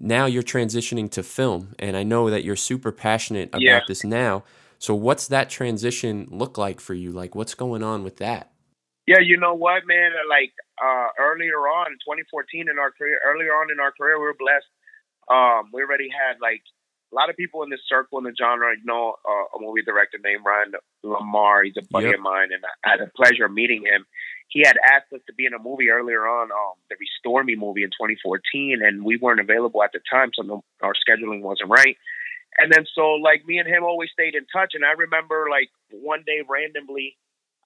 now 0.00 0.26
you're 0.26 0.42
transitioning 0.42 1.10
to 1.12 1.22
film, 1.22 1.74
and 1.78 1.96
I 1.96 2.02
know 2.02 2.30
that 2.30 2.44
you're 2.44 2.56
super 2.56 2.92
passionate 2.92 3.48
about 3.48 3.62
Yeah. 3.62 3.80
this 3.86 4.04
now. 4.04 4.44
So 4.78 4.94
what's 4.94 5.28
that 5.28 5.48
transition 5.48 6.28
look 6.30 6.58
like 6.58 6.80
for 6.80 6.94
you? 6.94 7.10
Like 7.10 7.34
what's 7.34 7.54
going 7.54 7.82
on 7.82 8.04
with 8.04 8.18
that? 8.18 8.50
Yeah, 9.06 9.20
you 9.20 9.36
know 9.36 9.54
what, 9.54 9.86
man? 9.86 10.12
Like 10.28 10.52
uh, 10.82 11.08
earlier 11.18 11.68
on, 11.68 11.92
2014 12.04 12.68
in 12.68 12.78
our 12.78 12.90
career, 12.90 13.20
earlier 13.24 13.52
on 13.52 13.70
in 13.70 13.80
our 13.80 13.92
career, 13.92 14.18
we 14.18 14.24
were 14.24 14.36
blessed. 14.38 14.66
Um, 15.30 15.70
we 15.72 15.82
already 15.82 16.08
had 16.08 16.36
like 16.40 16.62
a 17.14 17.16
lot 17.16 17.30
of 17.30 17.36
people 17.36 17.62
in 17.62 17.70
this 17.70 17.80
circle 17.88 18.18
in 18.18 18.24
the 18.24 18.34
genre. 18.36 18.74
Know, 18.84 19.14
uh, 19.24 19.56
a 19.56 19.60
movie 19.60 19.82
director 19.82 20.18
named 20.22 20.42
Ryan 20.44 20.72
Lamar. 21.04 21.62
He's 21.62 21.76
a 21.78 21.86
buddy 21.90 22.06
Yep. 22.06 22.14
of 22.16 22.20
mine, 22.20 22.48
and 22.52 22.62
I 22.84 22.90
had 22.90 23.00
the 23.00 23.10
pleasure 23.14 23.44
of 23.46 23.52
meeting 23.52 23.84
him. 23.86 24.04
He 24.48 24.62
had 24.66 24.76
asked 24.82 25.12
us 25.12 25.20
to 25.26 25.32
be 25.32 25.46
in 25.46 25.54
a 25.54 25.58
movie 25.58 25.90
earlier 25.90 26.26
on, 26.26 26.50
um, 26.50 26.74
the 26.90 26.96
Restore 26.98 27.44
Me 27.44 27.54
movie 27.56 27.82
in 27.84 27.90
2014, 27.90 28.82
and 28.82 29.04
we 29.04 29.16
weren't 29.16 29.40
available 29.40 29.82
at 29.82 29.92
the 29.92 30.00
time, 30.10 30.30
so 30.34 30.42
no, 30.42 30.64
our 30.82 30.92
scheduling 30.94 31.40
wasn't 31.40 31.70
right. 31.70 31.96
And 32.58 32.70
then 32.72 32.84
so 32.94 33.14
like 33.14 33.44
me 33.46 33.58
and 33.58 33.68
him 33.68 33.82
always 33.84 34.10
stayed 34.12 34.34
in 34.34 34.46
touch, 34.52 34.72
and 34.74 34.84
I 34.84 34.92
remember 34.92 35.46
like 35.50 35.70
one 35.90 36.22
day 36.26 36.42
randomly 36.48 37.16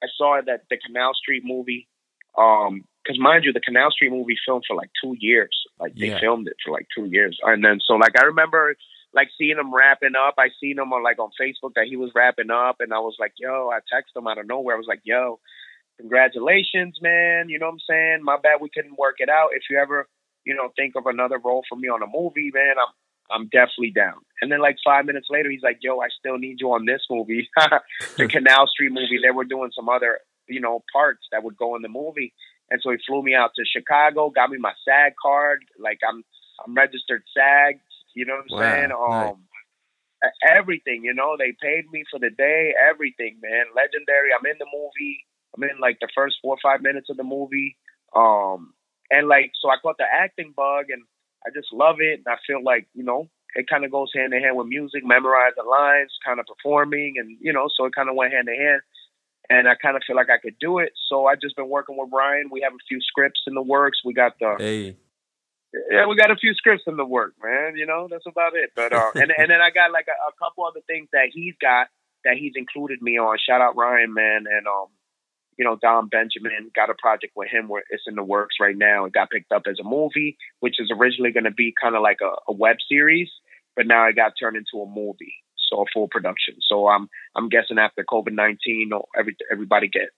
I 0.02 0.06
saw 0.16 0.40
that 0.44 0.62
the 0.70 0.76
Canal 0.78 1.12
Street 1.14 1.42
movie. 1.44 1.88
Um, 2.37 2.84
because 3.02 3.18
mind 3.18 3.44
you, 3.44 3.52
the 3.54 3.61
Canal 3.61 3.90
Street 3.90 4.11
movie 4.11 4.37
filmed 4.46 4.64
for 4.68 4.76
like 4.76 4.90
two 5.02 5.14
years. 5.18 5.56
Like 5.80 5.94
they 5.94 6.08
Yeah. 6.08 6.20
filmed 6.20 6.46
it 6.46 6.56
for 6.64 6.70
like 6.72 6.87
two 6.94 7.06
years, 7.06 7.38
and 7.42 7.64
then 7.64 7.80
so 7.84 7.94
like 7.94 8.12
I 8.20 8.24
remember 8.26 8.76
like 9.14 9.29
seeing 9.38 9.59
him 9.59 9.75
wrapping 9.75 10.16
up. 10.16 10.35
I 10.38 10.49
seen 10.61 10.79
him 10.79 10.92
on 10.92 11.03
like 11.03 11.18
on 11.18 11.31
Facebook 11.40 11.75
that 11.75 11.87
he 11.88 11.97
was 11.97 12.12
wrapping 12.14 12.51
up, 12.51 12.77
and 12.81 12.92
I 12.92 12.99
was 12.99 13.16
like, 13.18 13.33
"Yo!" 13.38 13.71
I 13.73 13.79
texted 13.79 14.18
him 14.18 14.27
out 14.27 14.38
of 14.38 14.47
nowhere. 14.47 14.75
I 14.75 14.79
was 14.79 14.87
like, 14.88 15.03
"Yo, 15.05 15.40
congratulations, 15.99 16.99
man! 17.01 17.49
You 17.49 17.59
know 17.59 17.66
what 17.66 17.73
I'm 17.73 17.88
saying? 17.88 18.18
My 18.23 18.37
bad 18.37 18.61
we 18.61 18.71
couldn't 18.71 18.99
work 18.99 19.16
it 19.18 19.29
out. 19.29 19.51
If 19.53 19.62
you 19.71 19.79
ever, 19.79 20.07
you 20.44 20.55
know, 20.55 20.71
think 20.77 20.94
of 20.97 21.07
another 21.07 21.38
role 21.38 21.64
for 21.68 21.77
me 21.77 21.88
on 21.88 22.03
a 22.03 22.07
movie, 22.07 22.51
man, 22.53 22.75
I'm 22.79 23.40
I'm 23.42 23.49
definitely 23.49 23.92
down." 23.92 24.21
And 24.42 24.53
then 24.53 24.61
like 24.61 24.77
five 24.85 25.07
minutes 25.07 25.29
later, 25.31 25.51
he's 25.51 25.62
like, 25.62 25.79
"Yo, 25.81 25.99
I 26.01 26.09
still 26.18 26.38
need 26.38 26.61
you 26.61 26.73
on 26.73 26.85
this 26.85 27.03
movie, 27.11 27.49
the 28.16 28.29
Canal 28.29 28.66
Street 28.66 28.92
movie. 28.92 29.21
They 29.23 29.31
were 29.31 29.44
doing 29.44 29.71
some 29.75 29.88
other, 29.88 30.21
you 30.49 30.61
know, 30.61 30.85
parts 30.92 31.27
that 31.33 31.42
would 31.44 31.57
go 31.57 31.77
in 31.77 31.83
the 31.83 31.88
movie." 31.88 32.35
And 32.71 32.81
so 32.83 32.90
he 32.90 32.99
flew 33.07 33.23
me 33.23 33.35
out 33.35 33.53
to 33.57 33.64
Chicago, 33.64 34.29
got 34.29 34.51
me 34.51 34.59
my 34.59 34.75
SAG 34.85 35.14
card. 35.21 35.64
Like 35.79 36.01
I'm 36.07 36.23
I'm 36.64 36.75
registered 36.75 37.23
SAG. 37.35 37.81
You 38.18 38.26
know 38.26 38.35
what 38.35 38.50
I'm 38.50 38.59
Wow, 38.59 38.61
saying? 38.61 38.92
Um, 38.92 39.38
e- 40.26 40.38
everything. 40.50 41.04
You 41.04 41.14
know, 41.14 41.37
they 41.38 41.54
paid 41.62 41.90
me 41.92 42.02
for 42.11 42.18
the 42.18 42.31
day. 42.31 42.74
Everything, 42.74 43.38
man. 43.40 43.66
Legendary. 43.74 44.31
I'm 44.35 44.46
in 44.46 44.59
the 44.59 44.66
movie. 44.66 45.24
I'm 45.54 45.62
in 45.62 45.78
like 45.81 45.98
the 46.00 46.09
first 46.14 46.37
four 46.42 46.54
or 46.54 46.62
five 46.62 46.83
minutes 46.83 47.09
of 47.11 47.16
the 47.16 47.24
movie. 47.24 47.76
Um, 48.14 48.74
and 49.11 49.28
like 49.28 49.52
so, 49.62 49.70
I 49.70 49.76
caught 49.81 49.98
the 49.98 50.11
acting 50.11 50.52
bug, 50.57 50.90
and 50.90 51.02
I 51.46 51.50
just 51.54 51.72
love 51.72 51.96
it. 52.00 52.20
And 52.24 52.28
I 52.28 52.37
feel 52.46 52.62
like 52.62 52.88
you 52.94 53.04
know. 53.04 53.28
It 53.54 53.66
kind 53.66 53.83
of 53.83 53.90
goes 53.90 54.11
hand 54.14 54.35
in 54.35 54.42
hand 54.42 54.59
with 54.59 54.66
music, 54.66 55.02
memorize 55.07 55.57
the 55.57 55.64
lines, 55.64 56.12
kind 56.22 56.38
of 56.38 56.44
performing, 56.44 57.14
and 57.16 57.38
you 57.40 57.50
know, 57.50 57.66
so 57.74 57.87
it 57.87 57.94
kind 57.94 58.11
of 58.11 58.14
went 58.14 58.35
hand 58.35 58.46
in 58.46 58.54
hand 58.54 58.83
and 59.50 59.68
I 59.68 59.74
kind 59.74 59.96
of 59.96 60.02
feel 60.07 60.16
like 60.16 60.31
I 60.31 60.38
could 60.38 60.59
do 60.61 60.78
it. 60.78 60.92
So 61.09 61.26
I've 61.26 61.40
just 61.40 61.57
been 61.57 61.68
working 61.68 61.96
with 61.96 62.11
Brian. 62.11 62.50
We 62.50 62.61
have 62.62 62.72
a 62.72 62.85
few 62.88 63.00
scripts 63.00 63.40
in 63.46 63.54
the 63.54 63.62
works. 63.62 63.98
We 64.04 64.12
got 64.12 64.38
the 64.38 64.57
Hey. 64.59 64.96
Yeah, 65.90 66.07
we 66.07 66.16
got 66.16 66.31
a 66.31 66.37
few 66.37 66.54
scripts 66.54 66.85
in 66.87 66.96
the 66.96 67.04
work, 67.04 67.35
man. 67.42 67.76
You 67.76 67.87
know, 67.87 68.09
that's 68.11 68.26
about 68.26 68.52
it. 68.54 68.70
But 68.74 68.92
uh, 68.92 69.11
and 69.14 69.31
and 69.37 69.50
then 69.50 69.61
I 69.61 69.70
got 69.70 69.92
like 69.92 70.07
a, 70.09 70.16
a 70.28 70.33
couple 70.38 70.64
other 70.64 70.81
things 70.87 71.09
that 71.12 71.28
he's 71.33 71.54
got 71.61 71.88
that 72.24 72.37
he's 72.37 72.52
included 72.57 73.02
me 73.02 73.18
on. 73.18 73.37
Shout 73.38 73.61
out 73.61 73.76
Ryan, 73.76 74.14
man, 74.14 74.44
and 74.50 74.66
um, 74.66 74.87
you 75.59 75.64
know 75.64 75.76
Don 75.81 76.09
Benjamin 76.09 76.70
got 76.74 76.90
a 76.90 76.94
project 76.98 77.35
with 77.37 77.48
him 77.50 77.68
where 77.68 77.83
it's 77.90 78.04
in 78.07 78.14
the 78.14 78.24
works 78.24 78.57
right 78.61 78.76
now. 78.76 79.04
It 79.04 79.12
got 79.12 79.31
picked 79.31 79.52
up 79.52 79.62
as 79.68 79.78
a 79.81 79.88
movie, 79.88 80.38
which 80.61 80.76
is 80.78 80.90
originally 80.96 81.33
going 81.33 81.44
to 81.44 81.50
be 81.50 81.74
kind 81.81 81.94
of 81.94 82.02
like 82.02 82.20
a, 82.22 82.33
a 82.50 82.54
web 82.54 82.76
series, 82.88 83.28
but 83.76 83.87
now 83.87 84.09
it 84.09 84.16
got 84.16 84.33
turned 84.40 84.57
into 84.57 84.83
a 84.83 84.88
movie, 84.88 85.35
so 85.70 85.83
a 85.83 85.85
full 85.92 86.09
production. 86.09 86.57
So 86.66 86.88
I'm 86.88 87.09
I'm 87.37 87.50
guessing 87.50 87.78
after 87.78 88.04
COVID 88.11 88.33
nineteen, 88.33 88.90
every 89.18 89.37
everybody 89.52 89.88
get 89.88 90.09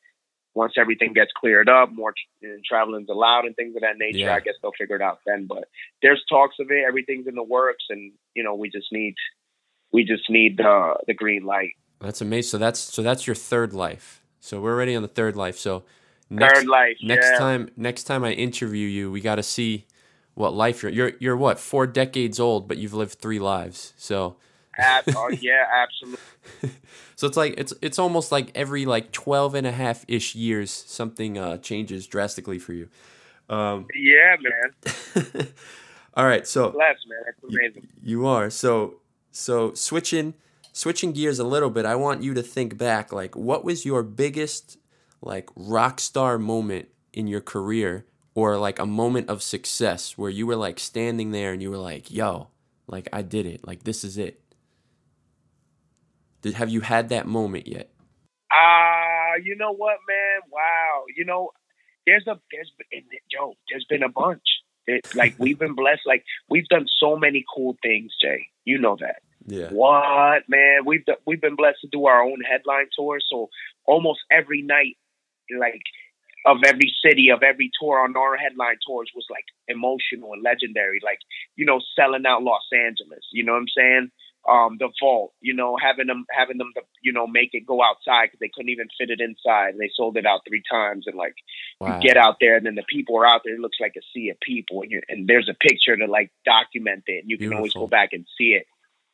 once 0.54 0.74
everything 0.76 1.12
gets 1.12 1.30
cleared 1.36 1.68
up, 1.68 1.92
more 1.92 2.12
uh, 2.44 2.48
traveling's 2.68 3.08
allowed 3.08 3.44
and 3.44 3.54
things 3.54 3.74
of 3.76 3.82
that 3.82 3.98
nature. 3.98 4.18
Yeah. 4.18 4.34
I 4.34 4.40
guess 4.40 4.54
they'll 4.62 4.72
figure 4.78 4.96
it 4.96 5.02
out 5.02 5.20
then. 5.26 5.46
But 5.46 5.64
there's 6.02 6.22
talks 6.28 6.56
of 6.60 6.70
it. 6.70 6.84
Everything's 6.86 7.26
in 7.26 7.34
the 7.34 7.42
works, 7.42 7.84
and 7.90 8.12
you 8.34 8.42
know 8.42 8.54
we 8.54 8.68
just 8.70 8.88
need 8.92 9.14
we 9.92 10.04
just 10.04 10.28
need 10.28 10.56
the 10.56 10.94
the 11.06 11.14
green 11.14 11.44
light. 11.44 11.72
That's 12.00 12.20
amazing. 12.20 12.50
So 12.50 12.58
that's 12.58 12.80
so 12.80 13.02
that's 13.02 13.26
your 13.26 13.36
third 13.36 13.72
life. 13.72 14.22
So 14.40 14.60
we're 14.60 14.74
already 14.74 14.96
on 14.96 15.02
the 15.02 15.08
third 15.08 15.36
life. 15.36 15.58
So 15.58 15.84
next, 16.30 16.60
Third 16.60 16.68
life. 16.68 16.96
next 17.02 17.26
yeah. 17.32 17.38
time 17.38 17.68
next 17.76 18.04
time 18.04 18.24
I 18.24 18.32
interview 18.32 18.86
you, 18.86 19.10
we 19.10 19.20
got 19.20 19.36
to 19.36 19.42
see 19.42 19.86
what 20.34 20.54
life 20.54 20.82
you're 20.82 20.92
you're 20.92 21.12
you're 21.20 21.36
what 21.36 21.58
four 21.58 21.86
decades 21.86 22.40
old, 22.40 22.66
but 22.66 22.78
you've 22.78 22.94
lived 22.94 23.18
three 23.18 23.38
lives. 23.38 23.92
So 23.96 24.36
Ab- 24.78 25.04
oh, 25.16 25.30
yeah, 25.40 25.64
absolutely. 25.72 26.20
so 27.16 27.26
it's 27.26 27.36
like 27.36 27.54
it's 27.58 27.72
it's 27.82 27.98
almost 27.98 28.32
like 28.32 28.50
every 28.54 28.86
like 28.86 29.12
12 29.12 29.54
and 29.54 29.66
a 29.66 29.72
half 29.72 30.04
ish 30.08 30.34
years 30.34 30.70
something 30.70 31.38
uh, 31.38 31.58
changes 31.58 32.06
drastically 32.06 32.58
for 32.58 32.72
you. 32.72 32.88
Um, 33.48 33.86
Yeah, 33.94 34.36
man. 34.40 35.48
all 36.14 36.24
right, 36.24 36.46
so 36.46 36.70
Bless, 36.70 36.96
man. 37.08 37.18
That's 37.26 37.42
amazing. 37.42 37.88
You 38.02 38.26
are. 38.26 38.48
So 38.50 38.96
so 39.32 39.74
switching 39.74 40.34
switching 40.72 41.12
gears 41.12 41.38
a 41.38 41.44
little 41.44 41.70
bit, 41.70 41.84
I 41.84 41.96
want 41.96 42.22
you 42.22 42.32
to 42.34 42.42
think 42.42 42.78
back 42.78 43.12
like 43.12 43.36
what 43.36 43.64
was 43.64 43.84
your 43.84 44.02
biggest 44.02 44.78
like 45.20 45.48
rock 45.56 46.00
star 46.00 46.38
moment 46.38 46.88
in 47.12 47.26
your 47.26 47.40
career 47.40 48.06
or 48.34 48.56
like 48.56 48.78
a 48.78 48.86
moment 48.86 49.28
of 49.28 49.42
success 49.42 50.16
where 50.16 50.30
you 50.30 50.46
were 50.46 50.56
like 50.56 50.78
standing 50.78 51.32
there 51.32 51.52
and 51.52 51.60
you 51.60 51.70
were 51.70 51.76
like, 51.76 52.10
"Yo, 52.10 52.48
like 52.86 53.08
I 53.12 53.22
did 53.22 53.46
it. 53.46 53.66
Like 53.66 53.82
this 53.84 54.04
is 54.04 54.16
it." 54.16 54.39
Did 56.42 56.54
have 56.54 56.70
you 56.70 56.80
had 56.80 57.10
that 57.10 57.26
moment 57.26 57.66
yet? 57.66 57.90
Ah, 58.52 59.34
you 59.42 59.56
know 59.56 59.72
what, 59.72 59.98
man? 60.08 60.40
Wow. 60.50 61.04
You 61.16 61.24
know, 61.24 61.50
there's 62.06 62.26
a 62.26 62.38
there's 62.52 62.72
been 62.90 63.04
yo, 63.30 63.54
there's 63.70 63.86
been 63.88 64.02
a 64.02 64.08
bunch. 64.08 64.42
It, 64.86 65.14
like 65.14 65.34
we've 65.38 65.58
been 65.58 65.74
blessed. 65.74 66.02
Like 66.06 66.24
we've 66.48 66.66
done 66.68 66.86
so 66.98 67.16
many 67.16 67.44
cool 67.54 67.76
things, 67.82 68.12
Jay. 68.20 68.46
You 68.64 68.78
know 68.78 68.96
that. 69.00 69.22
Yeah. 69.46 69.68
What 69.68 70.48
man? 70.48 70.84
We've 70.84 71.04
done, 71.04 71.16
we've 71.26 71.40
been 71.40 71.56
blessed 71.56 71.78
to 71.82 71.88
do 71.88 72.06
our 72.06 72.22
own 72.22 72.40
headline 72.40 72.86
tour. 72.96 73.18
So 73.30 73.50
almost 73.86 74.20
every 74.30 74.62
night, 74.62 74.96
like 75.56 75.82
of 76.46 76.58
every 76.66 76.92
city, 77.04 77.28
of 77.30 77.42
every 77.42 77.70
tour 77.80 78.00
on 78.00 78.16
our 78.16 78.36
headline 78.36 78.76
tours 78.86 79.10
was 79.14 79.26
like 79.30 79.44
emotional 79.68 80.32
and 80.32 80.42
legendary. 80.42 81.00
Like 81.04 81.18
you 81.56 81.66
know, 81.66 81.80
selling 81.94 82.26
out 82.26 82.42
Los 82.42 82.66
Angeles. 82.72 83.24
You 83.32 83.44
know 83.44 83.52
what 83.52 83.58
I'm 83.58 83.76
saying? 83.76 84.10
Um, 84.48 84.78
the 84.78 84.88
vault. 85.00 85.34
You 85.40 85.52
know, 85.54 85.76
having 85.80 86.06
them 86.06 86.24
having 86.30 86.56
them 86.58 86.72
to, 86.74 86.80
you 87.02 87.12
know 87.12 87.26
make 87.26 87.50
it 87.52 87.66
go 87.66 87.82
outside 87.82 88.26
because 88.26 88.40
they 88.40 88.50
couldn't 88.52 88.70
even 88.70 88.88
fit 88.98 89.10
it 89.10 89.20
inside. 89.20 89.74
They 89.78 89.90
sold 89.94 90.16
it 90.16 90.24
out 90.24 90.40
three 90.48 90.62
times 90.70 91.04
and 91.06 91.16
like 91.16 91.34
Wow. 91.78 91.96
you 91.96 92.02
get 92.08 92.16
out 92.16 92.36
there 92.40 92.56
and 92.56 92.64
then 92.64 92.74
the 92.74 92.84
people 92.88 93.16
are 93.18 93.26
out 93.26 93.42
there. 93.44 93.54
It 93.54 93.60
looks 93.60 93.78
like 93.80 93.94
a 93.96 94.04
sea 94.14 94.30
of 94.30 94.40
people, 94.40 94.82
and, 94.82 95.02
and 95.08 95.28
there's 95.28 95.48
a 95.48 95.54
picture 95.54 95.96
to 95.96 96.06
like 96.06 96.30
document 96.46 97.04
it, 97.06 97.20
and 97.22 97.30
you 97.30 97.36
can 97.38 97.52
always 97.54 97.74
go 97.74 97.86
back 97.86 98.10
and 98.12 98.26
see 98.38 98.52
it, 98.58 98.66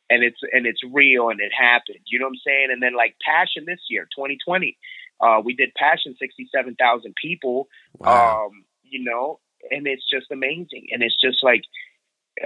and 0.09 0.23
it's 0.23 0.39
and 0.53 0.65
it's 0.65 0.81
real 0.91 1.29
and 1.29 1.39
it 1.41 1.51
happened. 1.53 1.99
You 2.07 2.19
know 2.19 2.25
what 2.25 2.31
I'm 2.39 2.41
saying? 2.45 2.67
And 2.71 2.81
then 2.81 2.95
like 2.95 3.15
Passion 3.23 3.65
this 3.65 3.79
year, 3.89 4.03
2020, 4.15 4.77
uh, 5.21 5.41
we 5.43 5.55
did 5.55 5.73
Passion, 5.75 6.15
67,000 6.19 7.13
people. 7.21 7.67
wow. 7.99 8.45
Um, 8.47 8.63
you 8.83 9.03
know, 9.03 9.39
and 9.71 9.85
it's 9.87 10.03
just 10.09 10.31
amazing, 10.31 10.87
and 10.91 11.03
it's 11.03 11.19
just 11.19 11.43
like 11.43 11.63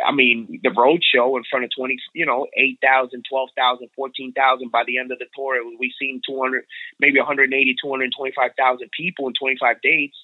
I 0.06 0.12
mean, 0.14 0.60
the 0.64 0.72
road 0.72 1.02
show 1.04 1.38
in 1.38 1.44
front 1.50 1.66
of 1.66 1.72
20, 1.78 1.98
you 2.14 2.26
know, 2.26 2.48
8,000, 2.56 3.24
12,000, 3.30 3.90
14,000. 3.96 4.72
By 4.72 4.84
the 4.86 4.98
end 4.98 5.12
of 5.12 5.20
the 5.20 5.26
tour, 5.36 5.56
we've 5.80 5.92
seen 6.00 6.22
200, 6.28 6.64
maybe 7.00 7.20
180, 7.20 7.76
225,000 7.82 8.90
people 8.98 9.28
in 9.28 9.34
25 9.40 9.82
dates. 9.82 10.18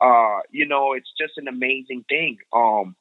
Uh, 0.00 0.40
you 0.50 0.66
know, 0.66 0.94
it's 0.94 1.10
just 1.18 1.36
an 1.36 1.48
amazing 1.48 2.04
thing. 2.08 2.38
Um, 2.52 2.96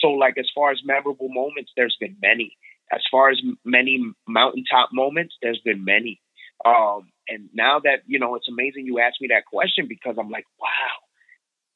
so 0.00 0.08
like 0.08 0.36
as 0.38 0.48
far 0.54 0.70
as 0.70 0.80
memorable 0.84 1.28
moments, 1.28 1.72
there's 1.76 1.96
been 1.98 2.16
many. 2.20 2.56
As 2.92 3.00
far 3.10 3.30
as 3.30 3.40
many 3.64 4.04
mountaintop 4.28 4.90
moments, 4.92 5.36
there's 5.40 5.60
been 5.64 5.84
many. 5.84 6.20
Um, 6.64 7.10
and 7.28 7.48
now 7.54 7.80
that 7.80 8.02
you 8.06 8.18
know, 8.18 8.34
it's 8.34 8.48
amazing 8.48 8.86
you 8.86 9.00
asked 9.00 9.20
me 9.20 9.28
that 9.28 9.46
question 9.46 9.86
because 9.88 10.16
I'm 10.18 10.30
like, 10.30 10.44
wow, 10.60 10.68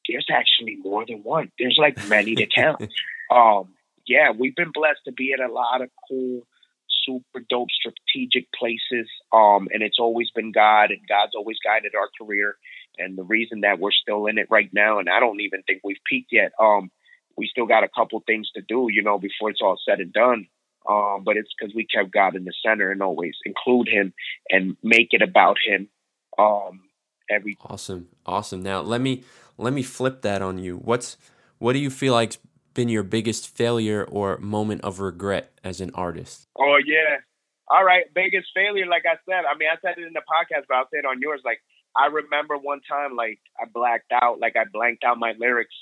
there's 0.07 0.27
actually 0.31 0.75
more 0.75 1.05
than 1.07 1.23
one. 1.23 1.51
There's 1.57 1.77
like 1.79 2.07
many 2.07 2.35
to 2.35 2.45
count. 2.45 2.81
um, 3.31 3.73
yeah, 4.07 4.31
we've 4.37 4.55
been 4.55 4.71
blessed 4.73 5.01
to 5.05 5.11
be 5.11 5.33
at 5.33 5.39
a 5.39 5.51
lot 5.51 5.81
of 5.81 5.89
cool, 6.07 6.47
super 7.05 7.43
dope, 7.49 7.69
strategic 7.71 8.47
places. 8.53 9.07
Um, 9.31 9.67
and 9.71 9.83
it's 9.83 9.99
always 9.99 10.29
been 10.33 10.51
God, 10.51 10.91
and 10.91 10.99
God's 11.07 11.33
always 11.35 11.57
guided 11.63 11.93
our 11.95 12.09
career. 12.19 12.55
And 12.97 13.17
the 13.17 13.23
reason 13.23 13.61
that 13.61 13.79
we're 13.79 13.91
still 13.91 14.25
in 14.25 14.37
it 14.37 14.47
right 14.49 14.69
now, 14.73 14.99
and 14.99 15.09
I 15.09 15.19
don't 15.19 15.41
even 15.41 15.61
think 15.63 15.81
we've 15.83 15.97
peaked 16.09 16.31
yet. 16.31 16.51
Um, 16.59 16.89
we 17.37 17.47
still 17.47 17.67
got 17.67 17.83
a 17.83 17.89
couple 17.89 18.23
things 18.25 18.49
to 18.55 18.61
do, 18.61 18.87
you 18.89 19.03
know, 19.03 19.19
before 19.19 19.51
it's 19.51 19.61
all 19.61 19.77
said 19.87 19.99
and 19.99 20.11
done. 20.11 20.47
Um, 20.89 21.23
but 21.25 21.37
it's 21.37 21.53
because 21.57 21.75
we 21.75 21.85
kept 21.85 22.11
God 22.11 22.35
in 22.35 22.45
the 22.45 22.53
center 22.65 22.91
and 22.91 23.01
always 23.03 23.35
include 23.45 23.89
Him 23.89 24.13
and 24.49 24.77
make 24.81 25.09
it 25.11 25.21
about 25.21 25.57
Him. 25.63 25.89
Um, 26.39 26.81
every 27.29 27.57
awesome, 27.61 28.07
awesome. 28.25 28.63
Now 28.63 28.81
let 28.81 29.01
me 29.01 29.23
let 29.57 29.73
me 29.73 29.83
flip 29.83 30.21
that 30.21 30.41
on 30.41 30.57
you. 30.59 30.77
What's 30.77 31.17
what 31.57 31.73
do 31.73 31.79
you 31.79 31.89
feel 31.89 32.13
like's 32.13 32.37
been 32.77 32.89
your 32.89 33.01
biggest 33.01 33.57
failure 33.57 34.05
or 34.05 34.37
moment 34.37 34.81
of 34.81 34.99
regret 34.99 35.51
as 35.63 35.81
an 35.81 35.89
artist? 35.95 36.45
Oh 36.55 36.77
yeah. 36.85 37.17
All 37.67 37.83
right, 37.83 38.05
biggest 38.13 38.47
failure, 38.53 38.85
like 38.85 39.03
I 39.05 39.17
said. 39.27 39.43
I 39.43 39.57
mean, 39.57 39.67
I 39.67 39.75
said 39.81 39.97
it 39.97 40.05
in 40.05 40.13
the 40.13 40.21
podcast, 40.21 40.63
but 40.69 40.75
I'll 40.75 40.89
say 40.93 40.99
it 40.99 41.05
on 41.05 41.19
yours. 41.19 41.41
Like 41.43 41.59
I 41.97 42.05
remember 42.05 42.55
one 42.55 42.79
time, 42.87 43.15
like 43.15 43.39
I 43.59 43.65
blacked 43.65 44.13
out, 44.13 44.39
like 44.39 44.55
I 44.55 44.63
blanked 44.71 45.03
out 45.03 45.17
my 45.17 45.33
lyrics. 45.39 45.73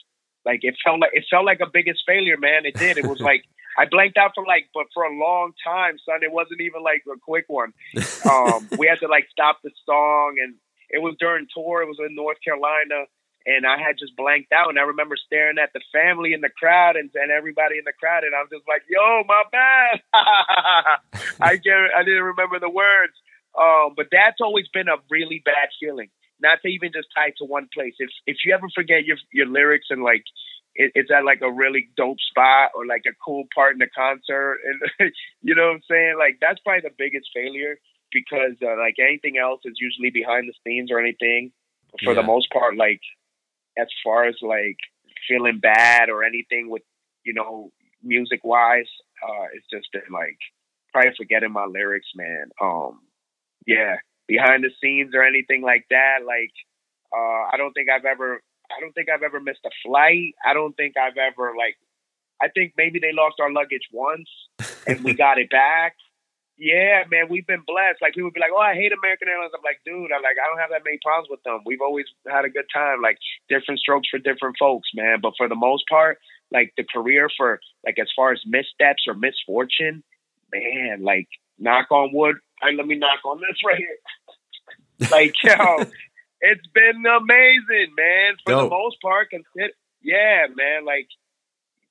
Like 0.45 0.61
it 0.63 0.75
felt 0.83 1.01
like 1.01 1.11
it 1.13 1.25
felt 1.29 1.45
like 1.45 1.59
a 1.59 1.69
biggest 1.71 1.99
failure, 2.07 2.37
man. 2.37 2.65
It 2.65 2.75
did. 2.75 2.97
It 2.97 3.05
was 3.05 3.19
like 3.29 3.43
I 3.77 3.85
blanked 3.91 4.17
out 4.17 4.31
for 4.33 4.45
like, 4.47 4.69
but 4.73 4.85
for 4.93 5.03
a 5.03 5.13
long 5.13 5.51
time, 5.67 5.97
son. 6.07 6.23
It 6.23 6.31
wasn't 6.31 6.61
even 6.61 6.81
like 6.81 7.03
a 7.13 7.19
quick 7.19 7.45
one. 7.47 7.73
Um, 8.25 8.67
we 8.79 8.87
had 8.87 8.99
to 9.01 9.07
like 9.07 9.27
stop 9.29 9.59
the 9.63 9.69
song, 9.85 10.37
and 10.41 10.55
it 10.89 11.01
was 11.01 11.15
during 11.19 11.45
tour. 11.53 11.83
It 11.83 11.87
was 11.87 11.99
in 11.99 12.15
North 12.15 12.37
Carolina, 12.43 13.05
and 13.45 13.65
I 13.65 13.77
had 13.77 13.97
just 13.99 14.15
blanked 14.17 14.51
out. 14.51 14.69
And 14.69 14.79
I 14.79 14.83
remember 14.83 15.15
staring 15.15 15.57
at 15.57 15.71
the 15.73 15.81
family 15.93 16.33
in 16.33 16.41
the 16.41 16.49
crowd 16.49 16.95
and, 16.95 17.09
and 17.13 17.31
everybody 17.31 17.77
in 17.77 17.85
the 17.85 17.93
crowd, 17.93 18.23
and 18.23 18.33
I 18.33 18.41
was 18.41 18.49
just 18.51 18.67
like, 18.67 18.83
"Yo, 18.89 19.23
my 19.27 19.43
bad." 19.51 20.01
I 21.41 21.55
get, 21.57 21.77
I 21.95 22.03
didn't 22.03 22.35
remember 22.35 22.59
the 22.59 22.69
words. 22.69 23.13
Um, 23.55 23.93
but 23.95 24.07
that's 24.11 24.41
always 24.41 24.67
been 24.73 24.89
a 24.89 24.97
really 25.09 25.41
bad 25.45 25.69
feeling. 25.79 26.09
Not 26.41 26.59
to 26.63 26.67
even 26.67 26.91
just 26.91 27.07
tie 27.15 27.31
to 27.37 27.45
one 27.45 27.69
place. 27.73 27.95
If 27.99 28.09
if 28.27 28.37
you 28.45 28.53
ever 28.53 28.67
forget 28.73 29.05
your 29.05 29.17
your 29.31 29.47
lyrics 29.47 29.87
and 29.89 30.03
like 30.03 30.25
it, 30.75 30.91
it's 30.93 31.11
at 31.11 31.23
like 31.23 31.41
a 31.41 31.51
really 31.51 31.87
dope 31.95 32.19
spot 32.19 32.71
or 32.75 32.85
like 32.85 33.03
a 33.07 33.15
cool 33.23 33.45
part 33.53 33.73
in 33.73 33.79
the 33.79 33.87
concert, 33.95 34.59
and 34.65 35.11
you 35.41 35.55
know 35.55 35.67
what 35.67 35.75
I'm 35.75 35.87
saying? 35.89 36.15
Like 36.19 36.37
that's 36.41 36.59
probably 36.59 36.81
the 36.81 36.95
biggest 36.97 37.29
failure 37.33 37.79
because 38.11 38.59
uh, 38.61 38.77
like 38.77 38.95
anything 38.99 39.37
else 39.37 39.61
is 39.63 39.75
usually 39.79 40.09
behind 40.09 40.49
the 40.49 40.53
scenes 40.65 40.91
or 40.91 40.99
anything. 40.99 41.51
For 42.03 42.11
yeah. 42.11 42.21
the 42.21 42.27
most 42.27 42.51
part, 42.51 42.75
like 42.75 42.99
as 43.77 43.87
far 44.03 44.25
as 44.25 44.35
like 44.41 44.77
feeling 45.27 45.59
bad 45.59 46.09
or 46.09 46.23
anything 46.23 46.69
with 46.69 46.83
you 47.23 47.33
know 47.33 47.71
music 48.03 48.41
wise, 48.43 48.89
uh, 49.23 49.45
it's 49.53 49.67
just 49.71 49.91
been 49.91 50.13
like 50.13 50.37
probably 50.93 51.11
forgetting 51.17 51.51
my 51.51 51.65
lyrics, 51.65 52.07
man. 52.15 52.49
Um, 52.61 53.01
yeah, 53.65 53.95
behind 54.27 54.63
the 54.63 54.71
scenes 54.81 55.13
or 55.13 55.23
anything 55.23 55.61
like 55.61 55.85
that, 55.89 56.19
like 56.25 56.53
uh, 57.15 57.49
I 57.51 57.57
don't 57.57 57.73
think 57.73 57.89
I've 57.89 58.05
ever 58.05 58.41
I 58.71 58.79
don't 58.79 58.93
think 58.93 59.09
I've 59.09 59.23
ever 59.23 59.39
missed 59.39 59.65
a 59.65 59.69
flight. 59.85 60.33
I 60.45 60.53
don't 60.53 60.75
think 60.75 60.95
I've 60.97 61.17
ever 61.17 61.53
like 61.57 61.75
I 62.41 62.49
think 62.49 62.73
maybe 62.77 62.99
they 62.99 63.11
lost 63.13 63.35
our 63.39 63.51
luggage 63.51 63.87
once 63.91 64.29
and 64.87 65.03
we 65.03 65.13
got 65.25 65.37
it 65.37 65.49
back. 65.49 65.95
Yeah, 66.57 67.03
man, 67.11 67.27
we've 67.29 67.45
been 67.45 67.63
blessed. 67.67 68.01
Like 68.01 68.13
people 68.13 68.31
be 68.31 68.39
like, 68.39 68.55
"Oh, 68.55 68.59
I 68.59 68.75
hate 68.75 68.93
American 68.95 69.27
Airlines." 69.27 69.51
I'm 69.53 69.63
like, 69.63 69.81
dude, 69.85 70.11
I'm 70.15 70.23
like, 70.23 70.39
I 70.39 70.47
don't 70.47 70.59
have 70.59 70.71
that 70.71 70.85
many 70.85 70.99
problems 71.03 71.27
with 71.29 71.43
them. 71.43 71.59
We've 71.65 71.81
always 71.83 72.05
had 72.27 72.45
a 72.45 72.49
good 72.49 72.67
time. 72.73 73.01
Like 73.01 73.17
different 73.49 73.79
strokes 73.81 74.07
for 74.09 74.19
different 74.19 74.55
folks, 74.57 74.87
man. 74.95 75.19
But 75.21 75.33
for 75.37 75.49
the 75.49 75.55
most 75.55 75.83
part, 75.89 76.17
like 76.51 76.73
the 76.77 76.85
career 76.85 77.29
for 77.35 77.59
like 77.85 77.99
as 77.99 78.07
far 78.15 78.31
as 78.31 78.39
missteps 78.45 79.03
or 79.07 79.15
misfortune, 79.15 80.03
man, 80.53 81.03
like 81.03 81.27
knock 81.59 81.91
on 81.91 82.11
wood. 82.13 82.37
Right, 82.63 82.75
let 82.75 82.87
me 82.87 82.95
knock 82.95 83.19
on 83.25 83.39
this 83.39 83.59
right 83.65 83.77
here. 83.77 85.09
like 85.11 85.33
yo, 85.43 85.83
it's 86.41 86.67
been 86.73 87.03
amazing, 87.05 87.93
man. 87.97 88.35
For 88.45 88.55
the 88.55 88.69
most 88.69 89.01
part, 89.01 89.29
consider, 89.29 89.73
yeah, 90.01 90.47
man. 90.55 90.85
Like, 90.85 91.07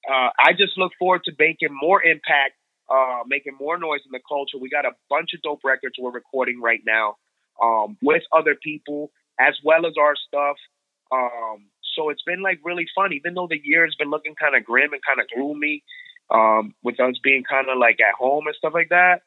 uh, 0.08 0.30
I 0.38 0.52
just 0.52 0.78
look 0.78 0.92
forward 0.98 1.22
to 1.24 1.32
making 1.38 1.68
more 1.70 2.02
impact, 2.02 2.54
uh, 2.90 3.20
making 3.26 3.56
more 3.58 3.78
noise 3.78 4.00
in 4.04 4.12
the 4.12 4.20
culture. 4.28 4.58
We 4.60 4.68
got 4.68 4.84
a 4.84 4.92
bunch 5.10 5.30
of 5.34 5.42
dope 5.42 5.60
records 5.64 5.94
we're 5.98 6.10
recording 6.12 6.60
right 6.60 6.80
now 6.86 7.16
um, 7.62 7.96
with 8.02 8.22
other 8.32 8.56
people 8.62 9.10
as 9.40 9.54
well 9.64 9.86
as 9.86 9.94
our 10.00 10.14
stuff. 10.16 10.56
Um, 11.12 11.66
so 11.96 12.10
it's 12.10 12.22
been 12.22 12.42
like 12.42 12.60
really 12.64 12.86
fun, 12.94 13.12
even 13.12 13.34
though 13.34 13.46
the 13.48 13.60
year 13.62 13.84
has 13.84 13.94
been 13.96 14.10
looking 14.10 14.34
kind 14.34 14.56
of 14.56 14.64
grim 14.64 14.92
and 14.92 15.02
kind 15.06 15.20
of 15.20 15.26
gloomy, 15.34 15.82
um, 16.30 16.74
with 16.82 16.98
us 17.00 17.14
being 17.22 17.44
kind 17.48 17.68
of 17.68 17.78
like 17.78 17.98
at 18.00 18.14
home 18.18 18.46
and 18.46 18.56
stuff 18.56 18.72
like 18.74 18.88
that 18.90 19.22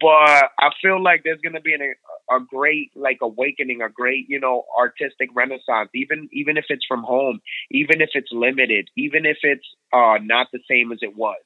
but 0.00 0.50
I 0.58 0.70
feel 0.82 1.02
like 1.02 1.22
there's 1.24 1.40
gonna 1.40 1.60
be 1.60 1.74
an, 1.74 1.94
a 2.30 2.40
great 2.40 2.90
like 2.94 3.18
awakening, 3.22 3.82
a 3.82 3.88
great 3.88 4.26
you 4.28 4.40
know 4.40 4.64
artistic 4.78 5.30
renaissance. 5.34 5.90
Even 5.94 6.28
even 6.32 6.56
if 6.56 6.66
it's 6.68 6.84
from 6.86 7.02
home, 7.02 7.40
even 7.70 8.00
if 8.00 8.10
it's 8.14 8.30
limited, 8.32 8.88
even 8.96 9.24
if 9.26 9.38
it's 9.42 9.66
uh, 9.92 10.18
not 10.22 10.48
the 10.52 10.60
same 10.68 10.92
as 10.92 10.98
it 11.02 11.16
was. 11.16 11.36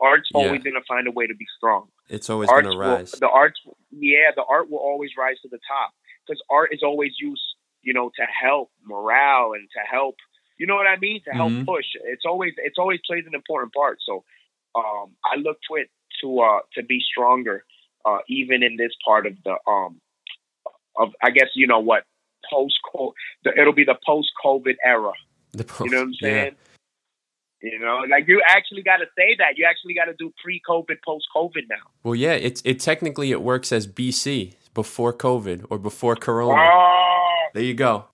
Art's 0.00 0.28
yeah. 0.34 0.40
always 0.40 0.62
gonna 0.62 0.80
find 0.86 1.06
a 1.06 1.10
way 1.10 1.26
to 1.26 1.34
be 1.34 1.46
strong. 1.56 1.88
It's 2.08 2.30
always 2.30 2.48
gonna 2.48 2.76
rise. 2.76 3.12
Will, 3.12 3.20
the 3.20 3.28
art, 3.28 3.54
yeah, 3.90 4.30
the 4.34 4.44
art 4.44 4.70
will 4.70 4.78
always 4.78 5.10
rise 5.16 5.36
to 5.42 5.48
the 5.48 5.58
top 5.68 5.92
because 6.26 6.42
art 6.50 6.70
is 6.72 6.80
always 6.82 7.12
used, 7.20 7.42
you 7.82 7.92
know, 7.92 8.10
to 8.16 8.22
help 8.22 8.70
morale 8.84 9.52
and 9.54 9.68
to 9.74 9.80
help. 9.90 10.16
You 10.58 10.66
know 10.66 10.74
what 10.74 10.86
I 10.86 10.96
mean? 10.98 11.22
To 11.24 11.30
help 11.30 11.52
mm-hmm. 11.52 11.64
push. 11.64 11.86
It's 12.04 12.24
always 12.26 12.52
it's 12.58 12.78
always 12.78 13.00
plays 13.06 13.24
an 13.26 13.34
important 13.34 13.72
part. 13.72 13.98
So 14.06 14.24
um, 14.74 15.12
I 15.24 15.36
look 15.36 15.58
to 15.70 15.76
it 15.76 15.90
to 16.22 16.40
uh, 16.40 16.60
to 16.74 16.82
be 16.82 17.00
stronger, 17.00 17.64
uh, 18.04 18.18
even 18.28 18.62
in 18.62 18.76
this 18.76 18.92
part 19.04 19.26
of 19.26 19.34
the 19.44 19.56
um 19.70 20.00
of 20.96 21.10
I 21.22 21.30
guess 21.30 21.48
you 21.54 21.66
know 21.66 21.80
what 21.80 22.04
post 22.50 22.74
COVID. 22.94 23.12
it'll 23.56 23.72
be 23.72 23.84
the 23.84 23.98
post 24.06 24.30
COVID 24.44 24.76
era. 24.84 25.12
The 25.52 25.64
post, 25.64 25.84
you 25.84 25.90
know 25.90 25.98
what 25.98 26.08
I'm 26.08 26.14
saying? 26.14 26.52
Yeah. 26.52 26.69
You 27.62 27.78
know, 27.78 28.04
like 28.10 28.26
you 28.26 28.42
actually 28.48 28.82
got 28.82 28.98
to 28.98 29.06
say 29.16 29.36
that. 29.38 29.58
You 29.58 29.66
actually 29.68 29.92
got 29.92 30.06
to 30.06 30.14
do 30.14 30.32
pre-COVID, 30.42 30.96
post-COVID 31.04 31.68
now. 31.68 31.90
Well, 32.02 32.14
yeah, 32.14 32.32
it's 32.32 32.62
it 32.64 32.80
technically 32.80 33.32
it 33.32 33.42
works 33.42 33.70
as 33.70 33.86
BC 33.86 34.54
before 34.72 35.12
COVID 35.12 35.66
or 35.68 35.78
before 35.78 36.16
Corona. 36.16 36.62
Oh. 36.62 37.30
There 37.52 37.62
you 37.62 37.74
go. 37.74 38.06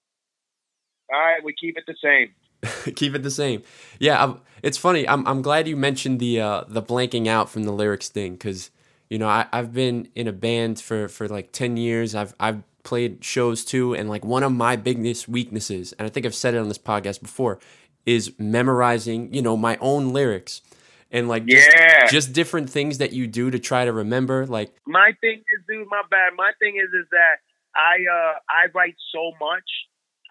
All 1.12 1.20
right, 1.20 1.44
we 1.44 1.54
keep 1.54 1.76
it 1.78 1.84
the 1.86 1.94
same. 2.02 2.94
keep 2.96 3.14
it 3.14 3.22
the 3.22 3.30
same. 3.30 3.62
Yeah, 4.00 4.22
I'm, 4.22 4.40
it's 4.62 4.78
funny. 4.78 5.08
I'm 5.08 5.26
I'm 5.26 5.42
glad 5.42 5.68
you 5.68 5.76
mentioned 5.76 6.18
the 6.18 6.40
uh, 6.40 6.64
the 6.66 6.82
blanking 6.82 7.28
out 7.28 7.48
from 7.48 7.62
the 7.64 7.72
lyrics 7.72 8.08
thing 8.08 8.32
because 8.32 8.70
you 9.08 9.18
know 9.18 9.28
I 9.28 9.46
I've 9.52 9.72
been 9.72 10.08
in 10.16 10.26
a 10.26 10.32
band 10.32 10.80
for 10.80 11.06
for 11.06 11.28
like 11.28 11.52
ten 11.52 11.76
years. 11.76 12.14
I've 12.14 12.34
I've 12.40 12.62
played 12.82 13.22
shows 13.22 13.64
too, 13.64 13.94
and 13.94 14.08
like 14.08 14.24
one 14.24 14.42
of 14.42 14.52
my 14.52 14.76
biggest 14.76 15.28
weaknesses, 15.28 15.92
and 15.92 16.06
I 16.06 16.08
think 16.08 16.26
I've 16.26 16.34
said 16.34 16.54
it 16.54 16.58
on 16.58 16.68
this 16.68 16.78
podcast 16.78 17.20
before, 17.20 17.58
is 18.06 18.32
memorizing. 18.38 19.34
You 19.34 19.42
know 19.42 19.56
my 19.56 19.76
own 19.80 20.12
lyrics. 20.12 20.62
And 21.10 21.28
like 21.28 21.46
just, 21.46 21.70
yeah. 21.72 22.06
just 22.06 22.32
different 22.32 22.68
things 22.68 22.98
that 22.98 23.12
you 23.12 23.26
do 23.26 23.50
to 23.50 23.58
try 23.58 23.84
to 23.84 23.92
remember. 23.92 24.46
Like 24.46 24.72
my 24.86 25.12
thing 25.20 25.38
is, 25.38 25.64
dude, 25.68 25.86
my 25.88 26.02
bad. 26.10 26.32
My 26.36 26.52
thing 26.58 26.76
is, 26.76 26.88
is 26.92 27.06
that 27.10 27.36
I 27.76 28.04
uh 28.10 28.38
I 28.48 28.66
write 28.74 28.96
so 29.12 29.32
much 29.40 29.64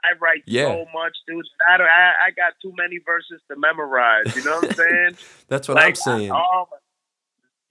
I 0.05 0.17
write 0.19 0.43
yeah. 0.45 0.67
so 0.67 0.85
much, 0.93 1.15
dude. 1.27 1.45
I, 1.67 1.81
I, 1.81 2.13
I 2.27 2.31
got 2.35 2.53
too 2.61 2.73
many 2.77 2.99
verses 3.05 3.41
to 3.49 3.57
memorize. 3.57 4.35
You 4.35 4.43
know 4.43 4.57
what 4.57 4.65
I'm 4.65 4.73
saying? 4.75 5.17
That's 5.47 5.67
what 5.67 5.75
like, 5.75 5.87
I'm 5.87 5.95
saying. 5.95 6.31
I, 6.31 6.35
oh, 6.35 6.67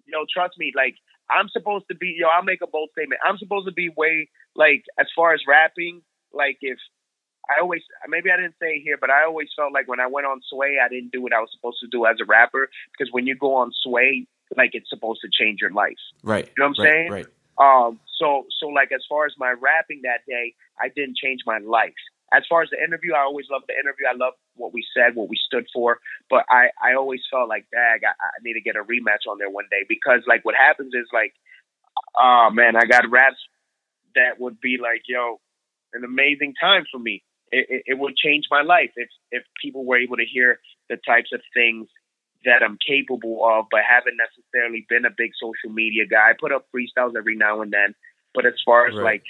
yo, 0.07 0.25
trust 0.33 0.55
me. 0.59 0.73
Like 0.75 0.97
I'm 1.31 1.49
supposed 1.49 1.87
to 1.91 1.95
be. 1.95 2.17
Yo, 2.19 2.29
I'll 2.29 2.43
make 2.43 2.61
a 2.63 2.67
bold 2.67 2.91
statement. 2.93 3.21
I'm 3.25 3.39
supposed 3.39 3.67
to 3.67 3.73
be 3.73 3.91
way 3.97 4.29
like 4.57 4.83
as 4.99 5.07
far 5.15 5.35
as 5.35 5.41
rapping. 5.47 6.03
Like 6.33 6.59
if 6.61 6.79
I 7.49 7.61
always 7.61 7.83
maybe 8.09 8.31
I 8.31 8.37
didn't 8.37 8.57
say 8.61 8.77
it 8.77 8.83
here, 8.83 8.97
but 9.01 9.11
I 9.11 9.25
always 9.25 9.49
felt 9.55 9.73
like 9.73 9.87
when 9.87 10.01
I 10.01 10.07
went 10.07 10.27
on 10.27 10.41
Sway, 10.51 10.79
I 10.85 10.89
didn't 10.89 11.13
do 11.13 11.21
what 11.23 11.33
I 11.33 11.41
was 11.41 11.51
supposed 11.55 11.79
to 11.81 11.89
do 11.89 12.07
as 12.07 12.17
a 12.21 12.25
rapper 12.25 12.71
because 12.93 13.13
when 13.13 13.27
you 13.27 13.35
go 13.37 13.55
on 13.57 13.73
Sway, 13.83 14.27
like 14.57 14.71
it's 14.73 14.89
supposed 14.89 15.21
to 15.23 15.29
change 15.31 15.61
your 15.61 15.71
life. 15.71 16.03
Right. 16.23 16.47
You 16.47 16.53
know 16.59 16.69
what 16.69 16.79
I'm 16.79 16.85
right, 16.85 16.93
saying? 16.93 17.11
Right. 17.13 17.27
Um. 17.59 18.01
So 18.19 18.47
so 18.61 18.69
like 18.69 18.93
as 18.93 19.05
far 19.09 19.27
as 19.27 19.33
my 19.39 19.53
rapping 19.53 20.03
that 20.05 20.25
day, 20.27 20.55
I 20.81 20.89
didn't 20.89 21.17
change 21.17 21.41
my 21.47 21.59
life. 21.59 21.95
as 22.35 22.43
far 22.49 22.63
as 22.63 22.71
the 22.71 22.83
interview, 22.83 23.15
I 23.15 23.21
always 23.21 23.47
loved 23.51 23.67
the 23.69 23.75
interview. 23.75 24.07
I 24.11 24.17
love 24.17 24.35
what 24.57 24.73
we 24.73 24.85
said, 24.95 25.15
what 25.15 25.29
we 25.29 25.39
stood 25.47 25.67
for. 25.73 25.99
But 26.29 26.45
I, 26.51 26.69
I 26.83 26.95
always 26.95 27.21
felt 27.31 27.49
like, 27.49 27.67
dag, 27.71 28.03
I, 28.03 28.11
I 28.11 28.39
need 28.43 28.55
to 28.55 28.61
get 28.61 28.77
a 28.77 28.83
rematch 28.83 29.31
on 29.31 29.39
there 29.39 29.51
one 29.51 29.67
day 29.71 29.85
because, 29.89 30.21
like, 30.27 30.45
what 30.45 30.55
happens 30.55 30.95
is, 30.95 31.07
like, 31.13 31.35
oh 32.19 32.49
man, 32.53 32.77
I 32.77 32.87
got 32.87 33.11
raps 33.11 33.37
that 34.15 34.41
would 34.41 34.61
be 34.61 34.79
like, 34.81 35.03
yo, 35.07 35.41
an 35.93 36.05
amazing 36.05 36.55
time 36.61 36.85
for 36.91 36.99
me. 36.99 37.23
It, 37.55 37.83
it, 37.87 37.99
would 37.99 38.17
change 38.17 38.45
my 38.51 38.63
life 38.63 38.91
if 38.97 39.09
if 39.31 39.45
people 39.63 39.85
were 39.85 39.99
able 39.99 40.17
to 40.17 40.25
hear 40.25 40.59
the 40.89 40.97
types 41.07 41.31
of 41.33 41.41
things 41.55 41.87
that 42.45 42.63
I'm 42.63 42.79
capable 42.87 43.47
of, 43.47 43.67
but 43.71 43.81
haven't 43.89 44.19
necessarily 44.19 44.87
been 44.89 45.05
a 45.05 45.15
big 45.17 45.31
social 45.41 45.73
media 45.75 46.05
guy. 46.07 46.31
I 46.31 46.33
put 46.39 46.53
up 46.53 46.67
freestyles 46.75 47.17
every 47.17 47.37
now 47.37 47.63
and 47.63 47.73
then, 47.73 47.95
but 48.35 48.47
as 48.47 48.55
far 48.65 48.87
as 48.87 48.95
right. 48.95 49.05
like 49.05 49.25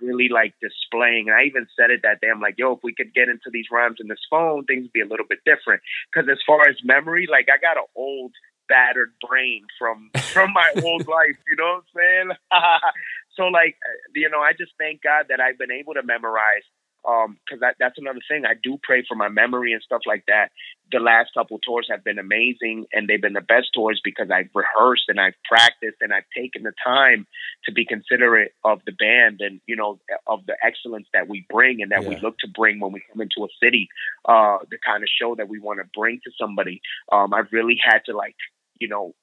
really 0.00 0.28
like 0.28 0.54
displaying, 0.60 1.28
and 1.28 1.38
I 1.38 1.44
even 1.44 1.66
said 1.78 1.90
it 1.90 2.00
that 2.02 2.20
day, 2.20 2.28
I'm 2.28 2.40
like, 2.40 2.56
yo, 2.58 2.72
if 2.72 2.80
we 2.82 2.94
could 2.94 3.14
get 3.14 3.28
into 3.28 3.50
these 3.52 3.66
rhymes 3.70 3.98
in 4.00 4.08
this 4.08 4.26
phone, 4.28 4.64
things 4.64 4.82
would 4.82 4.92
be 4.92 5.00
a 5.00 5.06
little 5.06 5.26
bit 5.28 5.38
different. 5.46 5.80
Because 6.10 6.28
as 6.28 6.38
far 6.46 6.68
as 6.68 6.76
memory, 6.82 7.26
like 7.30 7.46
I 7.52 7.58
got 7.60 7.76
an 7.78 7.88
old 7.94 8.32
battered 8.68 9.12
brain 9.26 9.64
from 9.78 10.10
from 10.32 10.52
my 10.52 10.70
old 10.82 11.06
life. 11.06 11.38
You 11.48 11.56
know 11.56 11.80
what 11.80 11.84
I'm 11.84 11.92
saying? 11.94 12.30
so 13.36 13.44
like, 13.44 13.76
you 14.14 14.28
know, 14.28 14.40
I 14.40 14.52
just 14.52 14.72
thank 14.78 15.02
God 15.02 15.26
that 15.28 15.40
I've 15.40 15.58
been 15.58 15.70
able 15.72 15.94
to 15.94 16.02
memorize 16.02 16.66
because 17.02 17.60
that, 17.60 17.74
that's 17.78 17.98
another 17.98 18.20
thing 18.28 18.44
i 18.46 18.54
do 18.62 18.78
pray 18.82 19.04
for 19.06 19.14
my 19.14 19.28
memory 19.28 19.72
and 19.72 19.82
stuff 19.82 20.02
like 20.06 20.24
that 20.26 20.50
the 20.90 20.98
last 20.98 21.30
couple 21.34 21.58
tours 21.58 21.86
have 21.90 22.04
been 22.04 22.18
amazing 22.18 22.86
and 22.92 23.08
they've 23.08 23.20
been 23.20 23.32
the 23.32 23.40
best 23.40 23.68
tours 23.74 24.00
because 24.04 24.30
i've 24.30 24.48
rehearsed 24.54 25.04
and 25.08 25.20
i've 25.20 25.34
practiced 25.44 25.96
and 26.00 26.12
i've 26.12 26.28
taken 26.36 26.62
the 26.62 26.72
time 26.84 27.26
to 27.64 27.72
be 27.72 27.84
considerate 27.84 28.52
of 28.64 28.80
the 28.86 28.92
band 28.92 29.40
and 29.40 29.60
you 29.66 29.74
know 29.74 29.98
of 30.26 30.46
the 30.46 30.56
excellence 30.64 31.06
that 31.12 31.28
we 31.28 31.44
bring 31.50 31.82
and 31.82 31.90
that 31.90 32.02
yeah. 32.02 32.08
we 32.10 32.16
look 32.20 32.38
to 32.38 32.48
bring 32.48 32.78
when 32.78 32.92
we 32.92 33.02
come 33.12 33.20
into 33.20 33.44
a 33.44 33.48
city 33.62 33.88
uh 34.28 34.58
the 34.70 34.78
kind 34.84 35.02
of 35.02 35.08
show 35.20 35.34
that 35.34 35.48
we 35.48 35.58
want 35.58 35.78
to 35.78 35.84
bring 35.94 36.20
to 36.22 36.30
somebody 36.40 36.80
um 37.10 37.34
i've 37.34 37.52
really 37.52 37.78
had 37.84 38.00
to 38.04 38.16
like 38.16 38.36
you 38.78 38.88
know 38.88 39.14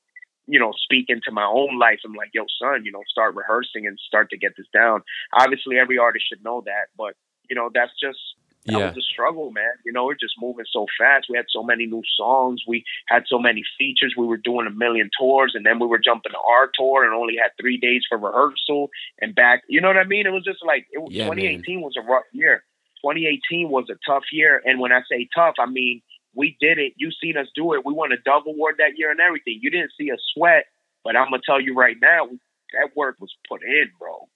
you 0.49 0.59
know, 0.59 0.73
speak 0.83 1.05
into 1.09 1.31
my 1.31 1.45
own 1.45 1.77
life. 1.77 1.99
I'm 2.03 2.15
like, 2.15 2.31
yo, 2.33 2.43
son, 2.59 2.83
you 2.83 2.91
know, 2.91 3.03
start 3.07 3.35
rehearsing 3.35 3.85
and 3.85 3.99
start 3.99 4.31
to 4.31 4.37
get 4.37 4.53
this 4.57 4.65
down. 4.73 5.03
Obviously, 5.31 5.77
every 5.77 5.99
artist 5.99 6.25
should 6.27 6.43
know 6.43 6.63
that, 6.65 6.89
but 6.97 7.13
you 7.49 7.55
know, 7.55 7.69
that's 7.73 7.91
just 8.01 8.19
that 8.65 8.77
yeah. 8.77 8.87
was 8.87 8.97
a 8.97 9.01
struggle, 9.01 9.51
man. 9.51 9.71
You 9.85 9.91
know, 9.91 10.05
we're 10.05 10.15
just 10.15 10.35
moving 10.39 10.65
so 10.71 10.85
fast. 10.99 11.27
We 11.29 11.37
had 11.37 11.45
so 11.49 11.63
many 11.63 11.85
new 11.85 12.03
songs. 12.17 12.61
We 12.67 12.83
had 13.07 13.23
so 13.27 13.39
many 13.39 13.63
features. 13.77 14.13
We 14.17 14.27
were 14.27 14.37
doing 14.37 14.67
a 14.67 14.71
million 14.71 15.09
tours, 15.17 15.53
and 15.55 15.65
then 15.65 15.79
we 15.79 15.87
were 15.87 15.99
jumping 15.99 16.33
to 16.33 16.37
our 16.37 16.69
tour 16.77 17.05
and 17.05 17.13
only 17.13 17.35
had 17.41 17.51
three 17.59 17.77
days 17.77 18.03
for 18.07 18.17
rehearsal 18.17 18.89
and 19.21 19.33
back. 19.33 19.63
You 19.67 19.81
know 19.81 19.87
what 19.87 19.97
I 19.97 20.03
mean? 20.03 20.27
It 20.27 20.31
was 20.31 20.43
just 20.43 20.63
like 20.65 20.87
it, 20.91 21.01
yeah, 21.11 21.23
2018 21.25 21.75
man. 21.75 21.83
was 21.83 21.95
a 21.97 22.01
rough 22.01 22.25
year. 22.33 22.63
2018 23.01 23.69
was 23.69 23.85
a 23.89 23.95
tough 24.05 24.23
year, 24.31 24.61
and 24.65 24.79
when 24.79 24.91
I 24.91 25.01
say 25.09 25.27
tough, 25.33 25.55
I 25.57 25.65
mean 25.65 26.01
we 26.35 26.55
did 26.59 26.77
it. 26.77 26.93
You 26.95 27.11
seen 27.21 27.37
us 27.37 27.47
do 27.55 27.73
it. 27.73 27.85
We 27.85 27.93
won 27.93 28.11
a 28.11 28.17
Dove 28.17 28.43
award 28.45 28.75
that 28.77 28.97
year 28.97 29.09
and 29.09 29.19
everything. 29.19 29.59
You 29.61 29.71
didn't 29.71 29.91
see 29.99 30.11
us 30.11 30.19
sweat, 30.35 30.65
but 31.03 31.15
I'm 31.15 31.31
gonna 31.31 31.41
tell 31.45 31.59
you 31.59 31.75
right 31.75 31.97
now, 32.01 32.27
that 32.73 32.95
work 32.95 33.15
was 33.19 33.33
put 33.47 33.63
in, 33.63 33.85
bro. 33.97 34.27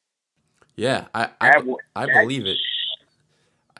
Yeah, 0.76 1.06
I 1.14 1.30
I, 1.40 1.62
I 1.96 2.06
believe 2.08 2.46
it 2.46 2.58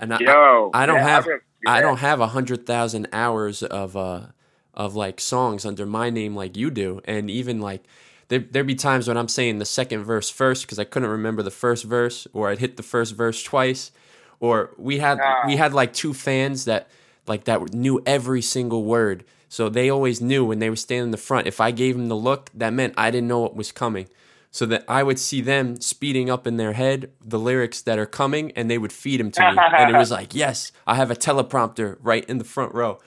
and 0.04 0.14
I, 0.14 0.20
Yo, 0.20 0.70
I, 0.74 0.84
I 0.84 0.86
don't 0.86 0.98
yeah, 0.98 1.08
have 1.08 1.28
I, 1.66 1.78
I 1.78 1.82
don't 1.82 1.98
have 2.00 2.20
a 2.20 2.28
hundred 2.28 2.66
thousand 2.66 3.08
hours 3.14 3.64
of 3.64 3.96
uh 3.98 4.28
of 4.74 4.96
like 4.96 5.20
songs 5.20 5.66
under 5.66 5.86
my 5.86 6.10
name 6.10 6.36
like 6.36 6.58
you 6.58 6.70
do, 6.70 7.02
and 7.06 7.32
even 7.32 7.62
like 7.62 7.84
there 8.28 8.40
there'd 8.40 8.68
be 8.68 8.76
times 8.76 9.08
when 9.08 9.18
I'm 9.18 9.28
saying 9.30 9.60
the 9.60 9.66
second 9.66 10.04
verse 10.04 10.30
first 10.30 10.64
because 10.64 10.80
I 10.80 10.84
couldn't 10.84 11.10
remember 11.10 11.42
the 11.42 11.52
first 11.52 11.86
verse, 11.86 12.28
or 12.34 12.50
I'd 12.50 12.60
hit 12.60 12.78
the 12.78 12.84
first 12.84 13.16
verse 13.16 13.42
twice, 13.42 13.92
or 14.40 14.72
we 14.78 15.00
had 15.00 15.20
we 15.48 15.56
had 15.56 15.74
like 15.74 15.94
two 15.94 16.14
fans 16.14 16.66
that 16.66 16.90
like 17.26 17.46
that 17.46 17.74
knew 17.74 18.02
every 18.06 18.42
single 18.42 18.84
word, 18.84 19.24
so 19.48 19.70
they 19.70 19.90
always 19.90 20.22
knew 20.22 20.44
when 20.44 20.60
they 20.60 20.70
were 20.70 20.76
standing 20.76 21.06
in 21.06 21.12
the 21.12 21.18
front. 21.18 21.48
If 21.48 21.62
I 21.62 21.72
gave 21.72 21.96
them 21.96 22.10
the 22.10 22.18
look, 22.18 22.50
that 22.54 22.74
meant 22.74 22.94
I 22.98 23.10
didn't 23.10 23.30
know 23.30 23.40
what 23.40 23.56
was 23.56 23.72
coming 23.72 24.08
so 24.54 24.68
that 24.68 24.86
I 24.88 25.02
would 25.02 25.18
see 25.18 25.42
them 25.42 25.82
speeding 25.82 26.30
up 26.30 26.46
in 26.46 26.58
their 26.58 26.74
head 26.74 27.12
the 27.20 27.40
lyrics 27.40 27.82
that 27.82 27.98
are 27.98 28.06
coming 28.06 28.52
and 28.52 28.70
they 28.70 28.78
would 28.78 28.94
feed 28.94 29.20
them 29.20 29.32
to 29.32 29.42
me. 29.42 29.58
and 29.78 29.94
it 29.94 29.98
was 29.98 30.12
like, 30.12 30.36
yes, 30.36 30.72
I 30.86 30.94
have 30.94 31.10
a 31.10 31.16
teleprompter 31.16 31.98
right 32.00 32.24
in 32.26 32.38
the 32.38 32.44
front 32.44 32.74
row. 32.74 33.00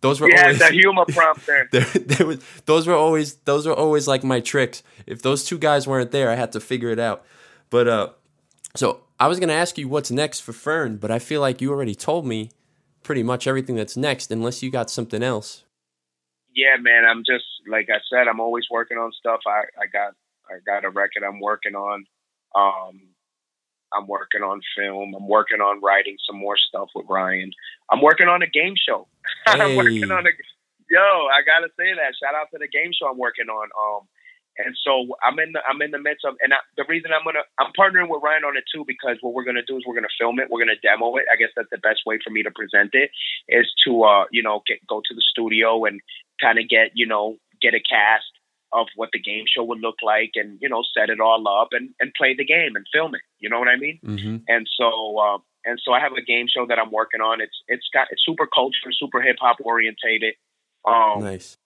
Those 0.00 0.20
were 0.20 0.30
yeah, 0.30 0.42
always 0.42 0.60
the 0.60 0.66
humor 0.70 1.04
prompter. 1.08 1.68
there, 1.72 1.84
there 1.84 2.26
was, 2.26 2.38
those 2.66 2.86
were 2.86 2.94
always 2.94 3.34
those 3.34 3.66
were 3.66 3.74
always 3.74 4.06
like 4.06 4.22
my 4.22 4.38
tricks. 4.38 4.84
If 5.04 5.22
those 5.22 5.44
two 5.44 5.58
guys 5.58 5.88
weren't 5.88 6.12
there, 6.12 6.30
I 6.30 6.36
had 6.36 6.52
to 6.52 6.60
figure 6.60 6.90
it 6.90 7.00
out. 7.00 7.24
But 7.68 7.88
uh, 7.88 8.08
so 8.76 9.00
I 9.18 9.26
was 9.26 9.40
gonna 9.40 9.52
ask 9.54 9.76
you 9.78 9.88
what's 9.88 10.12
next 10.12 10.40
for 10.40 10.52
Fern, 10.52 10.98
but 10.98 11.10
I 11.10 11.18
feel 11.18 11.40
like 11.40 11.60
you 11.60 11.70
already 11.72 11.96
told 11.96 12.26
me 12.26 12.50
pretty 13.02 13.24
much 13.24 13.48
everything 13.48 13.74
that's 13.74 13.96
next, 13.96 14.30
unless 14.30 14.62
you 14.62 14.70
got 14.70 14.88
something 14.88 15.22
else. 15.22 15.64
Yeah, 16.54 16.76
man. 16.80 17.04
I'm 17.04 17.24
just 17.24 17.44
like 17.68 17.88
I 17.90 17.98
said. 18.08 18.28
I'm 18.28 18.40
always 18.40 18.66
working 18.70 18.98
on 18.98 19.10
stuff. 19.12 19.40
I 19.46 19.62
I 19.80 19.86
got 19.92 20.14
I 20.52 20.58
got 20.66 20.84
a 20.84 20.90
record 20.90 21.22
I'm 21.26 21.40
working 21.40 21.74
on. 21.74 22.04
Um, 22.54 23.00
I'm 23.92 24.06
working 24.06 24.42
on 24.42 24.60
film. 24.76 25.14
I'm 25.16 25.28
working 25.28 25.60
on 25.60 25.80
writing 25.80 26.16
some 26.26 26.38
more 26.38 26.56
stuff 26.56 26.88
with 26.94 27.06
Ryan. 27.08 27.50
I'm 27.90 28.00
working 28.00 28.28
on 28.28 28.42
a 28.42 28.46
game 28.46 28.74
show. 28.76 29.08
Hey. 29.46 29.60
I'm 29.60 29.76
working 29.76 30.10
on 30.10 30.26
a 30.26 30.30
yo. 30.90 31.00
I 31.00 31.42
gotta 31.42 31.68
say 31.76 31.94
that. 31.94 32.14
Shout 32.20 32.34
out 32.34 32.46
to 32.52 32.58
the 32.58 32.68
game 32.68 32.92
show 32.94 33.10
I'm 33.10 33.18
working 33.18 33.48
on. 33.48 33.68
Um, 33.74 34.06
and 34.58 34.76
so 34.84 35.08
I'm 35.24 35.38
in 35.38 35.52
the 35.52 35.60
I'm 35.66 35.80
in 35.82 35.90
the 35.90 35.98
midst 35.98 36.24
of, 36.24 36.34
and 36.42 36.52
I, 36.52 36.58
the 36.76 36.84
reason 36.88 37.10
I'm 37.10 37.24
gonna 37.24 37.46
I'm 37.58 37.72
partnering 37.72 38.08
with 38.08 38.22
Ryan 38.22 38.44
on 38.44 38.56
it 38.56 38.64
too 38.72 38.84
because 38.86 39.16
what 39.20 39.34
we're 39.34 39.44
gonna 39.44 39.66
do 39.66 39.76
is 39.76 39.84
we're 39.86 39.94
gonna 39.94 40.12
film 40.20 40.38
it. 40.38 40.50
We're 40.50 40.60
gonna 40.60 40.78
demo 40.82 41.16
it. 41.16 41.24
I 41.32 41.36
guess 41.36 41.50
that's 41.56 41.70
the 41.70 41.78
best 41.78 42.02
way 42.04 42.18
for 42.22 42.30
me 42.30 42.42
to 42.42 42.50
present 42.50 42.90
it 42.92 43.10
is 43.48 43.66
to 43.86 44.04
uh 44.04 44.24
you 44.30 44.42
know 44.42 44.62
get 44.66 44.84
go 44.86 45.00
to 45.00 45.14
the 45.14 45.24
studio 45.24 45.84
and 45.84 46.00
kind 46.40 46.58
of 46.58 46.68
get 46.68 46.92
you 46.94 47.06
know 47.06 47.36
get 47.60 47.74
a 47.74 47.80
cast 47.80 48.30
of 48.72 48.86
what 48.96 49.10
the 49.12 49.18
game 49.18 49.44
show 49.46 49.62
would 49.62 49.80
look 49.80 49.96
like 50.02 50.32
and 50.34 50.58
you 50.60 50.68
know 50.68 50.82
set 50.96 51.10
it 51.10 51.20
all 51.20 51.46
up 51.48 51.68
and 51.72 51.90
and 52.00 52.12
play 52.14 52.34
the 52.36 52.44
game 52.44 52.74
and 52.74 52.86
film 52.92 53.14
it. 53.14 53.20
You 53.38 53.48
know 53.50 53.58
what 53.58 53.68
i 53.68 53.76
mean? 53.76 53.98
Mm-hmm. 54.04 54.36
and 54.48 54.68
so 54.78 55.18
uh, 55.18 55.38
and 55.64 55.80
so 55.84 55.92
i 55.92 56.00
have 56.00 56.12
a 56.12 56.22
game 56.22 56.46
show 56.48 56.66
that 56.66 56.78
i'm 56.78 56.90
working 56.90 57.20
on. 57.20 57.40
It's 57.40 57.56
it's 57.68 57.86
got 57.92 58.08
it's 58.10 58.22
super 58.24 58.46
culture 58.52 58.92
super 58.92 59.20
hip 59.20 59.36
hop 59.40 59.58
orientated 59.62 60.34
um 60.86 61.22
nice. 61.22 61.56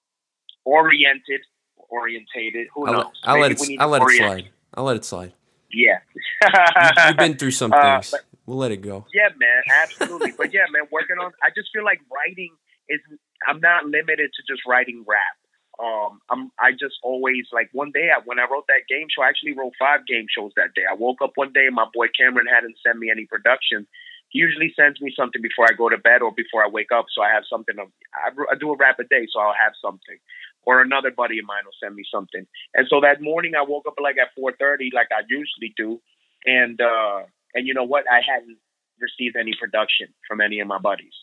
oriented 0.64 1.40
orientated. 1.88 2.68
Who 2.74 2.86
I'll 2.86 2.92
knows? 2.92 3.04
Let, 3.24 3.30
I'll 3.30 3.40
let 3.40 3.52
it 3.52 3.60
i'll 3.78 3.88
let 3.88 4.02
it 4.02 4.16
slide. 4.16 4.48
I'll 4.74 4.84
let 4.84 4.96
it 4.96 5.04
slide. 5.04 5.32
Yeah. 5.72 5.98
You, 6.16 6.60
have 6.96 7.16
been 7.16 7.36
through 7.36 7.50
some 7.52 7.72
uh, 7.74 8.00
things. 8.00 8.14
uh, 8.14 8.18
but, 8.18 8.40
we'll 8.46 8.58
let 8.58 8.72
it 8.72 8.82
go. 8.82 9.06
Yeah 9.14 9.28
man. 9.36 9.62
Absolutely. 9.82 10.32
But 10.36 10.52
yeah 10.52 10.66
man 10.70 10.88
working 10.90 11.16
on 11.18 11.32
i 11.42 11.50
just 11.54 11.70
feel 11.72 11.84
like 11.84 12.00
writing 12.12 12.50
is 12.88 13.00
i'm 13.46 13.60
not 13.60 13.84
limited 13.84 14.30
to 14.34 14.42
just 14.52 14.62
writing 14.66 15.04
rap 15.06 15.36
um, 15.78 16.20
I'm, 16.30 16.50
I 16.58 16.72
just 16.72 16.96
always 17.02 17.46
like 17.52 17.68
one 17.72 17.92
day 17.92 18.08
I, 18.08 18.20
when 18.24 18.38
I 18.38 18.46
wrote 18.50 18.66
that 18.68 18.88
game 18.88 19.08
show, 19.10 19.22
I 19.22 19.28
actually 19.28 19.52
wrote 19.52 19.72
five 19.78 20.06
game 20.06 20.26
shows 20.28 20.52
that 20.56 20.74
day. 20.74 20.82
I 20.88 20.94
woke 20.94 21.20
up 21.22 21.32
one 21.34 21.52
day 21.52 21.66
and 21.66 21.74
my 21.74 21.86
boy 21.92 22.06
Cameron 22.16 22.46
hadn't 22.46 22.76
sent 22.84 22.98
me 22.98 23.10
any 23.10 23.26
production. 23.26 23.86
He 24.28 24.40
usually 24.40 24.72
sends 24.74 25.00
me 25.00 25.12
something 25.14 25.40
before 25.40 25.66
I 25.68 25.76
go 25.76 25.88
to 25.88 25.98
bed 25.98 26.22
or 26.22 26.32
before 26.32 26.64
I 26.64 26.68
wake 26.68 26.90
up, 26.92 27.06
so 27.14 27.22
I 27.22 27.30
have 27.30 27.44
something. 27.48 27.76
I, 27.78 28.30
I 28.50 28.54
do 28.58 28.72
a 28.72 28.76
rap 28.76 28.98
a 28.98 29.04
day, 29.04 29.26
so 29.30 29.38
I'll 29.38 29.54
have 29.54 29.72
something. 29.80 30.18
Or 30.62 30.80
another 30.82 31.12
buddy 31.12 31.38
of 31.38 31.46
mine 31.46 31.62
will 31.64 31.78
send 31.78 31.94
me 31.94 32.02
something. 32.12 32.46
And 32.74 32.86
so 32.90 33.00
that 33.00 33.22
morning 33.22 33.52
I 33.54 33.62
woke 33.62 33.86
up 33.86 33.94
like 34.02 34.16
at 34.18 34.34
4:30, 34.34 34.92
like 34.92 35.08
I 35.12 35.22
usually 35.28 35.72
do, 35.76 36.00
and 36.44 36.80
uh, 36.80 37.22
and 37.54 37.66
you 37.66 37.74
know 37.74 37.84
what? 37.84 38.04
I 38.10 38.20
hadn't 38.20 38.58
received 38.98 39.36
any 39.36 39.52
production 39.58 40.08
from 40.26 40.40
any 40.40 40.58
of 40.60 40.66
my 40.66 40.78
buddies. 40.78 41.14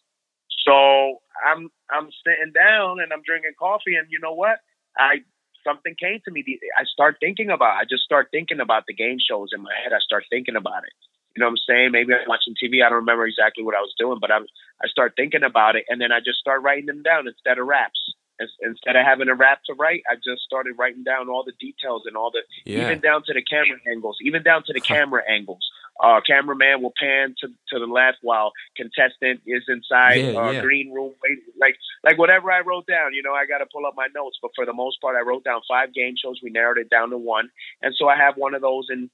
So 0.66 1.20
I'm 1.44 1.70
I'm 1.92 2.10
sitting 2.24 2.54
down 2.54 3.00
and 3.00 3.12
I'm 3.12 3.24
drinking 3.26 3.54
coffee, 3.60 3.96
and 3.96 4.08
you 4.10 4.20
know 4.20 4.34
what? 4.34 4.60
I 4.98 5.24
something 5.64 5.96
came 6.00 6.20
to 6.26 6.32
me. 6.32 6.44
I 6.78 6.84
start 6.86 7.18
thinking 7.20 7.50
about. 7.50 7.80
I 7.80 7.84
just 7.90 8.04
start 8.04 8.30
thinking 8.32 8.60
about 8.60 8.84
the 8.88 8.94
game 8.94 9.18
shows 9.20 9.50
in 9.56 9.62
my 9.62 9.74
head. 9.84 9.94
I 9.94 10.00
start 10.00 10.26
thinking 10.30 10.56
about 10.56 10.84
it. 10.84 10.94
You 11.36 11.42
know 11.42 11.48
what 11.48 11.58
I'm 11.58 11.66
saying? 11.68 11.92
Maybe 11.92 12.14
I'm 12.14 12.28
watching 12.28 12.54
TV. 12.54 12.86
I 12.86 12.90
don't 12.90 13.08
remember 13.08 13.26
exactly 13.26 13.64
what 13.64 13.76
I 13.76 13.82
was 13.82 13.94
doing, 13.98 14.20
but 14.22 14.32
I 14.32 14.38
I 14.38 14.88
start 14.88 15.14
thinking 15.16 15.44
about 15.44 15.76
it, 15.76 15.86
and 15.90 16.00
then 16.00 16.12
I 16.12 16.20
just 16.20 16.40
start 16.40 16.62
writing 16.62 16.86
them 16.86 17.02
down 17.04 17.28
instead 17.28 17.58
of 17.58 17.68
raps. 17.68 18.00
Instead 18.40 18.96
of 18.96 19.06
having 19.06 19.30
a 19.30 19.36
rap 19.36 19.60
to 19.66 19.74
write, 19.74 20.02
I 20.10 20.16
just 20.16 20.42
started 20.44 20.74
writing 20.78 21.04
down 21.04 21.30
all 21.30 21.44
the 21.46 21.54
details 21.60 22.04
and 22.06 22.18
all 22.18 22.32
the, 22.32 22.42
yeah. 22.66 22.86
even 22.86 23.00
down 23.00 23.24
to 23.28 23.34
the 23.34 23.44
camera 23.44 23.78
angles, 23.88 24.18
even 24.22 24.44
down 24.44 24.64
to 24.66 24.74
the 24.74 24.82
camera 24.82 25.22
angles. 25.30 25.64
Uh, 26.02 26.20
cameraman 26.26 26.82
will 26.82 26.94
pan 27.00 27.36
to 27.40 27.48
to 27.70 27.78
the 27.80 27.86
left 27.86 28.18
while 28.24 28.52
contestant 28.76 29.42
is 29.46 29.62
inside 29.68 30.16
yeah, 30.16 30.34
uh, 30.34 30.50
yeah. 30.50 30.62
green 30.62 30.92
room. 30.92 31.14
waiting. 31.22 31.54
Like 31.60 31.76
like 32.04 32.18
whatever 32.18 32.52
I 32.52 32.62
wrote 32.62 32.88
down, 32.88 33.14
you 33.14 33.22
know, 33.22 33.34
I 33.34 33.46
got 33.46 33.60
to 33.60 33.68
pull 33.72 33.86
up 33.86 33.94
my 33.96 34.08
notes. 34.16 34.38
But 34.42 34.52
for 34.56 34.66
the 34.66 34.74
most 34.74 35.00
part, 35.02 35.16
I 35.16 35.22
wrote 35.22 35.44
down 35.44 35.62
five 35.68 35.94
game 35.94 36.16
shows. 36.18 36.40
We 36.42 36.50
narrowed 36.50 36.80
it 36.80 36.90
down 36.90 37.12
to 37.12 37.18
one, 37.18 37.50
and 37.84 37.94
so 37.96 38.10
I 38.10 38.18
have 38.18 38.38
one 38.38 38.56
of 38.56 38.62
those 38.62 38.88
in 38.90 39.12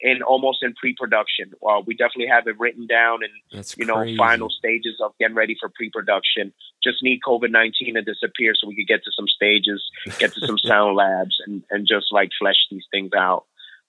in 0.00 0.22
almost 0.22 0.62
in 0.62 0.74
pre-production. 0.74 1.52
Uh, 1.66 1.80
we 1.86 1.94
definitely 1.94 2.28
have 2.28 2.46
it 2.46 2.58
written 2.58 2.86
down 2.86 3.20
and 3.22 3.32
That's 3.52 3.76
you 3.76 3.86
know 3.86 3.96
crazy. 3.96 4.16
final 4.16 4.48
stages 4.50 5.00
of 5.02 5.12
getting 5.18 5.36
ready 5.36 5.56
for 5.58 5.68
pre-production. 5.68 6.52
Just 6.82 7.02
need 7.02 7.20
COVID 7.26 7.50
nineteen 7.50 7.94
to 7.94 8.02
disappear 8.02 8.54
so 8.54 8.68
we 8.68 8.76
could 8.76 8.88
get 8.88 9.02
to 9.04 9.10
some 9.16 9.28
stages, 9.28 9.82
get 10.18 10.32
to 10.34 10.40
some 10.46 10.58
sound 10.64 10.96
labs, 10.96 11.36
and 11.46 11.62
and 11.70 11.86
just 11.86 12.06
like 12.12 12.30
flesh 12.38 12.56
these 12.70 12.84
things 12.90 13.10
out. 13.16 13.44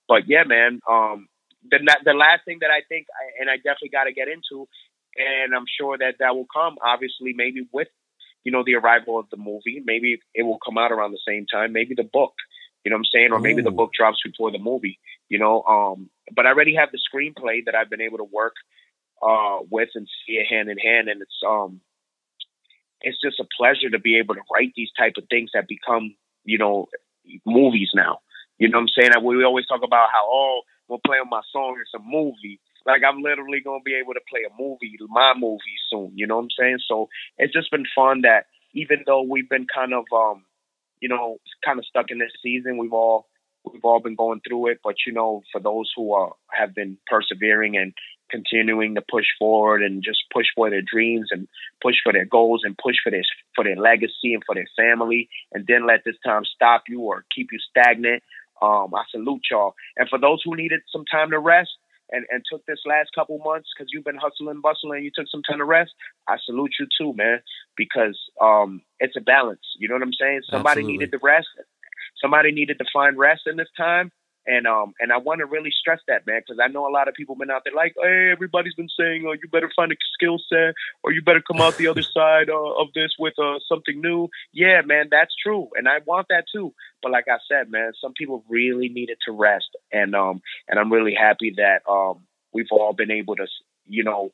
But 0.07 0.27
yeah, 0.27 0.43
man, 0.43 0.79
um, 0.89 1.27
the 1.69 1.79
the 2.03 2.13
last 2.13 2.45
thing 2.45 2.59
that 2.61 2.71
I 2.71 2.81
think, 2.88 3.07
I, 3.09 3.41
and 3.41 3.49
I 3.49 3.57
definitely 3.57 3.89
got 3.89 4.05
to 4.05 4.13
get 4.13 4.27
into, 4.27 4.67
and 5.17 5.53
I'm 5.55 5.65
sure 5.79 5.97
that 5.97 6.15
that 6.19 6.36
will 6.36 6.47
come. 6.51 6.77
Obviously, 6.83 7.33
maybe 7.36 7.67
with 7.71 7.88
you 8.43 8.51
know 8.51 8.63
the 8.65 8.75
arrival 8.75 9.19
of 9.19 9.25
the 9.29 9.38
movie, 9.38 9.81
maybe 9.83 10.19
it 10.33 10.43
will 10.43 10.59
come 10.63 10.77
out 10.77 10.91
around 10.91 11.11
the 11.11 11.25
same 11.27 11.45
time. 11.51 11.73
Maybe 11.73 11.95
the 11.95 12.03
book, 12.03 12.33
you 12.86 12.91
know 12.91 12.97
what 12.97 12.99
I'm 12.99 13.19
saying, 13.19 13.31
or 13.31 13.39
maybe 13.39 13.61
Ooh. 13.61 13.65
the 13.65 13.71
book 13.71 13.91
drops 13.97 14.19
before 14.23 14.51
the 14.51 14.59
movie. 14.59 14.99
You 15.27 15.39
know, 15.39 15.63
um, 15.63 16.09
but 16.36 16.45
I 16.45 16.49
already 16.49 16.75
have 16.75 16.89
the 16.91 16.99
screenplay 17.01 17.65
that 17.65 17.73
I've 17.73 17.89
been 17.89 18.01
able 18.01 18.19
to 18.19 18.23
work 18.31 18.53
uh, 19.21 19.57
with 19.69 19.89
and 19.95 20.07
see 20.07 20.33
it 20.33 20.45
hand 20.47 20.69
in 20.69 20.77
hand, 20.77 21.09
and 21.09 21.21
it's 21.21 21.41
um, 21.45 21.81
it's 23.01 23.19
just 23.19 23.39
a 23.39 23.47
pleasure 23.57 23.89
to 23.89 23.99
be 23.99 24.19
able 24.19 24.36
to 24.36 24.41
write 24.53 24.73
these 24.75 24.91
type 24.97 25.13
of 25.17 25.25
things 25.29 25.49
that 25.53 25.67
become 25.67 26.15
you 26.43 26.59
know 26.59 26.88
movies 27.45 27.89
now. 27.95 28.19
You 28.59 28.69
know 28.69 28.77
what 28.77 28.89
I'm 28.95 29.11
saying? 29.11 29.25
We 29.25 29.43
always 29.43 29.67
talk 29.67 29.81
about 29.83 30.09
how 30.11 30.23
oh 30.29 30.61
we'll 30.88 31.01
play 31.05 31.17
on 31.17 31.29
my 31.29 31.41
song, 31.51 31.77
it's 31.81 31.91
a 31.95 31.99
movie. 31.99 32.59
Like 32.86 33.01
I'm 33.07 33.23
literally 33.23 33.61
gonna 33.65 33.83
be 33.83 33.95
able 33.95 34.13
to 34.13 34.21
play 34.29 34.41
a 34.45 34.61
movie, 34.61 34.95
my 35.09 35.33
movie 35.36 35.81
soon. 35.89 36.11
You 36.13 36.27
know 36.27 36.38
what 36.38 36.43
I'm 36.43 36.57
saying? 36.57 36.77
So 36.88 37.09
it's 37.38 37.53
just 37.53 37.71
been 37.71 37.86
fun 37.95 38.21
that 38.21 38.45
even 38.73 39.03
though 39.07 39.23
we've 39.23 39.49
been 39.49 39.65
kind 39.73 39.93
of 39.93 40.05
um, 40.13 40.45
you 41.05 41.09
know, 41.09 41.37
kind 41.63 41.77
of 41.77 41.85
stuck 41.85 42.07
in 42.09 42.17
this 42.17 42.31
season, 42.41 42.79
we've 42.79 42.91
all 42.91 43.27
we've 43.71 43.85
all 43.85 43.99
been 43.99 44.15
going 44.15 44.41
through 44.41 44.69
it. 44.71 44.79
But 44.83 44.95
you 45.05 45.13
know, 45.13 45.43
for 45.51 45.61
those 45.61 45.91
who 45.95 46.13
are 46.13 46.33
have 46.51 46.73
been 46.73 46.97
persevering 47.05 47.77
and 47.77 47.93
continuing 48.31 48.95
to 48.95 49.03
push 49.07 49.27
forward 49.37 49.83
and 49.83 50.03
just 50.03 50.23
push 50.33 50.47
for 50.55 50.71
their 50.71 50.81
dreams 50.81 51.27
and 51.29 51.47
push 51.79 51.93
for 52.03 52.11
their 52.11 52.25
goals 52.25 52.61
and 52.63 52.75
push 52.75 52.95
for 53.03 53.11
their 53.11 53.21
for 53.53 53.63
their 53.63 53.75
legacy 53.75 54.33
and 54.33 54.41
for 54.47 54.55
their 54.55 54.67
family 54.75 55.29
and 55.51 55.67
then 55.67 55.85
let 55.85 56.03
this 56.03 56.15
time 56.25 56.41
stop 56.43 56.85
you 56.87 57.01
or 57.01 57.23
keep 57.35 57.49
you 57.51 57.59
stagnant. 57.69 58.23
Um, 58.63 58.95
I 58.95 59.03
salute 59.11 59.43
y'all. 59.51 59.75
And 59.95 60.09
for 60.09 60.17
those 60.17 60.41
who 60.43 60.55
needed 60.55 60.79
some 60.91 61.05
time 61.05 61.29
to 61.29 61.37
rest, 61.37 61.69
and, 62.11 62.25
and 62.29 62.43
took 62.49 62.65
this 62.65 62.79
last 62.85 63.09
couple 63.15 63.39
months 63.43 63.69
because 63.75 63.89
you've 63.91 64.05
been 64.05 64.17
hustling, 64.17 64.61
bustling, 64.61 65.03
you 65.03 65.11
took 65.13 65.27
some 65.29 65.41
time 65.43 65.59
to 65.59 65.65
rest, 65.65 65.91
I 66.27 66.37
salute 66.45 66.71
you 66.79 66.87
too, 66.97 67.13
man, 67.15 67.39
because 67.75 68.17
um, 68.41 68.81
it's 68.99 69.15
a 69.17 69.21
balance. 69.21 69.61
You 69.77 69.87
know 69.87 69.95
what 69.95 70.03
I'm 70.03 70.13
saying? 70.19 70.41
Somebody 70.49 70.81
Absolutely. 70.81 70.97
needed 70.97 71.11
to 71.11 71.19
rest. 71.21 71.47
Somebody 72.21 72.51
needed 72.51 72.77
to 72.79 72.85
find 72.93 73.17
rest 73.17 73.41
in 73.45 73.57
this 73.57 73.69
time. 73.75 74.11
And 74.47 74.67
um 74.67 74.93
and 74.99 75.11
I 75.11 75.17
want 75.17 75.39
to 75.39 75.45
really 75.45 75.71
stress 75.71 75.99
that, 76.07 76.27
man, 76.27 76.41
because 76.45 76.59
I 76.63 76.67
know 76.67 76.87
a 76.87 76.91
lot 76.93 77.07
of 77.07 77.15
people 77.15 77.35
been 77.35 77.49
out 77.49 77.63
there 77.65 77.73
like, 77.73 77.95
hey, 78.01 78.29
everybody's 78.31 78.75
been 78.75 78.89
saying, 78.97 79.25
oh, 79.27 79.33
you 79.33 79.49
better 79.51 79.71
find 79.75 79.91
a 79.91 79.95
skill 80.13 80.37
set, 80.49 80.75
or 81.03 81.11
you 81.11 81.21
better 81.21 81.41
come 81.41 81.61
out 81.61 81.77
the 81.77 81.87
other 81.87 82.03
side 82.13 82.49
uh, 82.49 82.81
of 82.81 82.87
this 82.93 83.11
with 83.17 83.33
uh, 83.39 83.59
something 83.67 83.99
new. 83.99 84.29
Yeah, 84.53 84.81
man, 84.85 85.07
that's 85.09 85.33
true, 85.41 85.69
and 85.75 85.87
I 85.87 85.99
want 86.05 86.27
that 86.29 86.45
too. 86.53 86.73
But 87.01 87.11
like 87.11 87.25
I 87.27 87.37
said, 87.47 87.71
man, 87.71 87.93
some 87.99 88.13
people 88.13 88.43
really 88.47 88.89
needed 88.89 89.17
to 89.25 89.31
rest, 89.31 89.69
and 89.91 90.15
um 90.15 90.41
and 90.67 90.79
I'm 90.79 90.91
really 90.91 91.15
happy 91.15 91.55
that 91.57 91.81
um 91.89 92.19
we've 92.53 92.71
all 92.71 92.93
been 92.93 93.11
able 93.11 93.35
to, 93.35 93.47
you 93.87 94.03
know, 94.03 94.31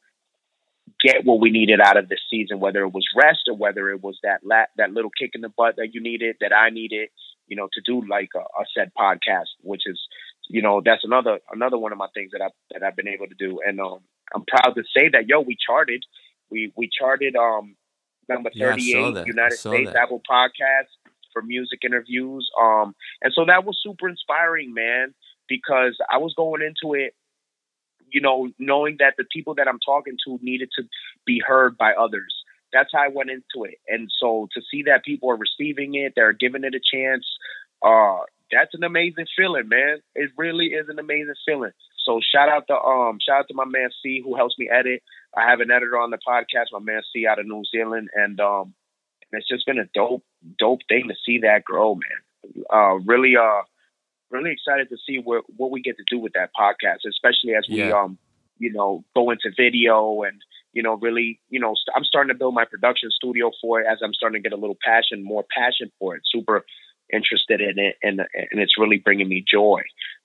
get 1.04 1.26
what 1.26 1.40
we 1.40 1.50
needed 1.50 1.80
out 1.82 1.98
of 1.98 2.10
this 2.10 2.20
season, 2.30 2.60
whether 2.60 2.82
it 2.82 2.94
was 2.94 3.06
rest 3.16 3.42
or 3.48 3.56
whether 3.56 3.90
it 3.90 4.04
was 4.04 4.18
that 4.24 4.42
la- 4.44 4.72
that 4.78 4.92
little 4.92 5.10
kick 5.10 5.32
in 5.34 5.42
the 5.42 5.50
butt 5.50 5.76
that 5.78 5.94
you 5.94 6.02
needed, 6.02 6.36
that 6.42 6.54
I 6.54 6.70
needed, 6.70 7.10
you 7.52 7.58
know, 7.58 7.68
to 7.74 7.82
do 7.86 8.02
like 8.10 8.30
a, 8.34 8.40
a 8.40 8.66
said 8.74 8.92
podcast, 8.98 9.52
which 9.62 9.82
is, 9.86 10.00
you 10.48 10.62
know, 10.62 10.82
that's 10.84 11.04
another 11.04 11.40
another 11.52 11.78
one 11.78 11.92
of 11.92 11.98
my 11.98 12.08
things 12.14 12.32
that 12.32 12.42
I 12.42 12.48
that 12.72 12.82
I've 12.82 12.96
been 12.96 13.10
able 13.10 13.28
to 13.28 13.36
do, 13.38 13.60
and 13.68 13.80
um, 13.82 14.00
I'm 14.34 14.46
proud 14.48 14.74
to 14.76 14.84
say 14.96 15.10
that 15.10 15.28
yo, 15.28 15.42
we 15.42 15.58
charted, 15.68 16.06
we 16.50 16.72
we 16.78 16.90
charted 16.98 17.36
um 17.36 17.76
number 18.30 18.52
38 18.58 18.80
yeah, 18.80 19.24
United 19.26 19.58
States 19.58 19.92
that. 19.92 20.04
Apple 20.04 20.22
Podcast 20.32 20.96
for 21.34 21.42
music 21.42 21.80
interviews, 21.84 22.50
um, 22.60 22.96
and 23.22 23.34
so 23.36 23.44
that 23.46 23.66
was 23.66 23.78
super 23.84 24.08
inspiring, 24.08 24.74
man, 24.74 25.14
because 25.50 25.98
I 26.10 26.20
was 26.20 26.34
going 26.36 26.62
into 26.62 26.96
it 26.96 27.14
you 28.14 28.20
know, 28.20 28.50
knowing 28.60 28.98
that 29.00 29.14
the 29.18 29.24
people 29.32 29.56
that 29.56 29.70
I'm 29.70 29.80
talking 29.80 30.18
to 30.28 30.38
needed 30.42 30.70
to 30.78 30.84
be 31.26 31.42
heard 31.46 31.78
by 31.78 31.94
others 31.94 32.41
that's 32.74 32.92
how 32.94 33.00
I 33.00 33.10
went 33.10 33.30
into 33.30 33.66
it. 33.66 33.80
And 33.88 34.10
so 34.20 34.48
to 34.54 34.62
see 34.72 34.84
that 34.84 35.04
people 35.04 35.30
are 35.32 35.38
receiving 35.38 35.96
it, 35.96 36.14
they're 36.16 36.34
giving 36.34 36.64
it 36.64 36.74
a 36.76 36.80
chance, 36.80 37.26
uh, 37.82 38.20
that's 38.52 38.74
an 38.74 38.84
amazing 38.84 39.28
feeling, 39.38 39.68
man. 39.68 40.00
It 40.16 40.32
really 40.38 40.68
is 40.68 40.90
an 40.90 41.00
amazing 41.00 41.36
feeling. 41.46 41.72
So 42.06 42.20
shout 42.34 42.50
out 42.50 42.68
to 42.68 42.76
um 42.76 43.20
shout 43.26 43.42
out 43.42 43.48
to 43.48 43.54
my 43.54 43.66
man 43.66 43.90
C 44.02 44.22
who 44.24 44.36
helps 44.36 44.58
me 44.58 44.70
edit. 44.70 45.04
I 45.36 45.50
have 45.50 45.60
an 45.60 45.72
editor 45.72 45.98
on 45.98 46.10
the 46.10 46.18
podcast, 46.18 46.66
my 46.72 46.80
man 46.80 47.02
C 47.14 47.28
out 47.28 47.40
of 47.40 47.46
New 47.46 47.64
Zealand, 47.72 48.10
and 48.14 48.40
um 48.40 48.74
it's 49.32 49.48
just 49.48 49.66
been 49.66 49.80
a 49.80 49.86
dope 49.94 50.24
dope 50.60 50.82
thing 50.90 51.08
to 51.08 51.16
see 51.26 51.40
that 51.40 51.64
grow, 51.64 51.96
man. 51.96 52.64
Uh, 52.74 52.96
really 53.06 53.36
uh 53.38 53.62
really 54.30 54.52
excited 54.52 54.90
to 54.90 54.98
see 55.06 55.20
what 55.20 55.44
what 55.56 55.72
we 55.72 55.82
get 55.82 55.98
to 55.98 56.04
do 56.10 56.20
with 56.20 56.34
that 56.34 56.50
podcast, 56.60 57.08
especially 57.08 57.56
as 57.56 57.66
we 57.70 57.88
yeah. 57.88 57.92
um 57.92 58.18
you 58.62 58.72
know 58.72 59.04
go 59.16 59.32
into 59.32 59.50
video 59.58 60.22
and 60.24 60.42
you 60.74 60.84
know, 60.84 60.96
really, 60.96 61.40
you 61.50 61.60
know, 61.60 61.76
i 61.94 61.98
I'm 61.98 62.04
starting 62.04 62.34
to 62.34 62.38
build 62.38 62.54
my 62.54 62.66
production 62.66 63.10
studio 63.12 63.52
for 63.62 63.82
it 63.82 63.88
as 63.92 64.00
I'm 64.04 64.14
starting 64.14 64.42
to 64.42 64.50
get 64.50 64.58
a 64.58 64.60
little 64.60 64.78
passion, 64.84 65.24
more 65.24 65.46
passion 65.56 65.92
for 66.00 66.16
it. 66.16 66.24
Super 66.26 66.64
interested 67.12 67.60
in 67.60 67.78
it, 67.78 67.96
and 68.02 68.22
and 68.22 68.62
it's 68.62 68.78
really 68.78 68.98
bringing 68.98 69.28
me 69.28 69.44
joy. 69.46 69.82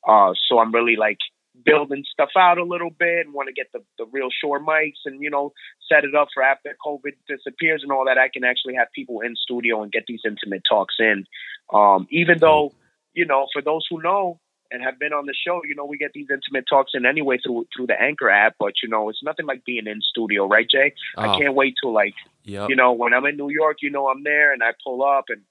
Uh, 0.07 0.33
so 0.49 0.59
I'm 0.59 0.73
really 0.73 0.97
like 0.97 1.19
building 1.65 2.05
stuff 2.13 2.29
out 2.37 2.59
a 2.59 2.65
little 2.65 2.91
bit 2.91 3.25
and 3.25 3.35
want 3.35 3.49
to 3.49 3.53
get 3.53 3.67
the, 3.73 3.81
the 3.99 4.05
real 4.13 4.29
Shure 4.31 4.61
mics 4.61 5.03
and 5.05 5.21
you 5.21 5.31
know 5.31 5.53
set 5.91 6.05
it 6.05 6.15
up 6.15 6.29
for 6.33 6.43
after 6.43 6.77
COVID 6.87 7.13
disappears 7.29 7.83
and 7.83 7.91
all 7.91 8.05
that. 8.07 8.19
I 8.19 8.29
can 8.33 8.45
actually 8.45 8.75
have 8.75 8.89
people 8.95 9.21
in 9.21 9.35
studio 9.35 9.83
and 9.83 9.91
get 9.91 10.05
these 10.07 10.21
intimate 10.25 10.63
talks 10.69 10.95
in. 11.01 11.25
Um, 11.73 12.07
even 12.11 12.39
though 12.39 12.73
you 13.17 13.25
know, 13.25 13.47
for 13.53 13.63
those 13.63 13.85
who 13.91 14.01
know, 14.01 14.39
and 14.71 14.83
have 14.83 14.99
been 14.99 15.13
on 15.13 15.27
the 15.27 15.35
show, 15.35 15.61
you 15.65 15.75
know, 15.75 15.85
we 15.85 15.99
get 15.99 16.13
these 16.13 16.29
intimate 16.31 16.65
talks 16.69 16.93
in 16.95 17.07
anyway 17.07 17.39
through 17.45 17.67
through 17.75 17.87
the 17.87 18.01
Anchor 18.01 18.31
app. 18.31 18.55
But 18.59 18.75
you 18.83 18.89
know, 18.89 19.09
it's 19.09 19.23
nothing 19.23 19.47
like 19.47 19.65
being 19.65 19.87
in 19.87 20.01
studio, 20.03 20.47
right, 20.47 20.67
Jay? 20.69 20.95
Oh. 21.17 21.23
I 21.23 21.39
can't 21.39 21.55
wait 21.55 21.75
to 21.83 21.89
like, 21.89 22.15
yep. 22.45 22.69
you 22.69 22.77
know, 22.77 22.93
when 22.93 23.15
I'm 23.15 23.27
in 23.27 23.37
New 23.37 23.51
York, 23.51 23.79
you 23.83 23.91
know, 23.91 24.09
I'm 24.09 24.23
there 24.23 24.53
and 24.53 24.63
I 24.63 24.73
pull 24.85 25.05
up, 25.05 25.27
and 25.29 25.43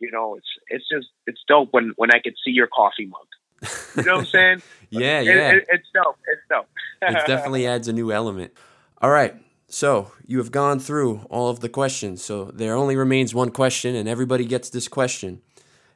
you 0.00 0.10
know, 0.10 0.36
it's 0.36 0.48
it's 0.68 0.88
just 0.88 1.08
it's 1.26 1.40
dope 1.46 1.68
when 1.72 1.92
when 1.96 2.10
I 2.10 2.20
can 2.20 2.34
see 2.44 2.50
your 2.50 2.68
coffee 2.68 3.06
mug. 3.06 3.70
You 3.96 4.02
know 4.04 4.16
what 4.16 4.20
I'm 4.20 4.26
saying? 4.32 4.62
yeah, 4.90 5.20
it, 5.20 5.26
yeah. 5.26 5.52
It, 5.52 5.66
it's 5.68 5.88
dope. 5.92 6.18
It's 6.26 6.42
dope. 6.48 6.68
it 7.02 7.12
definitely 7.26 7.66
adds 7.66 7.88
a 7.88 7.92
new 7.92 8.12
element. 8.12 8.52
All 9.00 9.10
right. 9.10 9.34
So 9.70 10.12
you 10.26 10.38
have 10.38 10.50
gone 10.50 10.78
through 10.80 11.26
all 11.28 11.50
of 11.50 11.60
the 11.60 11.68
questions. 11.68 12.24
So 12.24 12.46
there 12.46 12.74
only 12.74 12.96
remains 12.96 13.34
one 13.34 13.50
question, 13.50 13.94
and 13.94 14.08
everybody 14.08 14.46
gets 14.46 14.70
this 14.70 14.88
question. 14.88 15.42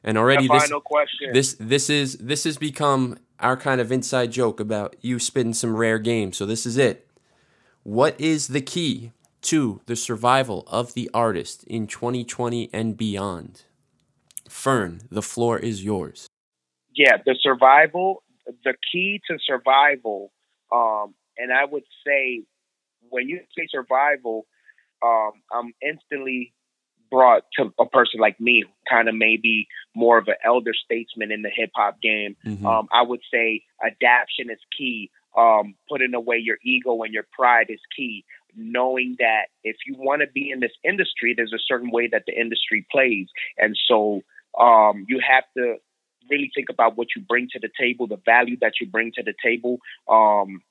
And 0.03 0.17
already 0.17 0.47
this, 0.47 0.69
this 1.31 1.55
this 1.59 1.89
is 1.89 2.17
this 2.17 2.43
has 2.43 2.57
become 2.57 3.17
our 3.39 3.55
kind 3.55 3.79
of 3.79 3.91
inside 3.91 4.31
joke 4.31 4.59
about 4.59 4.95
you 5.01 5.19
spitting 5.19 5.53
some 5.53 5.75
rare 5.75 5.99
games. 5.99 6.37
So 6.37 6.45
this 6.45 6.65
is 6.65 6.77
it. 6.77 7.07
What 7.83 8.19
is 8.19 8.49
the 8.49 8.61
key 8.61 9.11
to 9.43 9.81
the 9.85 9.95
survival 9.95 10.65
of 10.67 10.93
the 10.93 11.09
artist 11.13 11.63
in 11.65 11.87
2020 11.87 12.69
and 12.73 12.97
beyond? 12.97 13.63
Fern, 14.49 15.01
the 15.09 15.21
floor 15.21 15.57
is 15.57 15.83
yours. 15.83 16.27
Yeah, 16.95 17.17
the 17.25 17.35
survival, 17.41 18.23
the 18.63 18.75
key 18.91 19.21
to 19.27 19.37
survival, 19.43 20.31
um, 20.71 21.15
and 21.37 21.51
I 21.51 21.65
would 21.65 21.83
say 22.05 22.43
when 23.09 23.27
you 23.27 23.39
say 23.57 23.67
survival, 23.69 24.45
um, 25.03 25.31
I'm 25.51 25.73
instantly 25.81 26.53
brought 27.13 27.43
to 27.59 27.71
a 27.79 27.85
person 27.85 28.19
like 28.19 28.39
me, 28.39 28.63
kind 28.89 29.07
of 29.07 29.13
maybe 29.13 29.67
more 29.95 30.17
of 30.17 30.27
an 30.27 30.33
elder 30.43 30.73
statesman 30.73 31.31
in 31.31 31.43
the 31.43 31.51
hip 31.55 31.69
hop 31.75 32.01
game. 32.01 32.35
Mm-hmm. 32.43 32.65
Um, 32.65 32.87
I 32.91 33.03
would 33.03 33.19
say 33.31 33.61
adaptation 33.85 34.49
is 34.49 34.57
key. 34.75 35.11
Um, 35.37 35.75
putting 35.87 36.15
away 36.15 36.37
your 36.37 36.57
ego 36.63 37.03
and 37.03 37.13
your 37.13 37.25
pride 37.31 37.67
is 37.69 37.79
key. 37.95 38.25
Knowing 38.55 39.15
that 39.19 39.45
if 39.63 39.75
you 39.85 39.95
want 39.95 40.21
to 40.21 40.27
be 40.27 40.49
in 40.49 40.59
this 40.59 40.71
industry, 40.83 41.35
there's 41.37 41.53
a 41.53 41.61
certain 41.67 41.91
way 41.91 42.07
that 42.11 42.23
the 42.25 42.33
industry 42.33 42.85
plays, 42.91 43.27
and 43.57 43.77
so 43.87 44.21
um, 44.59 45.05
you 45.07 45.19
have 45.27 45.43
to 45.57 45.77
really 46.29 46.51
think 46.55 46.69
about 46.69 46.97
what 46.97 47.07
you 47.15 47.21
bring 47.21 47.47
to 47.51 47.59
the 47.59 47.69
table, 47.79 48.07
the 48.07 48.21
value 48.25 48.57
that 48.61 48.73
you 48.79 48.87
bring 48.87 49.11
to 49.15 49.23
the 49.23 49.33
table, 49.43 49.79
um, 50.07 50.61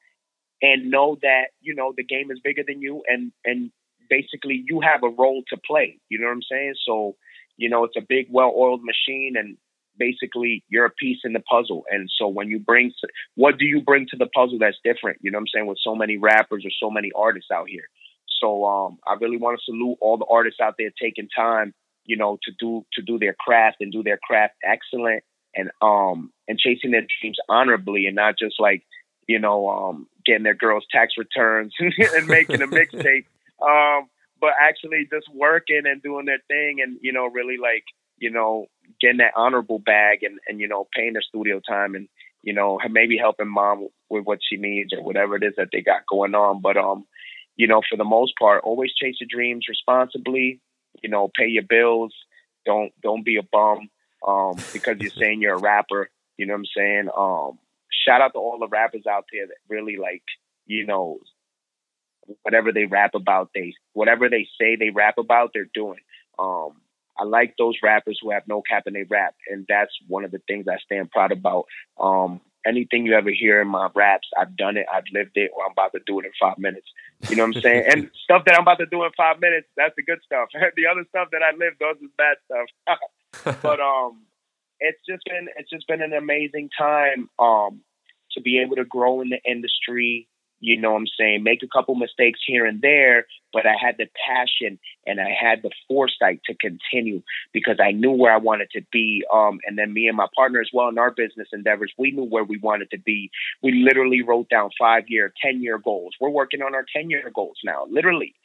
and 0.60 0.90
know 0.90 1.18
that 1.22 1.46
you 1.60 1.74
know 1.74 1.92
the 1.96 2.04
game 2.04 2.30
is 2.30 2.38
bigger 2.38 2.62
than 2.66 2.80
you, 2.80 3.02
and 3.08 3.32
and 3.44 3.72
basically 4.08 4.64
you 4.66 4.80
have 4.80 5.02
a 5.02 5.08
role 5.08 5.42
to 5.48 5.56
play. 5.66 5.98
You 6.08 6.18
know 6.18 6.26
what 6.26 6.32
I'm 6.32 6.42
saying? 6.50 6.74
So, 6.86 7.16
you 7.56 7.68
know, 7.68 7.84
it's 7.84 7.96
a 7.96 8.06
big, 8.06 8.26
well-oiled 8.30 8.82
machine, 8.82 9.34
and 9.36 9.56
basically 9.98 10.64
you're 10.68 10.86
a 10.86 10.90
piece 10.90 11.18
in 11.24 11.32
the 11.32 11.40
puzzle. 11.40 11.84
And 11.90 12.10
so 12.18 12.28
when 12.28 12.48
you 12.48 12.58
bring, 12.58 12.92
what 13.34 13.58
do 13.58 13.64
you 13.64 13.82
bring 13.82 14.06
to 14.10 14.16
the 14.16 14.26
puzzle 14.26 14.58
that's 14.58 14.78
different? 14.84 15.18
You 15.20 15.30
know 15.30 15.36
what 15.36 15.42
I'm 15.42 15.48
saying? 15.54 15.66
With 15.66 15.78
so 15.82 15.94
many 15.94 16.16
rappers 16.16 16.64
or 16.64 16.70
so 16.80 16.90
many 16.90 17.10
artists 17.14 17.50
out 17.52 17.68
here. 17.68 17.88
So 18.40 18.64
um, 18.64 18.98
I 19.06 19.14
really 19.20 19.36
want 19.36 19.58
to 19.58 19.64
salute 19.64 19.98
all 20.00 20.18
the 20.18 20.26
artists 20.26 20.60
out 20.60 20.74
there 20.78 20.90
taking 21.00 21.28
time, 21.34 21.74
you 22.04 22.16
know, 22.16 22.38
to 22.42 22.52
do 22.58 22.84
to 22.94 23.02
do 23.02 23.18
their 23.18 23.36
craft 23.38 23.76
and 23.80 23.92
do 23.92 24.02
their 24.02 24.18
craft 24.18 24.54
excellent 24.64 25.22
and 25.54 25.70
um 25.80 26.32
and 26.48 26.58
chasing 26.58 26.90
their 26.90 27.06
dreams 27.20 27.38
honorably 27.48 28.06
and 28.06 28.16
not 28.16 28.38
just 28.38 28.56
like 28.58 28.82
you 29.26 29.38
know 29.38 29.68
um 29.68 30.06
getting 30.24 30.42
their 30.42 30.54
girls 30.54 30.84
tax 30.90 31.14
returns 31.18 31.72
and 31.80 32.26
making 32.26 32.62
a 32.62 32.66
mixtape 32.66 33.26
um, 33.62 34.08
but 34.40 34.50
actually 34.60 35.08
just 35.10 35.28
working 35.32 35.82
and 35.84 36.02
doing 36.02 36.26
their 36.26 36.42
thing 36.48 36.80
and, 36.82 36.98
you 37.00 37.12
know, 37.12 37.26
really 37.26 37.56
like, 37.56 37.84
you 38.18 38.30
know, 38.30 38.66
getting 39.00 39.18
that 39.18 39.32
honorable 39.36 39.78
bag 39.78 40.22
and, 40.22 40.38
and, 40.48 40.60
you 40.60 40.68
know, 40.68 40.88
paying 40.94 41.12
their 41.12 41.22
studio 41.22 41.60
time 41.60 41.94
and, 41.94 42.08
you 42.42 42.52
know, 42.52 42.78
maybe 42.90 43.16
helping 43.16 43.48
mom 43.48 43.88
with 44.10 44.24
what 44.24 44.40
she 44.42 44.56
needs 44.56 44.92
or 44.92 45.02
whatever 45.02 45.36
it 45.36 45.44
is 45.44 45.54
that 45.56 45.68
they 45.72 45.80
got 45.80 46.06
going 46.10 46.34
on. 46.34 46.60
But, 46.60 46.76
um, 46.76 47.04
you 47.56 47.68
know, 47.68 47.82
for 47.88 47.96
the 47.96 48.04
most 48.04 48.32
part, 48.38 48.64
always 48.64 48.92
chase 48.94 49.16
your 49.20 49.28
dreams 49.30 49.66
responsibly. 49.68 50.60
You 51.02 51.10
know, 51.10 51.30
pay 51.34 51.46
your 51.46 51.62
bills. 51.62 52.14
Don't 52.66 52.92
don't 53.02 53.24
be 53.24 53.36
a 53.36 53.42
bum 53.42 53.88
um, 54.26 54.56
because 54.72 54.98
you're 55.00 55.10
saying 55.10 55.40
you're 55.40 55.54
a 55.54 55.58
rapper. 55.58 56.10
You 56.36 56.46
know 56.46 56.54
what 56.54 56.60
I'm 56.60 56.66
saying? 56.76 57.08
Um, 57.16 57.58
shout 58.06 58.20
out 58.20 58.32
to 58.32 58.38
all 58.38 58.58
the 58.58 58.68
rappers 58.68 59.06
out 59.06 59.26
there 59.32 59.46
that 59.46 59.56
really 59.68 59.96
like, 59.96 60.22
you 60.66 60.86
know, 60.86 61.18
whatever 62.42 62.72
they 62.72 62.84
rap 62.84 63.14
about, 63.14 63.50
they 63.54 63.74
whatever 63.92 64.28
they 64.28 64.48
say 64.60 64.76
they 64.76 64.90
rap 64.90 65.18
about, 65.18 65.50
they're 65.52 65.68
doing. 65.72 66.00
Um, 66.38 66.80
I 67.18 67.24
like 67.24 67.54
those 67.58 67.76
rappers 67.82 68.18
who 68.22 68.30
have 68.30 68.44
no 68.48 68.62
cap 68.62 68.84
and 68.86 68.96
they 68.96 69.04
rap, 69.04 69.34
and 69.48 69.66
that's 69.68 69.92
one 70.08 70.24
of 70.24 70.30
the 70.30 70.40
things 70.48 70.66
I 70.68 70.78
stand 70.78 71.10
proud 71.10 71.32
about. 71.32 71.66
Um, 72.00 72.40
anything 72.66 73.06
you 73.06 73.14
ever 73.14 73.30
hear 73.30 73.60
in 73.60 73.68
my 73.68 73.88
raps, 73.94 74.28
I've 74.38 74.56
done 74.56 74.76
it, 74.76 74.86
I've 74.92 75.04
lived 75.12 75.36
it, 75.36 75.50
or 75.54 75.64
I'm 75.64 75.72
about 75.72 75.92
to 75.92 76.00
do 76.06 76.20
it 76.20 76.26
in 76.26 76.32
five 76.40 76.58
minutes. 76.58 76.86
You 77.28 77.36
know 77.36 77.46
what 77.46 77.56
I'm 77.56 77.62
saying? 77.62 77.84
and 77.88 78.10
stuff 78.24 78.44
that 78.46 78.54
I'm 78.54 78.62
about 78.62 78.78
to 78.78 78.86
do 78.86 79.04
in 79.04 79.10
five 79.16 79.40
minutes, 79.40 79.68
that's 79.76 79.94
the 79.96 80.02
good 80.02 80.20
stuff. 80.24 80.48
the 80.76 80.86
other 80.86 81.04
stuff 81.10 81.28
that 81.32 81.42
I 81.42 81.54
live, 81.56 81.74
those 81.78 81.96
is 82.02 82.10
bad 82.16 82.36
stuff. 82.46 83.58
but 83.62 83.80
um, 83.80 84.22
it's 84.82 85.00
just 85.08 85.24
been 85.24 85.48
it's 85.56 85.70
just 85.70 85.86
been 85.86 86.02
an 86.02 86.12
amazing 86.12 86.68
time 86.76 87.30
um 87.38 87.80
to 88.32 88.40
be 88.40 88.58
able 88.58 88.76
to 88.76 88.84
grow 88.84 89.20
in 89.20 89.30
the 89.30 89.40
industry 89.48 90.28
you 90.62 90.80
know 90.80 90.92
what 90.92 91.00
I'm 91.00 91.06
saying, 91.18 91.42
make 91.42 91.62
a 91.64 91.66
couple 91.66 91.96
mistakes 91.96 92.38
here 92.46 92.64
and 92.64 92.80
there, 92.80 93.26
but 93.52 93.66
I 93.66 93.74
had 93.80 93.96
the 93.98 94.06
passion 94.26 94.78
and 95.04 95.20
I 95.20 95.30
had 95.30 95.60
the 95.62 95.72
foresight 95.88 96.40
to 96.46 96.54
continue 96.54 97.22
because 97.52 97.78
I 97.82 97.90
knew 97.90 98.12
where 98.12 98.32
I 98.32 98.36
wanted 98.36 98.70
to 98.74 98.80
be. 98.92 99.24
Um, 99.34 99.58
and 99.66 99.76
then 99.76 99.92
me 99.92 100.06
and 100.06 100.16
my 100.16 100.28
partner 100.36 100.60
as 100.60 100.70
well 100.72 100.88
in 100.88 100.98
our 100.98 101.10
business 101.10 101.48
endeavors, 101.52 101.92
we 101.98 102.12
knew 102.12 102.24
where 102.24 102.44
we 102.44 102.58
wanted 102.58 102.90
to 102.92 102.98
be. 102.98 103.28
We 103.60 103.82
literally 103.84 104.22
wrote 104.22 104.48
down 104.48 104.70
five 104.78 105.04
year, 105.08 105.32
10 105.44 105.62
year 105.62 105.78
goals. 105.78 106.12
We're 106.20 106.30
working 106.30 106.62
on 106.62 106.76
our 106.76 106.86
10 106.94 107.10
year 107.10 107.28
goals 107.34 107.58
now, 107.64 107.86
literally. 107.90 108.36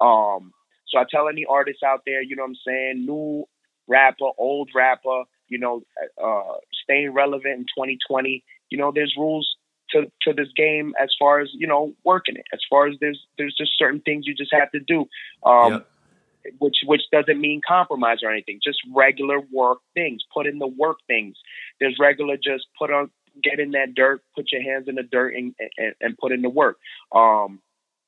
Um, 0.00 0.52
so 0.86 1.00
I 1.00 1.04
tell 1.10 1.28
any 1.28 1.44
artists 1.44 1.82
out 1.82 2.02
there, 2.06 2.22
you 2.22 2.36
know 2.36 2.44
what 2.44 2.50
I'm 2.50 2.56
saying, 2.64 3.04
new 3.04 3.46
rapper, 3.88 4.30
old 4.38 4.70
rapper, 4.76 5.24
you 5.48 5.58
know, 5.58 5.82
uh, 6.22 6.58
staying 6.84 7.12
relevant 7.12 7.54
in 7.54 7.66
2020, 7.76 8.44
you 8.70 8.78
know, 8.78 8.92
there's 8.94 9.14
rules 9.18 9.56
to 9.94 10.10
to 10.22 10.32
this 10.32 10.48
game 10.56 10.92
as 11.02 11.10
far 11.18 11.40
as 11.40 11.48
you 11.52 11.66
know 11.66 11.94
working 12.04 12.36
it. 12.36 12.44
As 12.52 12.60
far 12.68 12.86
as 12.86 12.96
there's 13.00 13.20
there's 13.38 13.54
just 13.56 13.72
certain 13.78 14.00
things 14.00 14.26
you 14.26 14.34
just 14.34 14.52
have 14.52 14.70
to 14.72 14.80
do. 14.80 15.06
Um, 15.44 15.72
yep. 15.72 15.88
Which 16.58 16.76
which 16.84 17.02
doesn't 17.10 17.40
mean 17.40 17.62
compromise 17.66 18.18
or 18.22 18.30
anything. 18.30 18.60
Just 18.62 18.78
regular 18.94 19.40
work 19.50 19.78
things. 19.94 20.22
Put 20.32 20.46
in 20.46 20.58
the 20.58 20.66
work 20.66 20.98
things. 21.06 21.36
There's 21.80 21.96
regular 21.98 22.36
just 22.36 22.66
put 22.78 22.90
on 22.90 23.10
get 23.42 23.58
in 23.58 23.70
that 23.72 23.94
dirt, 23.94 24.22
put 24.34 24.52
your 24.52 24.62
hands 24.62 24.86
in 24.86 24.96
the 24.96 25.02
dirt, 25.02 25.34
and 25.34 25.54
and, 25.78 25.94
and 26.00 26.18
put 26.18 26.32
in 26.32 26.42
the 26.42 26.50
work. 26.50 26.76
Um, 27.14 27.60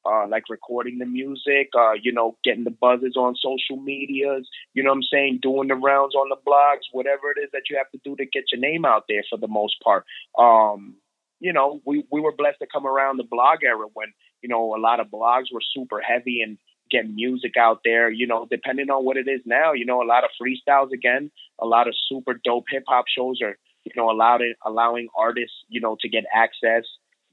uh, 0.06 0.26
like 0.28 0.44
recording 0.48 0.98
the 0.98 1.06
music, 1.06 1.70
uh, 1.76 1.92
you 2.00 2.12
know, 2.12 2.36
getting 2.44 2.64
the 2.64 2.70
buzzes 2.70 3.16
on 3.16 3.34
social 3.42 3.82
medias, 3.82 4.48
you 4.72 4.82
know 4.82 4.90
what 4.90 4.96
I'm 4.96 5.02
saying, 5.12 5.38
doing 5.42 5.68
the 5.68 5.74
rounds 5.74 6.14
on 6.14 6.28
the 6.28 6.36
blogs, 6.46 6.82
whatever 6.92 7.30
it 7.36 7.40
is 7.42 7.50
that 7.52 7.62
you 7.68 7.76
have 7.76 7.90
to 7.90 7.98
do 8.04 8.14
to 8.16 8.24
get 8.24 8.44
your 8.52 8.60
name 8.60 8.84
out 8.84 9.04
there 9.08 9.24
for 9.28 9.38
the 9.38 9.48
most 9.48 9.76
part. 9.82 10.04
Um, 10.38 10.94
you 11.40 11.52
know, 11.52 11.80
we, 11.84 12.04
we 12.10 12.20
were 12.20 12.32
blessed 12.32 12.58
to 12.60 12.66
come 12.72 12.86
around 12.86 13.18
the 13.18 13.24
blog 13.24 13.62
era 13.62 13.86
when, 13.94 14.12
you 14.42 14.48
know, 14.48 14.74
a 14.74 14.80
lot 14.80 15.00
of 15.00 15.08
blogs 15.08 15.52
were 15.52 15.60
super 15.74 16.00
heavy 16.00 16.40
and 16.40 16.58
getting 16.90 17.14
music 17.14 17.56
out 17.56 17.80
there, 17.84 18.10
you 18.10 18.26
know, 18.26 18.46
depending 18.50 18.90
on 18.90 19.04
what 19.04 19.16
it 19.16 19.28
is 19.28 19.40
now, 19.44 19.72
you 19.72 19.84
know, 19.84 20.02
a 20.02 20.06
lot 20.06 20.24
of 20.24 20.30
freestyles 20.40 20.92
again, 20.92 21.30
a 21.58 21.66
lot 21.66 21.88
of 21.88 21.94
super 22.08 22.40
dope 22.44 22.64
hip 22.70 22.84
hop 22.86 23.06
shows 23.08 23.40
are, 23.42 23.56
you 23.84 23.92
know, 23.96 24.10
allowed 24.10 24.40
it, 24.40 24.56
allowing 24.64 25.08
artists, 25.16 25.56
you 25.68 25.80
know, 25.80 25.96
to 26.00 26.08
get 26.08 26.24
access, 26.32 26.84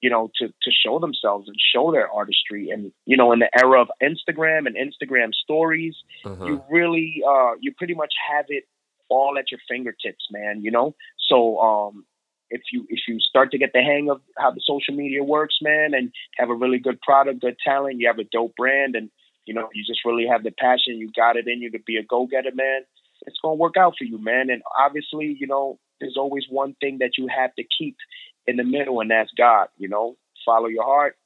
you 0.01 0.09
know, 0.09 0.31
to, 0.39 0.47
to 0.47 0.71
show 0.71 0.99
themselves 0.99 1.47
and 1.47 1.55
show 1.73 1.91
their 1.91 2.11
artistry. 2.11 2.69
And, 2.69 2.91
you 3.05 3.15
know, 3.15 3.31
in 3.31 3.39
the 3.39 3.49
era 3.57 3.81
of 3.81 3.89
Instagram 4.01 4.65
and 4.67 4.75
Instagram 4.75 5.33
stories, 5.33 5.95
uh-huh. 6.25 6.45
you 6.45 6.63
really, 6.69 7.21
uh, 7.27 7.51
you 7.59 7.73
pretty 7.77 7.93
much 7.93 8.13
have 8.31 8.45
it 8.49 8.63
all 9.09 9.37
at 9.37 9.51
your 9.51 9.59
fingertips, 9.69 10.25
man, 10.31 10.61
you 10.63 10.71
know? 10.71 10.95
So, 11.29 11.59
um, 11.59 12.05
if 12.53 12.61
you 12.71 12.85
if 12.89 12.99
you 13.07 13.19
start 13.19 13.51
to 13.51 13.57
get 13.57 13.73
the 13.73 13.81
hang 13.81 14.09
of 14.09 14.21
how 14.37 14.51
the 14.51 14.61
social 14.63 14.95
media 14.95 15.23
works, 15.23 15.57
man, 15.61 15.93
and 15.93 16.11
have 16.37 16.49
a 16.49 16.55
really 16.55 16.77
good 16.77 17.01
product, 17.01 17.41
good 17.41 17.57
talent, 17.65 17.99
you 17.99 18.07
have 18.07 18.19
a 18.19 18.29
dope 18.31 18.55
brand, 18.55 18.95
and 18.95 19.09
you 19.45 19.53
know 19.55 19.67
you 19.73 19.83
just 19.83 20.05
really 20.05 20.27
have 20.27 20.43
the 20.43 20.51
passion, 20.51 20.99
you 20.99 21.11
got 21.15 21.35
it 21.35 21.47
in 21.47 21.61
you 21.61 21.71
to 21.71 21.79
be 21.79 21.97
a 21.97 22.03
go 22.03 22.27
getter, 22.27 22.51
man. 22.53 22.81
It's 23.25 23.39
gonna 23.41 23.55
work 23.55 23.75
out 23.75 23.95
for 23.97 24.03
you, 24.03 24.19
man. 24.19 24.49
And 24.51 24.61
obviously, 24.79 25.35
you 25.37 25.47
know, 25.47 25.79
there's 25.99 26.17
always 26.17 26.45
one 26.47 26.75
thing 26.79 26.99
that 26.99 27.17
you 27.17 27.27
have 27.27 27.53
to 27.55 27.63
keep 27.77 27.97
in 28.45 28.57
the 28.57 28.63
middle, 28.63 29.01
and 29.01 29.09
that's 29.09 29.31
God. 29.35 29.67
You 29.77 29.89
know, 29.89 30.15
follow 30.45 30.67
your 30.67 30.83
heart, 30.83 31.17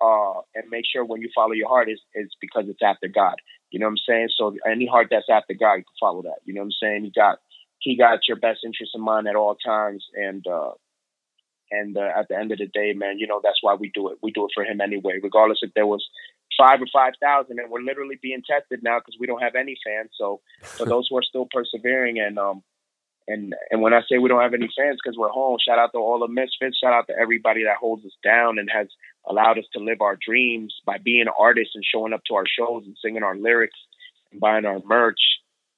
uh, 0.00 0.40
and 0.54 0.70
make 0.70 0.84
sure 0.90 1.04
when 1.04 1.20
you 1.20 1.30
follow 1.34 1.52
your 1.52 1.68
heart 1.68 1.90
is 1.90 2.00
is 2.14 2.30
because 2.40 2.66
it's 2.68 2.82
after 2.82 3.08
God. 3.08 3.34
You 3.72 3.80
know 3.80 3.86
what 3.86 3.98
I'm 3.98 4.04
saying? 4.08 4.28
So 4.36 4.54
any 4.70 4.86
heart 4.86 5.08
that's 5.10 5.28
after 5.30 5.54
God, 5.54 5.74
you 5.74 5.84
can 5.84 5.98
follow 5.98 6.22
that. 6.22 6.38
You 6.44 6.54
know 6.54 6.60
what 6.60 6.66
I'm 6.66 6.80
saying? 6.80 7.04
You 7.04 7.12
got 7.12 7.38
he 7.80 7.96
got 7.96 8.20
your 8.28 8.36
best 8.36 8.60
interest 8.64 8.92
in 8.94 9.02
mind 9.02 9.26
at 9.26 9.36
all 9.36 9.56
times. 9.56 10.04
And 10.14 10.46
uh, 10.46 10.72
and 11.70 11.96
uh, 11.96 12.10
at 12.16 12.28
the 12.28 12.36
end 12.36 12.52
of 12.52 12.58
the 12.58 12.66
day, 12.66 12.92
man, 12.94 13.18
you 13.18 13.26
know 13.26 13.40
that's 13.42 13.62
why 13.62 13.74
we 13.74 13.90
do 13.94 14.08
it. 14.10 14.18
We 14.22 14.32
do 14.32 14.44
it 14.44 14.52
for 14.54 14.64
him 14.64 14.80
anyway, 14.80 15.18
regardless 15.22 15.60
if 15.62 15.72
there 15.74 15.86
was 15.86 16.04
five 16.58 16.80
or 16.80 16.86
five 16.92 17.14
thousand. 17.20 17.58
And 17.58 17.70
we're 17.70 17.82
literally 17.82 18.18
being 18.20 18.42
tested 18.48 18.82
now 18.82 18.98
because 18.98 19.16
we 19.18 19.26
don't 19.26 19.42
have 19.42 19.54
any 19.54 19.76
fans. 19.84 20.10
So 20.16 20.40
for 20.62 20.84
those 20.86 21.08
who 21.08 21.16
are 21.16 21.22
still 21.22 21.48
persevering 21.50 22.18
and 22.18 22.38
um 22.38 22.62
and 23.28 23.54
and 23.70 23.80
when 23.80 23.94
I 23.94 24.00
say 24.10 24.18
we 24.18 24.28
don't 24.28 24.42
have 24.42 24.54
any 24.54 24.68
fans 24.76 24.98
because 25.02 25.16
we're 25.16 25.28
home, 25.28 25.58
shout 25.64 25.78
out 25.78 25.92
to 25.92 25.98
all 25.98 26.18
the 26.18 26.28
misfits. 26.28 26.78
Shout 26.82 26.92
out 26.92 27.06
to 27.08 27.16
everybody 27.16 27.64
that 27.64 27.76
holds 27.76 28.04
us 28.04 28.16
down 28.24 28.58
and 28.58 28.68
has 28.72 28.88
allowed 29.28 29.58
us 29.58 29.66
to 29.74 29.78
live 29.78 30.00
our 30.00 30.16
dreams 30.16 30.74
by 30.84 30.98
being 30.98 31.26
artists 31.38 31.74
and 31.74 31.84
showing 31.84 32.12
up 32.12 32.22
to 32.26 32.34
our 32.34 32.46
shows 32.46 32.82
and 32.84 32.96
singing 33.02 33.22
our 33.22 33.36
lyrics 33.36 33.78
and 34.32 34.40
buying 34.40 34.64
our 34.64 34.80
merch. 34.84 35.20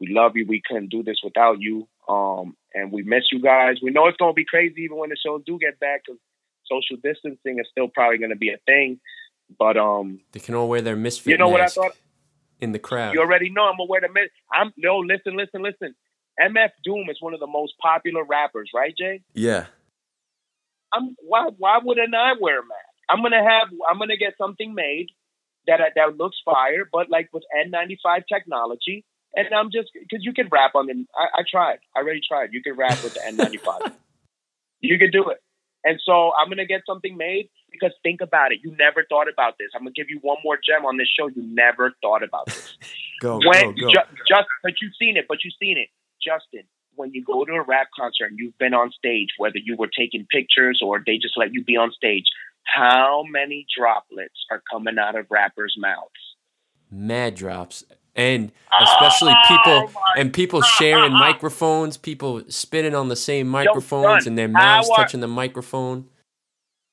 We 0.00 0.08
love 0.08 0.32
you. 0.36 0.46
We 0.48 0.62
couldn't 0.66 0.90
do 0.90 1.02
this 1.02 1.18
without 1.22 1.60
you. 1.60 1.88
Um, 2.08 2.56
and 2.74 2.90
we 2.90 3.02
miss 3.02 3.24
you 3.30 3.40
guys. 3.40 3.76
We 3.82 3.90
know 3.90 4.06
it's 4.06 4.16
going 4.16 4.32
to 4.32 4.34
be 4.34 4.44
crazy 4.44 4.82
even 4.82 4.96
when 4.96 5.10
the 5.10 5.16
shows 5.24 5.42
do 5.46 5.58
get 5.58 5.78
back 5.78 6.02
because 6.04 6.20
social 6.66 6.96
distancing 7.02 7.58
is 7.58 7.66
still 7.70 7.88
probably 7.88 8.18
going 8.18 8.30
to 8.30 8.36
be 8.36 8.50
a 8.50 8.58
thing. 8.66 9.00
But 9.58 9.76
um, 9.76 10.20
they 10.32 10.40
can 10.40 10.54
all 10.54 10.68
wear 10.68 10.80
their 10.80 10.96
misfit. 10.96 11.30
You 11.30 11.38
know 11.38 11.48
what 11.48 11.60
I 11.60 11.66
thought? 11.66 11.96
In 12.60 12.70
the 12.72 12.78
crowd, 12.78 13.12
you 13.14 13.20
already 13.20 13.50
know 13.50 13.64
I'm 13.64 13.76
gonna 13.76 13.88
wear 13.88 14.00
the. 14.00 14.08
Mis- 14.08 14.30
I'm 14.52 14.72
no. 14.76 14.98
Listen, 14.98 15.36
listen, 15.36 15.62
listen. 15.62 15.96
MF 16.40 16.70
Doom 16.84 17.10
is 17.10 17.16
one 17.20 17.34
of 17.34 17.40
the 17.40 17.46
most 17.48 17.74
popular 17.82 18.24
rappers, 18.24 18.70
right, 18.72 18.94
Jay? 18.96 19.20
Yeah. 19.34 19.66
I'm. 20.92 21.16
Why? 21.20 21.50
Why 21.58 21.80
wouldn't 21.82 22.14
I 22.14 22.34
wear 22.40 22.60
a 22.60 22.62
mask? 22.62 22.94
I'm 23.10 23.20
gonna 23.20 23.42
have. 23.42 23.68
I'm 23.90 23.98
gonna 23.98 24.16
get 24.16 24.34
something 24.38 24.74
made 24.74 25.08
that 25.66 25.80
that 25.96 26.16
looks 26.16 26.36
fire, 26.44 26.88
but 26.90 27.10
like 27.10 27.28
with 27.32 27.42
N95 27.66 28.22
technology, 28.32 29.04
and 29.34 29.54
I'm 29.54 29.70
just 29.70 29.90
because 29.94 30.24
you 30.24 30.32
can 30.32 30.48
rap 30.50 30.74
on 30.74 30.86
them. 30.86 31.06
I, 31.16 31.40
I 31.40 31.42
tried. 31.50 31.78
I 31.96 32.00
already 32.00 32.20
tried. 32.26 32.52
You 32.52 32.62
can 32.62 32.76
rap 32.76 33.02
with 33.02 33.14
the 33.14 33.20
N95. 33.20 33.92
you 34.80 34.98
can 34.98 35.10
do 35.10 35.30
it. 35.30 35.38
And 35.84 36.00
so 36.04 36.32
I'm 36.38 36.48
gonna 36.48 36.66
get 36.66 36.82
something 36.86 37.16
made 37.16 37.48
because 37.70 37.92
think 38.02 38.20
about 38.20 38.52
it. 38.52 38.60
You 38.62 38.76
never 38.78 39.04
thought 39.08 39.28
about 39.32 39.54
this. 39.58 39.68
I'm 39.74 39.80
gonna 39.82 39.92
give 39.92 40.10
you 40.10 40.18
one 40.22 40.38
more 40.44 40.56
gem 40.56 40.84
on 40.84 40.96
this 40.96 41.08
show. 41.18 41.28
You 41.28 41.42
never 41.42 41.94
thought 42.02 42.22
about 42.22 42.46
this. 42.46 42.76
go, 43.20 43.40
when, 43.44 43.74
go, 43.74 43.86
go. 43.86 43.88
Ju- 43.88 44.16
just, 44.28 44.46
but 44.62 44.74
you've 44.80 44.94
seen 44.98 45.16
it. 45.16 45.26
But 45.28 45.38
you've 45.44 45.54
seen 45.60 45.78
it, 45.78 45.88
Justin. 46.22 46.66
When 46.94 47.12
you 47.14 47.24
go 47.24 47.44
to 47.44 47.52
a 47.52 47.62
rap 47.62 47.88
concert 47.98 48.26
and 48.26 48.38
you've 48.38 48.56
been 48.58 48.74
on 48.74 48.92
stage, 48.92 49.30
whether 49.38 49.56
you 49.56 49.76
were 49.76 49.88
taking 49.88 50.26
pictures 50.30 50.80
or 50.84 51.02
they 51.04 51.16
just 51.16 51.38
let 51.38 51.54
you 51.54 51.64
be 51.64 51.74
on 51.74 51.90
stage, 51.90 52.26
how 52.64 53.24
many 53.28 53.66
droplets 53.76 54.44
are 54.50 54.62
coming 54.70 54.98
out 54.98 55.16
of 55.18 55.26
rappers' 55.30 55.74
mouths? 55.78 56.10
Mad 56.90 57.34
drops 57.34 57.84
and 58.14 58.52
especially 58.80 59.34
people 59.48 59.90
oh 59.94 60.02
and 60.16 60.32
people 60.32 60.62
sharing 60.62 61.12
microphones, 61.12 61.96
people 61.96 62.42
spitting 62.48 62.94
on 62.94 63.08
the 63.08 63.16
same 63.16 63.48
microphones, 63.48 64.26
and 64.26 64.36
their 64.36 64.48
mouths 64.48 64.90
touching 64.96 65.20
the 65.20 65.28
microphone. 65.28 66.08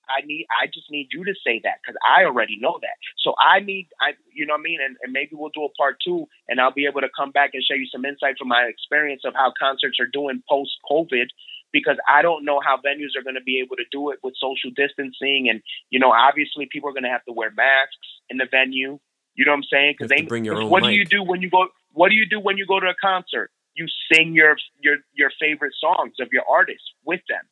I 0.09 0.26
need, 0.26 0.47
I 0.49 0.65
just 0.65 0.89
need 0.89 1.09
you 1.13 1.24
to 1.24 1.34
say 1.45 1.61
that 1.63 1.78
because 1.86 1.95
I 2.01 2.26
already 2.26 2.57
know 2.59 2.80
that. 2.82 2.97
So 3.20 3.36
I 3.38 3.59
need, 3.59 3.89
I, 4.01 4.17
you 4.34 4.45
know 4.45 4.53
what 4.53 4.61
I 4.61 4.63
mean, 4.63 4.80
and, 4.84 4.97
and 5.03 5.13
maybe 5.13 5.32
we'll 5.34 5.53
do 5.53 5.65
a 5.65 5.70
part 5.78 5.97
two, 6.03 6.26
and 6.47 6.59
I'll 6.59 6.74
be 6.74 6.88
able 6.88 7.01
to 7.01 7.09
come 7.15 7.30
back 7.30 7.51
and 7.53 7.63
show 7.63 7.76
you 7.76 7.86
some 7.93 8.05
insight 8.05 8.36
from 8.39 8.47
my 8.47 8.63
experience 8.63 9.22
of 9.24 9.36
how 9.36 9.53
concerts 9.59 9.99
are 9.99 10.09
doing 10.11 10.41
post 10.49 10.72
COVID. 10.89 11.28
Because 11.72 11.97
I 12.07 12.24
don't 12.24 12.45
know 12.45 12.59
how 12.65 12.78
venues 12.78 13.13
are 13.15 13.22
going 13.22 13.36
to 13.36 13.45
be 13.45 13.61
able 13.63 13.76
to 13.76 13.86
do 13.91 14.09
it 14.09 14.17
with 14.24 14.34
social 14.41 14.72
distancing, 14.76 15.49
and 15.51 15.61
you 15.91 15.99
know, 15.99 16.11
obviously 16.11 16.67
people 16.72 16.89
are 16.89 16.93
going 16.93 17.03
to 17.03 17.13
have 17.13 17.24
to 17.26 17.32
wear 17.32 17.51
masks 17.51 18.09
in 18.28 18.38
the 18.38 18.47
venue. 18.49 18.97
You 19.39 19.45
know 19.45 19.51
what 19.51 19.59
I'm 19.59 19.63
saying? 19.71 19.95
Because 19.97 20.09
they 20.09 20.23
bring 20.23 20.43
your 20.43 20.61
own. 20.61 20.69
What 20.69 20.81
mic. 20.83 20.89
do 20.89 20.95
you 20.95 21.05
do 21.05 21.23
when 21.23 21.41
you 21.41 21.49
go? 21.49 21.67
What 21.93 22.09
do 22.09 22.15
you 22.15 22.25
do 22.25 22.41
when 22.41 22.57
you 22.57 22.65
go 22.65 22.77
to 22.77 22.87
a 22.87 22.93
concert? 23.01 23.51
You 23.73 23.85
sing 24.11 24.33
your 24.33 24.57
your 24.81 24.97
your 25.13 25.31
favorite 25.39 25.71
songs 25.79 26.15
of 26.19 26.27
your 26.33 26.43
artist 26.51 26.83
with 27.05 27.21
them. 27.29 27.43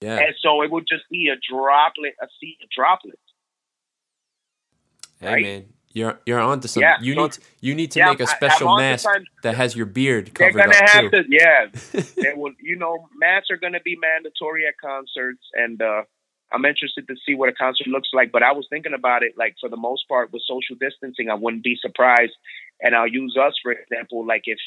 Yeah. 0.00 0.16
And 0.16 0.34
so 0.40 0.62
it 0.62 0.70
would 0.70 0.86
just 0.88 1.04
be 1.10 1.28
a 1.28 1.36
droplet, 1.36 2.14
a 2.22 2.26
seed, 2.40 2.56
a 2.62 2.66
droplet. 2.74 3.18
Hey 5.20 5.26
right? 5.26 5.42
man, 5.42 5.64
you're 5.92 6.18
you're 6.24 6.40
onto 6.40 6.68
something. 6.68 6.88
Yeah, 6.88 6.96
you 7.02 7.14
so, 7.14 7.22
need 7.24 7.32
to, 7.32 7.40
you 7.60 7.74
need 7.74 7.90
to 7.90 7.98
yeah, 7.98 8.08
make 8.12 8.20
a 8.20 8.26
special 8.26 8.74
mask 8.78 9.06
that 9.42 9.56
has 9.56 9.76
your 9.76 9.84
beard 9.84 10.32
covered 10.32 10.54
They're 10.54 10.68
gonna 10.68 10.78
up 10.78 10.88
have 10.88 11.10
too. 11.10 11.22
to, 11.22 11.24
yeah. 11.28 12.32
will, 12.34 12.52
you 12.62 12.76
know, 12.76 13.08
masks 13.14 13.50
are 13.50 13.58
gonna 13.58 13.82
be 13.84 13.94
mandatory 14.00 14.66
at 14.66 14.78
concerts, 14.78 15.44
and 15.52 15.82
uh, 15.82 16.04
I'm 16.52 16.64
interested 16.64 17.08
to 17.08 17.14
see 17.26 17.34
what 17.34 17.48
a 17.48 17.52
concert 17.52 17.88
looks 17.88 18.08
like. 18.14 18.30
But 18.32 18.42
I 18.42 18.52
was 18.52 18.66
thinking 18.70 18.94
about 18.94 19.22
it, 19.22 19.32
like 19.36 19.56
for 19.60 19.68
the 19.68 19.76
most 19.76 20.08
part, 20.08 20.32
with 20.32 20.42
social 20.46 20.76
distancing, 20.78 21.28
I 21.28 21.34
wouldn't 21.34 21.64
be 21.64 21.76
surprised. 21.80 22.34
And 22.80 22.94
I'll 22.94 23.08
use 23.08 23.36
us 23.40 23.54
for 23.62 23.72
example, 23.72 24.26
like 24.26 24.42
if 24.44 24.58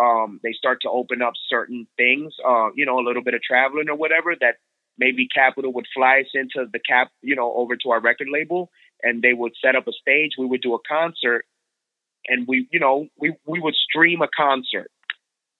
um, 0.00 0.40
they 0.42 0.52
start 0.52 0.78
to 0.82 0.90
open 0.90 1.22
up 1.22 1.34
certain 1.48 1.86
things, 1.96 2.34
uh, 2.46 2.70
you 2.74 2.86
know, 2.86 2.98
a 2.98 3.04
little 3.06 3.22
bit 3.22 3.34
of 3.34 3.42
traveling 3.42 3.88
or 3.88 3.96
whatever, 3.96 4.34
that 4.40 4.56
maybe 4.98 5.28
Capitol 5.28 5.72
would 5.74 5.86
fly 5.94 6.20
us 6.20 6.30
into 6.34 6.68
the 6.72 6.78
cap, 6.78 7.08
you 7.22 7.36
know, 7.36 7.52
over 7.54 7.76
to 7.76 7.90
our 7.90 8.00
record 8.00 8.28
label, 8.32 8.70
and 9.02 9.22
they 9.22 9.32
would 9.32 9.52
set 9.62 9.76
up 9.76 9.86
a 9.88 9.92
stage. 9.92 10.32
We 10.38 10.46
would 10.46 10.62
do 10.62 10.74
a 10.74 10.78
concert, 10.88 11.44
and 12.26 12.46
we, 12.46 12.66
you 12.70 12.80
know, 12.80 13.08
we 13.18 13.34
we 13.46 13.60
would 13.60 13.74
stream 13.74 14.22
a 14.22 14.28
concert. 14.34 14.90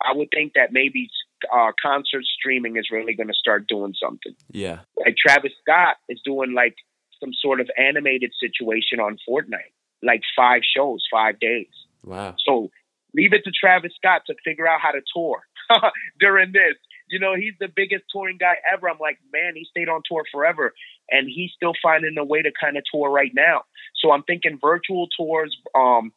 I 0.03 0.17
would 0.17 0.29
think 0.35 0.53
that 0.55 0.73
maybe 0.73 1.09
uh, 1.53 1.73
concert 1.81 2.25
streaming 2.25 2.77
is 2.77 2.89
really 2.91 3.15
going 3.15 3.29
to 3.29 3.35
start 3.35 3.67
doing 3.69 3.95
something. 4.03 4.35
Yeah. 4.51 4.81
Like 4.97 5.17
Travis 5.17 5.53
Scott 5.61 5.97
is 6.09 6.21
doing 6.25 6.55
like 6.55 6.77
some 7.21 7.31
sort 7.41 7.61
of 7.61 7.69
animated 7.77 8.33
situation 8.41 9.01
on 9.01 9.19
Fortnite, 9.29 9.73
like 10.03 10.23
five 10.37 10.63
shows, 10.65 11.05
five 11.11 11.39
days. 11.39 11.69
Wow. 12.05 12.35
So 12.47 12.71
leave 13.15 13.33
it 13.33 13.45
to 13.45 13.51
Travis 13.51 13.93
Scott 13.97 14.23
to 14.27 14.35
figure 14.45 14.67
out 14.67 14.81
how 14.81 14.93
to 14.93 15.01
tour 15.15 15.43
during 16.21 16.53
this. 16.53 16.77
You 17.09 17.19
know, 17.19 17.35
he's 17.35 17.55
the 17.59 17.69
biggest 17.69 18.05
touring 18.13 18.39
guy 18.39 18.55
ever. 18.73 18.89
I'm 18.89 18.99
like, 19.01 19.19
man, 19.33 19.55
he 19.57 19.67
stayed 19.69 19.89
on 19.89 20.03
tour 20.09 20.25
forever, 20.31 20.73
and 21.11 21.29
he's 21.29 21.51
still 21.55 21.73
finding 21.83 22.17
a 22.19 22.25
way 22.25 22.41
to 22.41 22.53
kind 22.59 22.77
of 22.77 22.85
tour 22.93 23.11
right 23.11 23.33
now. 23.35 23.63
So 23.97 24.13
I'm 24.13 24.23
thinking 24.23 24.59
virtual 24.61 25.09
tours, 25.17 25.57
um, 25.75 26.13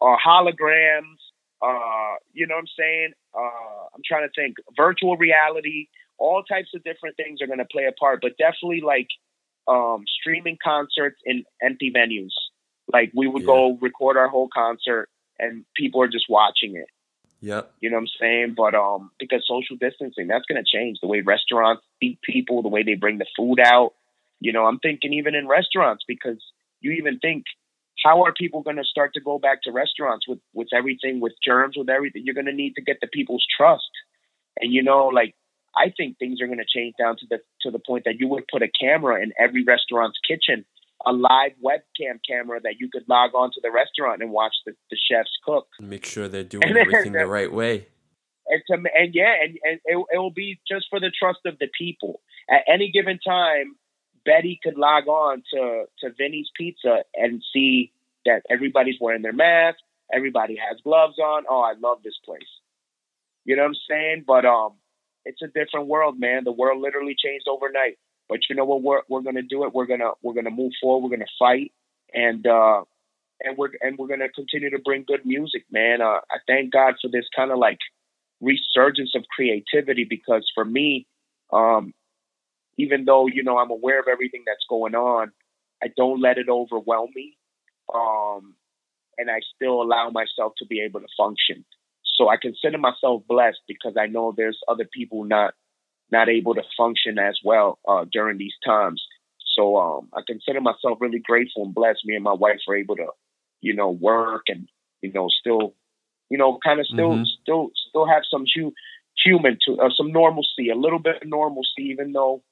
uh, 0.00 0.16
holograms, 0.24 1.18
uh, 1.62 2.16
you 2.32 2.46
know 2.46 2.56
what 2.56 2.62
I'm 2.62 2.66
saying? 2.78 3.12
Uh, 3.34 3.86
I'm 3.94 4.02
trying 4.04 4.28
to 4.28 4.32
think 4.34 4.56
virtual 4.76 5.16
reality, 5.16 5.86
all 6.18 6.42
types 6.42 6.68
of 6.74 6.82
different 6.82 7.16
things 7.16 7.40
are 7.40 7.46
going 7.46 7.58
to 7.60 7.64
play 7.64 7.84
a 7.86 7.92
part, 7.92 8.20
but 8.20 8.32
definitely 8.36 8.82
like 8.84 9.08
um, 9.68 10.04
streaming 10.20 10.58
concerts 10.62 11.20
in 11.24 11.44
empty 11.62 11.92
venues. 11.94 12.32
Like 12.92 13.12
we 13.14 13.28
would 13.28 13.42
yeah. 13.42 13.46
go 13.46 13.78
record 13.80 14.16
our 14.16 14.28
whole 14.28 14.48
concert 14.52 15.08
and 15.38 15.64
people 15.76 16.02
are 16.02 16.08
just 16.08 16.26
watching 16.28 16.76
it. 16.76 16.88
Yep. 17.40 17.72
You 17.80 17.90
know 17.90 17.96
what 17.96 18.02
I'm 18.02 18.08
saying? 18.20 18.54
But 18.56 18.74
um, 18.74 19.10
because 19.18 19.44
social 19.46 19.76
distancing, 19.76 20.28
that's 20.28 20.44
going 20.46 20.62
to 20.62 20.78
change 20.78 20.98
the 21.00 21.08
way 21.08 21.20
restaurants 21.20 21.82
feed 22.00 22.18
people, 22.22 22.62
the 22.62 22.68
way 22.68 22.82
they 22.82 22.94
bring 22.94 23.18
the 23.18 23.26
food 23.36 23.58
out. 23.60 23.94
You 24.40 24.52
know, 24.52 24.64
I'm 24.64 24.78
thinking 24.78 25.12
even 25.12 25.34
in 25.34 25.48
restaurants 25.48 26.04
because 26.06 26.42
you 26.80 26.92
even 26.92 27.18
think 27.18 27.44
how 28.02 28.24
are 28.24 28.32
people 28.32 28.62
going 28.62 28.76
to 28.76 28.84
start 28.84 29.14
to 29.14 29.20
go 29.20 29.38
back 29.38 29.62
to 29.62 29.72
restaurants 29.72 30.26
with 30.28 30.40
with 30.52 30.68
everything 30.74 31.20
with 31.20 31.32
germs 31.44 31.76
with 31.76 31.88
everything? 31.88 32.22
You're 32.24 32.34
going 32.34 32.46
to 32.46 32.52
need 32.52 32.74
to 32.74 32.82
get 32.82 32.98
the 33.00 33.08
people's 33.08 33.44
trust. 33.56 33.90
And 34.60 34.72
you 34.72 34.82
know 34.82 35.06
like 35.06 35.34
i 35.74 35.90
think 35.96 36.18
things 36.18 36.40
are 36.42 36.46
going 36.46 36.58
to 36.58 36.64
change 36.68 36.94
down 36.98 37.16
to 37.16 37.26
the 37.30 37.38
to 37.62 37.70
the 37.70 37.78
point 37.78 38.04
that 38.04 38.20
you 38.20 38.28
would 38.28 38.44
put 38.52 38.62
a 38.62 38.68
camera 38.78 39.22
in 39.22 39.32
every 39.38 39.64
restaurant's 39.64 40.18
kitchen 40.28 40.66
a 41.06 41.12
live 41.12 41.52
webcam 41.64 42.18
camera 42.28 42.60
that 42.62 42.74
you 42.78 42.88
could 42.92 43.04
log 43.08 43.34
on 43.34 43.50
to 43.52 43.60
the 43.62 43.70
restaurant 43.70 44.22
and 44.22 44.30
watch 44.30 44.54
the, 44.66 44.72
the 44.90 44.96
chefs 45.10 45.30
cook. 45.44 45.66
Make 45.80 46.06
sure 46.06 46.28
they're 46.28 46.44
doing 46.54 46.64
everything 46.64 47.12
the 47.12 47.26
right 47.26 47.52
way. 47.52 47.88
And 48.46 48.62
to, 48.68 48.74
and 48.94 49.14
yeah 49.14 49.34
and, 49.42 49.58
and 49.64 49.80
it, 49.84 50.04
it 50.12 50.18
will 50.18 50.32
be 50.32 50.60
just 50.68 50.86
for 50.90 51.00
the 51.00 51.10
trust 51.16 51.40
of 51.46 51.58
the 51.58 51.68
people. 51.78 52.20
At 52.50 52.62
any 52.72 52.90
given 52.90 53.18
time 53.24 53.76
Betty 54.24 54.58
could 54.62 54.76
log 54.76 55.08
on 55.08 55.42
to 55.52 55.84
to 56.00 56.10
Vinny's 56.16 56.48
Pizza 56.56 57.04
and 57.14 57.42
see 57.52 57.92
that 58.24 58.42
everybody's 58.50 58.96
wearing 59.00 59.22
their 59.22 59.32
mask, 59.32 59.78
everybody 60.12 60.56
has 60.56 60.80
gloves 60.82 61.18
on. 61.18 61.44
Oh, 61.48 61.60
I 61.60 61.74
love 61.80 61.98
this 62.04 62.18
place. 62.24 62.40
You 63.44 63.56
know 63.56 63.62
what 63.62 63.68
I'm 63.68 63.74
saying? 63.90 64.24
But 64.26 64.44
um, 64.44 64.74
it's 65.24 65.42
a 65.42 65.48
different 65.48 65.86
world, 65.88 66.18
man. 66.18 66.44
The 66.44 66.52
world 66.52 66.80
literally 66.80 67.16
changed 67.22 67.46
overnight. 67.48 67.98
But 68.28 68.40
you 68.48 68.56
know 68.56 68.64
what? 68.64 68.82
We're 68.82 69.02
we're 69.08 69.22
gonna 69.22 69.42
do 69.42 69.64
it. 69.64 69.74
We're 69.74 69.86
gonna 69.86 70.12
we're 70.22 70.34
gonna 70.34 70.50
move 70.50 70.72
forward. 70.80 71.04
We're 71.04 71.16
gonna 71.16 71.30
fight, 71.38 71.72
and 72.14 72.46
uh, 72.46 72.82
and 73.42 73.58
we're 73.58 73.70
and 73.80 73.98
we're 73.98 74.06
gonna 74.06 74.28
continue 74.28 74.70
to 74.70 74.78
bring 74.78 75.04
good 75.06 75.26
music, 75.26 75.64
man. 75.70 76.00
Uh, 76.00 76.20
I 76.30 76.38
thank 76.46 76.72
God 76.72 76.94
for 77.02 77.08
this 77.08 77.26
kind 77.34 77.50
of 77.50 77.58
like 77.58 77.78
resurgence 78.40 79.12
of 79.14 79.24
creativity 79.34 80.04
because 80.08 80.50
for 80.54 80.64
me, 80.64 81.06
um, 81.52 81.92
even 82.78 83.04
though 83.04 83.26
you 83.26 83.42
know 83.42 83.58
I'm 83.58 83.70
aware 83.70 84.00
of 84.00 84.06
everything 84.10 84.42
that's 84.46 84.64
going 84.68 84.94
on, 84.94 85.32
I 85.82 85.88
don't 85.96 86.20
let 86.20 86.38
it 86.38 86.48
overwhelm 86.48 87.10
me, 87.14 87.36
um, 87.94 88.54
and 89.18 89.30
I 89.30 89.40
still 89.54 89.82
allow 89.82 90.10
myself 90.10 90.54
to 90.58 90.66
be 90.66 90.80
able 90.80 91.00
to 91.00 91.06
function. 91.16 91.64
So 92.16 92.28
I 92.28 92.36
consider 92.40 92.78
myself 92.78 93.22
blessed 93.28 93.60
because 93.66 93.94
I 93.98 94.06
know 94.06 94.34
there's 94.36 94.58
other 94.68 94.88
people 94.92 95.24
not 95.24 95.54
not 96.10 96.28
able 96.28 96.54
to 96.54 96.62
function 96.76 97.18
as 97.18 97.38
well 97.42 97.78
uh, 97.88 98.04
during 98.10 98.36
these 98.38 98.54
times. 98.64 99.02
So 99.56 99.76
um, 99.76 100.08
I 100.14 100.20
consider 100.26 100.60
myself 100.60 100.98
really 101.00 101.18
grateful 101.18 101.64
and 101.64 101.74
blessed. 101.74 102.00
Me 102.04 102.14
and 102.14 102.24
my 102.24 102.34
wife 102.34 102.58
are 102.68 102.76
able 102.76 102.96
to, 102.96 103.08
you 103.60 103.74
know, 103.74 103.90
work 103.90 104.42
and 104.48 104.68
you 105.00 105.12
know 105.12 105.28
still, 105.28 105.74
you 106.30 106.38
know, 106.38 106.58
kind 106.64 106.80
of 106.80 106.86
still 106.86 107.10
mm-hmm. 107.10 107.22
still 107.42 107.70
still 107.88 108.06
have 108.06 108.22
some 108.30 108.44
hu- 108.54 108.74
human 109.22 109.58
to 109.66 109.80
uh, 109.80 109.90
some 109.96 110.12
normalcy, 110.12 110.70
a 110.70 110.76
little 110.76 110.98
bit 110.98 111.22
of 111.22 111.28
normalcy, 111.28 111.90
even 111.90 112.12
though 112.12 112.42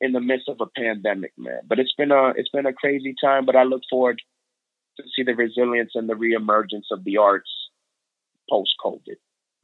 in 0.00 0.12
the 0.12 0.20
midst 0.20 0.48
of 0.48 0.60
a 0.60 0.66
pandemic, 0.66 1.32
man. 1.36 1.60
But 1.66 1.78
it's 1.78 1.94
been 1.96 2.10
a 2.10 2.32
it's 2.36 2.50
been 2.50 2.66
a 2.66 2.72
crazy 2.72 3.14
time. 3.22 3.46
But 3.46 3.56
I 3.56 3.64
look 3.64 3.82
forward 3.88 4.20
to 4.96 5.02
see 5.14 5.22
the 5.22 5.34
resilience 5.34 5.92
and 5.94 6.08
the 6.08 6.14
reemergence 6.14 6.90
of 6.90 7.04
the 7.04 7.18
arts 7.18 7.50
post 8.48 8.70
COVID. 8.84 9.16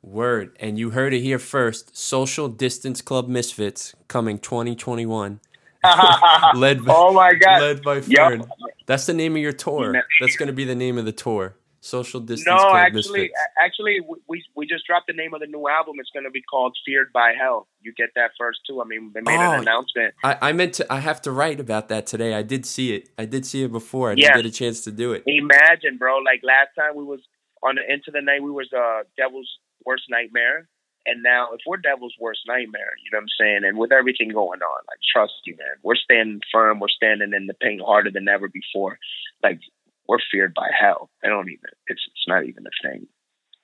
Word, 0.02 0.56
and 0.60 0.78
you 0.78 0.90
heard 0.90 1.12
it 1.14 1.20
here 1.20 1.38
first. 1.38 1.96
Social 1.96 2.48
Distance 2.48 3.02
Club 3.02 3.28
Misfits 3.28 3.94
coming 4.08 4.38
2021. 4.38 5.40
led 6.54 6.84
by, 6.84 6.94
oh 6.94 7.12
my 7.12 7.32
god, 7.32 7.60
led 7.60 7.82
by 7.82 8.00
Fern. 8.00 8.40
Yep. 8.40 8.48
That's 8.86 9.06
the 9.06 9.14
name 9.14 9.36
of 9.36 9.42
your 9.42 9.52
tour. 9.52 9.94
That's 10.20 10.36
going 10.36 10.46
to 10.46 10.52
be 10.52 10.64
the 10.64 10.74
name 10.74 10.98
of 10.98 11.04
the 11.04 11.12
tour. 11.12 11.56
Social 11.80 12.20
distance. 12.20 12.46
No, 12.46 12.74
actually, 12.74 12.98
Misfits. 12.98 13.34
actually, 13.62 14.00
we 14.28 14.44
we 14.54 14.66
just 14.66 14.86
dropped 14.86 15.06
the 15.06 15.12
name 15.12 15.34
of 15.34 15.40
the 15.40 15.46
new 15.46 15.68
album. 15.68 15.96
It's 15.98 16.10
going 16.10 16.24
to 16.24 16.30
be 16.30 16.42
called 16.42 16.76
"Feared 16.84 17.12
by 17.12 17.34
Hell." 17.38 17.68
You 17.80 17.92
get 17.96 18.10
that 18.16 18.32
first 18.38 18.60
too. 18.66 18.80
I 18.82 18.84
mean, 18.84 19.12
they 19.14 19.20
made 19.20 19.36
oh, 19.36 19.52
an 19.52 19.60
announcement. 19.60 20.14
I, 20.24 20.38
I 20.40 20.52
meant 20.52 20.74
to. 20.74 20.92
I 20.92 21.00
have 21.00 21.22
to 21.22 21.30
write 21.30 21.60
about 21.60 21.88
that 21.88 22.06
today. 22.06 22.34
I 22.34 22.42
did 22.42 22.66
see 22.66 22.94
it. 22.94 23.10
I 23.18 23.24
did 23.24 23.46
see 23.46 23.62
it 23.62 23.72
before. 23.72 24.10
I 24.10 24.14
didn't 24.14 24.34
get 24.34 24.46
a 24.46 24.50
chance 24.50 24.82
to 24.84 24.92
do 24.92 25.12
it. 25.12 25.22
Imagine, 25.26 25.96
bro. 25.98 26.18
Like 26.18 26.40
last 26.42 26.70
time 26.76 26.96
we 26.96 27.04
was 27.04 27.20
on 27.62 27.76
the 27.76 27.82
Into 27.92 28.10
the 28.10 28.22
Night, 28.22 28.42
we 28.42 28.50
was 28.50 28.68
uh 28.72 29.04
Devil's 29.16 29.50
Worst 29.84 30.04
Nightmare. 30.08 30.68
And 31.06 31.22
now, 31.22 31.50
if 31.52 31.60
we're 31.64 31.76
Devil's 31.76 32.14
Worst 32.18 32.40
Nightmare, 32.48 32.98
you 32.98 33.10
know 33.12 33.18
what 33.18 33.22
I'm 33.22 33.38
saying? 33.38 33.60
And 33.64 33.78
with 33.78 33.92
everything 33.92 34.30
going 34.30 34.60
on, 34.60 34.80
like, 34.88 34.98
trust 35.14 35.34
you, 35.44 35.54
man, 35.56 35.78
we're 35.84 35.94
standing 35.94 36.40
firm. 36.52 36.80
We're 36.80 36.88
standing 36.88 37.32
in 37.32 37.46
the 37.46 37.54
paint 37.54 37.80
harder 37.80 38.10
than 38.10 38.26
ever 38.28 38.48
before. 38.48 38.98
Like, 39.40 39.60
we're 40.08 40.18
feared 40.30 40.54
by 40.54 40.68
hell. 40.78 41.10
I 41.24 41.28
don't 41.28 41.48
even. 41.48 41.70
It's 41.86 42.02
it's 42.06 42.24
not 42.28 42.44
even 42.44 42.64
a 42.66 42.88
thing. 42.88 43.06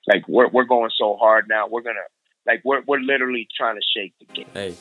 Like 0.07 0.27
we're 0.27 0.49
we're 0.49 0.65
going 0.65 0.91
so 0.97 1.15
hard 1.15 1.45
now. 1.47 1.67
We're 1.67 1.81
gonna 1.81 1.99
like 2.45 2.61
we're 2.63 2.81
we're 2.85 2.99
literally 2.99 3.47
trying 3.55 3.75
to 3.75 3.81
shake 3.95 4.13
the 4.19 4.25
game. 4.33 4.47
Hey, 4.53 4.75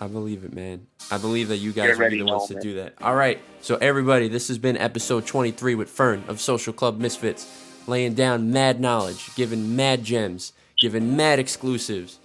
I 0.00 0.06
believe 0.06 0.44
it, 0.44 0.52
man. 0.52 0.86
I 1.10 1.18
believe 1.18 1.48
that 1.48 1.58
you 1.58 1.72
guys 1.72 1.98
will 1.98 2.10
be 2.10 2.18
the 2.18 2.24
ones 2.24 2.48
to 2.48 2.60
do 2.60 2.74
that. 2.74 2.94
All 3.00 3.14
right, 3.14 3.40
so 3.60 3.76
everybody, 3.76 4.28
this 4.28 4.48
has 4.48 4.58
been 4.58 4.76
episode 4.76 5.26
23 5.26 5.74
with 5.74 5.88
Fern 5.88 6.24
of 6.28 6.40
Social 6.40 6.72
Club 6.72 6.98
Misfits, 6.98 7.46
laying 7.86 8.14
down 8.14 8.52
mad 8.52 8.80
knowledge, 8.80 9.34
giving 9.36 9.76
mad 9.76 10.02
gems, 10.02 10.52
giving 10.80 11.16
mad 11.16 11.38
exclusives. 11.38 12.18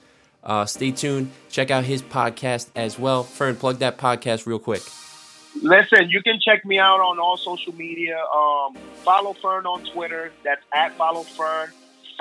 Uh, 0.43 0.65
stay 0.65 0.91
tuned. 0.91 1.31
Check 1.49 1.69
out 1.69 1.83
his 1.83 2.01
podcast 2.01 2.69
as 2.75 2.97
well. 2.97 3.23
Fern, 3.23 3.55
plug 3.55 3.79
that 3.79 3.97
podcast 3.97 4.47
real 4.47 4.59
quick. 4.59 4.81
Listen, 5.61 6.09
you 6.09 6.21
can 6.23 6.39
check 6.39 6.63
me 6.63 6.79
out 6.79 7.01
on 7.01 7.19
all 7.19 7.35
social 7.35 7.75
media. 7.75 8.17
Um, 8.17 8.77
follow 9.03 9.33
Fern 9.33 9.65
on 9.65 9.83
Twitter. 9.91 10.31
That's 10.43 10.63
at 10.73 10.95
follow 10.95 11.23
Fern. 11.23 11.71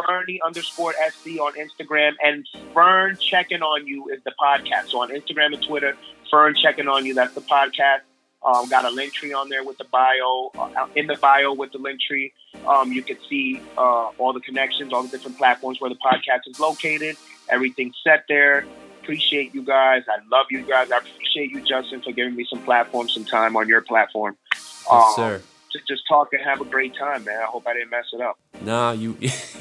Fernie 0.07 0.41
underscore 0.45 0.95
SC 1.11 1.39
on 1.41 1.53
Instagram. 1.55 2.13
And 2.23 2.47
Fern 2.75 3.17
checking 3.21 3.63
on 3.63 3.87
you 3.87 4.09
is 4.09 4.23
the 4.25 4.33
podcast. 4.41 4.89
So 4.89 5.03
on 5.03 5.11
Instagram 5.11 5.55
and 5.55 5.63
Twitter, 5.63 5.97
Fern 6.31 6.55
checking 6.55 6.89
on 6.89 7.05
you. 7.07 7.15
That's 7.15 7.35
the 7.35 7.41
podcast. 7.41 8.01
Um, 8.45 8.69
got 8.69 8.85
a 8.85 8.91
link 8.91 9.13
tree 9.13 9.33
on 9.33 9.49
there 9.49 9.65
with 9.65 9.79
the 9.79 9.85
bio. 9.85 10.51
Uh, 10.57 10.87
in 10.95 11.07
the 11.07 11.17
bio 11.17 11.53
with 11.53 11.73
the 11.73 11.79
link 11.79 12.01
tree, 12.01 12.33
um, 12.67 12.93
you 12.93 13.03
can 13.03 13.19
see 13.29 13.61
uh, 13.77 14.11
all 14.19 14.33
the 14.33 14.41
connections, 14.41 14.93
all 14.93 15.03
the 15.03 15.09
different 15.09 15.39
platforms 15.39 15.81
where 15.81 15.91
the 15.91 15.97
podcast 15.97 16.41
is 16.47 16.59
located. 16.59 17.17
Everything's 17.49 17.97
set 18.05 18.25
there 18.29 18.65
appreciate 19.09 19.55
you 19.55 19.63
guys. 19.63 20.03
I 20.07 20.19
love 20.31 20.47
you 20.51 20.61
guys. 20.63 20.93
I 20.93 20.99
appreciate 20.99 21.51
you, 21.51 21.63
Justin, 21.63 22.03
for 22.03 22.13
giving 22.13 22.37
me 22.37 22.47
some 22.49 22.61
platform, 22.63 23.09
some 23.09 23.25
time 23.25 23.57
on 23.57 23.67
your 23.67 23.81
platform. 23.81 24.37
Yes, 24.53 24.85
um, 24.91 25.13
sir. 25.17 25.43
To 25.73 25.79
just 25.89 26.03
talk 26.07 26.29
and 26.33 26.43
have 26.43 26.61
a 26.61 26.67
great 26.67 26.95
time, 26.95 27.25
man. 27.25 27.41
I 27.41 27.47
hope 27.47 27.67
I 27.67 27.73
didn't 27.73 27.91
mess 27.91 28.05
it 28.13 28.21
up. 28.21 28.39
Nah, 28.61 28.93
you 28.93 29.17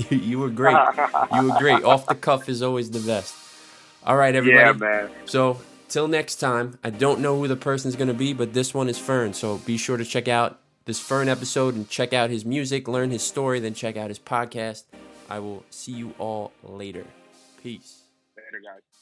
you 0.10 0.40
were 0.40 0.50
great. 0.50 0.76
you 1.34 1.44
were 1.44 1.58
great. 1.60 1.84
Off 1.84 2.06
the 2.08 2.16
cuff 2.16 2.50
is 2.50 2.62
always 2.62 2.92
the 2.92 3.00
best. 3.00 3.36
All 4.06 4.18
right, 4.18 4.36
everybody. 4.36 4.66
Yeah, 4.66 4.74
man. 4.74 5.10
So 5.26 5.62
till 5.88 6.10
next 6.10 6.36
time, 6.36 6.78
I 6.84 6.90
don't 6.90 7.22
know 7.22 7.38
who 7.38 7.48
the 7.48 7.56
person's 7.56 7.96
going 7.96 8.10
to 8.10 8.14
be, 8.14 8.34
but 8.34 8.54
this 8.54 8.74
one 8.74 8.90
is 8.90 9.00
Fern. 9.00 9.34
So 9.34 9.60
be 9.60 9.78
sure 9.78 9.96
to 9.96 10.06
check 10.06 10.28
out 10.28 10.60
this 10.86 11.00
Fern 11.00 11.30
episode 11.30 11.76
and 11.76 11.90
check 11.90 12.12
out 12.12 12.30
his 12.30 12.44
music, 12.44 12.90
learn 12.90 13.12
his 13.12 13.24
story, 13.24 13.62
then 13.62 13.74
check 13.74 13.96
out 13.96 14.10
his 14.10 14.20
podcast. 14.20 14.84
I 15.30 15.40
will 15.40 15.64
see 15.70 15.92
you 15.94 16.14
all 16.20 16.52
later. 16.64 17.06
Peace. 17.62 18.02
Later, 18.38 18.62
guys. 18.64 18.97